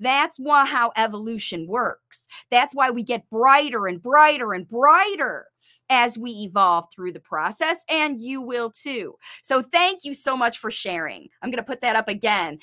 That's 0.00 0.38
why 0.38 0.66
how 0.66 0.92
evolution 0.96 1.66
works. 1.66 2.26
That's 2.50 2.74
why 2.74 2.90
we 2.90 3.02
get 3.02 3.28
brighter 3.30 3.86
and 3.86 4.02
brighter 4.02 4.52
and 4.52 4.68
brighter 4.68 5.46
as 5.90 6.18
we 6.18 6.30
evolve 6.30 6.86
through 6.92 7.12
the 7.12 7.20
process, 7.20 7.84
and 7.88 8.20
you 8.20 8.40
will 8.40 8.70
too. 8.70 9.14
So, 9.42 9.62
thank 9.62 10.04
you 10.04 10.14
so 10.14 10.36
much 10.36 10.58
for 10.58 10.70
sharing. 10.70 11.28
I'm 11.42 11.50
going 11.50 11.62
to 11.62 11.68
put 11.68 11.80
that 11.82 11.96
up 11.96 12.08
again. 12.08 12.58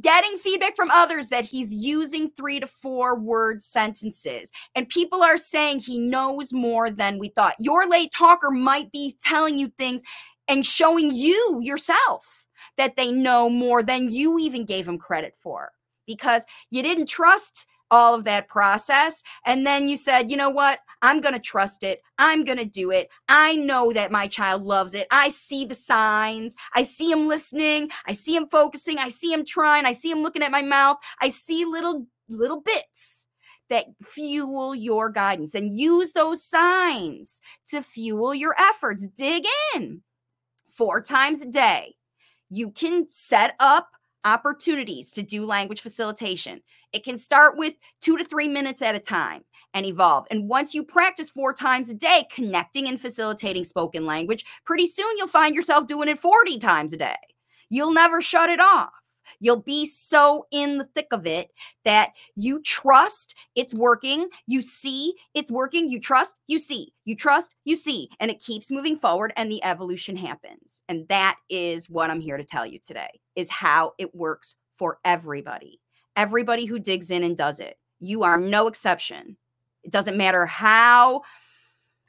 Getting 0.00 0.36
feedback 0.38 0.76
from 0.76 0.90
others 0.90 1.28
that 1.28 1.44
he's 1.44 1.74
using 1.74 2.30
three 2.30 2.60
to 2.60 2.66
four 2.66 3.18
word 3.18 3.62
sentences, 3.62 4.52
and 4.74 4.88
people 4.88 5.22
are 5.22 5.38
saying 5.38 5.80
he 5.80 5.98
knows 5.98 6.52
more 6.52 6.90
than 6.90 7.18
we 7.18 7.28
thought. 7.28 7.54
Your 7.58 7.86
late 7.86 8.10
talker 8.14 8.50
might 8.50 8.92
be 8.92 9.16
telling 9.22 9.58
you 9.58 9.68
things 9.78 10.02
and 10.48 10.66
showing 10.66 11.12
you 11.12 11.60
yourself 11.62 12.44
that 12.76 12.96
they 12.96 13.12
know 13.12 13.48
more 13.48 13.82
than 13.82 14.10
you 14.10 14.38
even 14.38 14.64
gave 14.64 14.86
him 14.86 14.98
credit 14.98 15.34
for 15.38 15.70
because 16.06 16.44
you 16.70 16.82
didn't 16.82 17.06
trust 17.06 17.66
all 17.90 18.14
of 18.14 18.24
that 18.24 18.48
process. 18.48 19.22
And 19.44 19.66
then 19.66 19.88
you 19.88 19.96
said, 19.96 20.30
you 20.30 20.36
know 20.36 20.50
what? 20.50 20.80
I'm 21.02 21.20
going 21.20 21.34
to 21.34 21.40
trust 21.40 21.82
it. 21.82 22.02
I'm 22.18 22.44
going 22.44 22.58
to 22.58 22.64
do 22.64 22.90
it. 22.90 23.08
I 23.28 23.56
know 23.56 23.92
that 23.92 24.12
my 24.12 24.26
child 24.26 24.62
loves 24.62 24.94
it. 24.94 25.06
I 25.10 25.30
see 25.30 25.64
the 25.64 25.74
signs. 25.74 26.54
I 26.74 26.82
see 26.82 27.10
him 27.10 27.26
listening. 27.26 27.90
I 28.06 28.12
see 28.12 28.36
him 28.36 28.48
focusing. 28.50 28.98
I 28.98 29.08
see 29.08 29.32
him 29.32 29.44
trying. 29.44 29.86
I 29.86 29.92
see 29.92 30.10
him 30.10 30.22
looking 30.22 30.42
at 30.42 30.50
my 30.50 30.62
mouth. 30.62 30.98
I 31.22 31.30
see 31.30 31.64
little, 31.64 32.06
little 32.28 32.60
bits 32.60 33.26
that 33.70 33.86
fuel 34.02 34.74
your 34.74 35.08
guidance 35.08 35.54
and 35.54 35.78
use 35.78 36.12
those 36.12 36.42
signs 36.44 37.40
to 37.66 37.82
fuel 37.82 38.34
your 38.34 38.54
efforts. 38.58 39.06
Dig 39.06 39.44
in 39.74 40.02
four 40.70 41.00
times 41.00 41.42
a 41.42 41.48
day. 41.48 41.94
You 42.48 42.70
can 42.70 43.08
set 43.08 43.54
up 43.60 43.88
opportunities 44.24 45.12
to 45.12 45.22
do 45.22 45.46
language 45.46 45.80
facilitation. 45.80 46.60
It 46.92 47.04
can 47.04 47.18
start 47.18 47.56
with 47.56 47.74
two 48.00 48.16
to 48.16 48.24
three 48.24 48.48
minutes 48.48 48.82
at 48.82 48.94
a 48.94 49.00
time 49.00 49.42
and 49.74 49.86
evolve. 49.86 50.26
And 50.30 50.48
once 50.48 50.74
you 50.74 50.82
practice 50.84 51.30
four 51.30 51.52
times 51.52 51.90
a 51.90 51.94
day, 51.94 52.24
connecting 52.32 52.88
and 52.88 53.00
facilitating 53.00 53.64
spoken 53.64 54.06
language, 54.06 54.44
pretty 54.64 54.86
soon 54.86 55.16
you'll 55.16 55.28
find 55.28 55.54
yourself 55.54 55.86
doing 55.86 56.08
it 56.08 56.18
40 56.18 56.58
times 56.58 56.92
a 56.92 56.96
day. 56.96 57.16
You'll 57.68 57.94
never 57.94 58.20
shut 58.20 58.50
it 58.50 58.60
off. 58.60 58.99
You'll 59.38 59.62
be 59.62 59.86
so 59.86 60.46
in 60.50 60.78
the 60.78 60.84
thick 60.84 61.08
of 61.12 61.26
it 61.26 61.50
that 61.84 62.10
you 62.34 62.60
trust 62.62 63.34
it's 63.54 63.74
working. 63.74 64.28
You 64.46 64.62
see 64.62 65.14
it's 65.34 65.52
working. 65.52 65.88
You 65.88 66.00
trust, 66.00 66.34
you 66.46 66.58
see, 66.58 66.92
you 67.04 67.14
trust, 67.14 67.54
you 67.64 67.76
see, 67.76 68.08
and 68.18 68.30
it 68.30 68.40
keeps 68.40 68.70
moving 68.70 68.96
forward 68.96 69.32
and 69.36 69.50
the 69.50 69.62
evolution 69.64 70.16
happens. 70.16 70.82
And 70.88 71.06
that 71.08 71.36
is 71.48 71.88
what 71.88 72.10
I'm 72.10 72.20
here 72.20 72.36
to 72.36 72.44
tell 72.44 72.66
you 72.66 72.78
today 72.78 73.20
is 73.36 73.50
how 73.50 73.92
it 73.98 74.14
works 74.14 74.56
for 74.74 74.98
everybody. 75.04 75.80
Everybody 76.16 76.66
who 76.66 76.78
digs 76.78 77.10
in 77.10 77.22
and 77.22 77.36
does 77.36 77.60
it. 77.60 77.76
You 77.98 78.22
are 78.22 78.38
no 78.38 78.66
exception. 78.66 79.36
It 79.84 79.92
doesn't 79.92 80.16
matter 80.16 80.46
how 80.46 81.22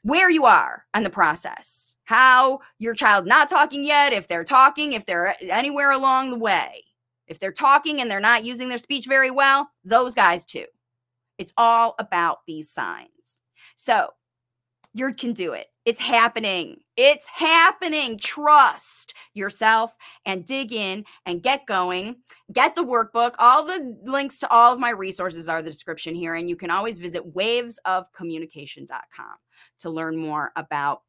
where 0.03 0.29
you 0.29 0.45
are 0.45 0.85
on 0.93 1.03
the 1.03 1.09
process, 1.09 1.95
how 2.05 2.59
your 2.79 2.93
child's 2.93 3.27
not 3.27 3.47
talking 3.47 3.83
yet, 3.83 4.13
if 4.13 4.27
they're 4.27 4.43
talking, 4.43 4.93
if 4.93 5.05
they're 5.05 5.35
anywhere 5.41 5.91
along 5.91 6.31
the 6.31 6.37
way. 6.37 6.83
If 7.31 7.39
they're 7.39 7.53
talking 7.53 8.01
and 8.01 8.11
they're 8.11 8.19
not 8.19 8.43
using 8.43 8.67
their 8.67 8.77
speech 8.77 9.05
very 9.07 9.31
well, 9.31 9.69
those 9.85 10.13
guys 10.13 10.43
too. 10.43 10.65
It's 11.37 11.53
all 11.55 11.95
about 11.97 12.39
these 12.45 12.69
signs. 12.69 13.39
So 13.77 14.09
you 14.93 15.13
can 15.13 15.31
do 15.31 15.53
it. 15.53 15.67
It's 15.85 16.01
happening. 16.01 16.81
It's 16.97 17.25
happening. 17.25 18.17
Trust 18.17 19.13
yourself 19.33 19.95
and 20.25 20.45
dig 20.45 20.73
in 20.73 21.05
and 21.25 21.41
get 21.41 21.65
going. 21.65 22.17
Get 22.51 22.75
the 22.75 22.83
workbook. 22.83 23.35
All 23.39 23.65
the 23.65 23.97
links 24.03 24.37
to 24.39 24.49
all 24.49 24.73
of 24.73 24.79
my 24.79 24.89
resources 24.89 25.47
are 25.47 25.61
the 25.61 25.71
description 25.71 26.13
here. 26.13 26.35
And 26.35 26.49
you 26.49 26.57
can 26.57 26.69
always 26.69 26.99
visit 26.99 27.33
wavesofcommunication.com 27.33 29.35
to 29.79 29.89
learn 29.89 30.17
more 30.17 30.51
about 30.57 31.03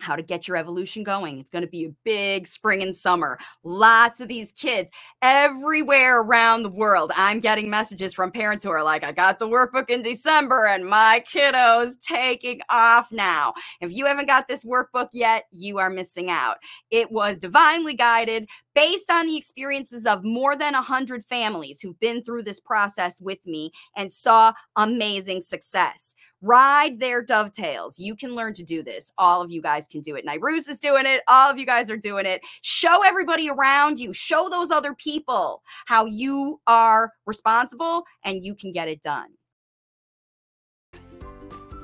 how 0.00 0.16
to 0.16 0.22
get 0.22 0.48
your 0.48 0.56
evolution 0.56 1.02
going. 1.02 1.38
It's 1.38 1.50
going 1.50 1.64
to 1.64 1.70
be 1.70 1.86
a 1.86 1.94
big 2.04 2.46
spring 2.46 2.82
and 2.82 2.94
summer. 2.94 3.38
Lots 3.62 4.20
of 4.20 4.28
these 4.28 4.52
kids 4.52 4.90
everywhere 5.22 6.20
around 6.20 6.62
the 6.62 6.70
world. 6.70 7.12
I'm 7.16 7.40
getting 7.40 7.70
messages 7.70 8.12
from 8.12 8.30
parents 8.30 8.64
who 8.64 8.70
are 8.70 8.82
like, 8.82 9.04
I 9.04 9.12
got 9.12 9.38
the 9.38 9.48
workbook 9.48 9.90
in 9.90 10.02
December 10.02 10.66
and 10.66 10.84
my 10.84 11.22
kiddo's 11.26 11.96
taking 11.96 12.60
off 12.70 13.10
now. 13.12 13.54
If 13.80 13.92
you 13.92 14.06
haven't 14.06 14.26
got 14.26 14.48
this 14.48 14.64
workbook 14.64 15.08
yet, 15.12 15.44
you 15.50 15.78
are 15.78 15.90
missing 15.90 16.30
out. 16.30 16.58
It 16.90 17.10
was 17.10 17.38
divinely 17.38 17.94
guided 17.94 18.48
based 18.74 19.10
on 19.10 19.26
the 19.26 19.36
experiences 19.36 20.06
of 20.06 20.24
more 20.24 20.56
than 20.56 20.74
100 20.74 21.24
families 21.24 21.80
who've 21.80 21.98
been 22.00 22.22
through 22.22 22.42
this 22.42 22.60
process 22.60 23.20
with 23.20 23.44
me 23.46 23.70
and 23.96 24.12
saw 24.12 24.52
amazing 24.76 25.40
success 25.40 26.14
ride 26.44 27.00
their 27.00 27.22
dovetails. 27.22 27.98
You 27.98 28.14
can 28.14 28.34
learn 28.34 28.52
to 28.54 28.62
do 28.62 28.82
this. 28.82 29.10
All 29.16 29.40
of 29.40 29.50
you 29.50 29.62
guys 29.62 29.88
can 29.88 30.02
do 30.02 30.14
it. 30.14 30.26
Nairoos 30.26 30.68
is 30.68 30.78
doing 30.78 31.06
it. 31.06 31.22
All 31.26 31.50
of 31.50 31.58
you 31.58 31.64
guys 31.64 31.90
are 31.90 31.96
doing 31.96 32.26
it. 32.26 32.42
Show 32.60 33.02
everybody 33.02 33.48
around 33.48 33.98
you, 33.98 34.12
show 34.12 34.48
those 34.50 34.70
other 34.70 34.94
people 34.94 35.62
how 35.86 36.04
you 36.04 36.60
are 36.66 37.12
responsible 37.24 38.04
and 38.24 38.44
you 38.44 38.54
can 38.54 38.72
get 38.72 38.88
it 38.88 39.00
done. 39.00 39.28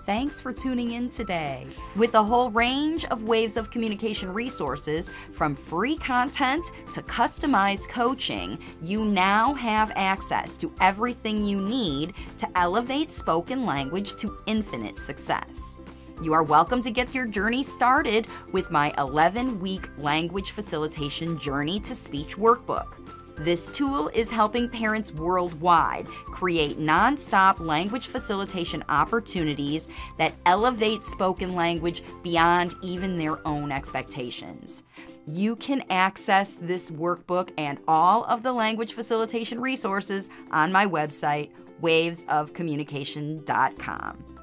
Thanks 0.04 0.40
for 0.40 0.50
tuning 0.50 0.92
in 0.92 1.10
today. 1.10 1.66
With 1.94 2.14
a 2.14 2.22
whole 2.22 2.50
range 2.50 3.04
of 3.06 3.24
waves 3.24 3.58
of 3.58 3.70
communication 3.70 4.32
resources, 4.32 5.10
from 5.32 5.54
free 5.54 5.96
content 5.96 6.70
to 6.94 7.02
customized 7.02 7.90
coaching, 7.90 8.58
you 8.80 9.04
now 9.04 9.52
have 9.54 9.92
access 9.96 10.56
to 10.56 10.72
everything 10.80 11.42
you 11.42 11.60
need 11.60 12.14
to 12.38 12.48
elevate 12.56 13.12
spoken 13.12 13.66
language 13.66 14.16
to 14.16 14.38
infinite 14.46 14.98
success. 14.98 15.78
You 16.22 16.32
are 16.32 16.42
welcome 16.42 16.80
to 16.80 16.90
get 16.90 17.14
your 17.14 17.26
journey 17.26 17.62
started 17.62 18.26
with 18.52 18.70
my 18.70 18.94
11 18.96 19.60
week 19.60 19.90
language 19.98 20.52
facilitation 20.52 21.38
journey 21.38 21.78
to 21.80 21.94
speech 21.94 22.38
workbook. 22.38 23.19
This 23.40 23.68
tool 23.70 24.08
is 24.08 24.28
helping 24.28 24.68
parents 24.68 25.14
worldwide 25.14 26.06
create 26.26 26.78
nonstop 26.78 27.58
language 27.58 28.08
facilitation 28.08 28.84
opportunities 28.90 29.88
that 30.18 30.34
elevate 30.44 31.04
spoken 31.04 31.54
language 31.54 32.02
beyond 32.22 32.74
even 32.82 33.16
their 33.16 33.38
own 33.48 33.72
expectations. 33.72 34.82
You 35.26 35.56
can 35.56 35.82
access 35.88 36.58
this 36.60 36.90
workbook 36.90 37.48
and 37.56 37.78
all 37.88 38.24
of 38.24 38.42
the 38.42 38.52
language 38.52 38.92
facilitation 38.92 39.58
resources 39.58 40.28
on 40.50 40.70
my 40.70 40.84
website, 40.84 41.48
wavesofcommunication.com. 41.80 44.39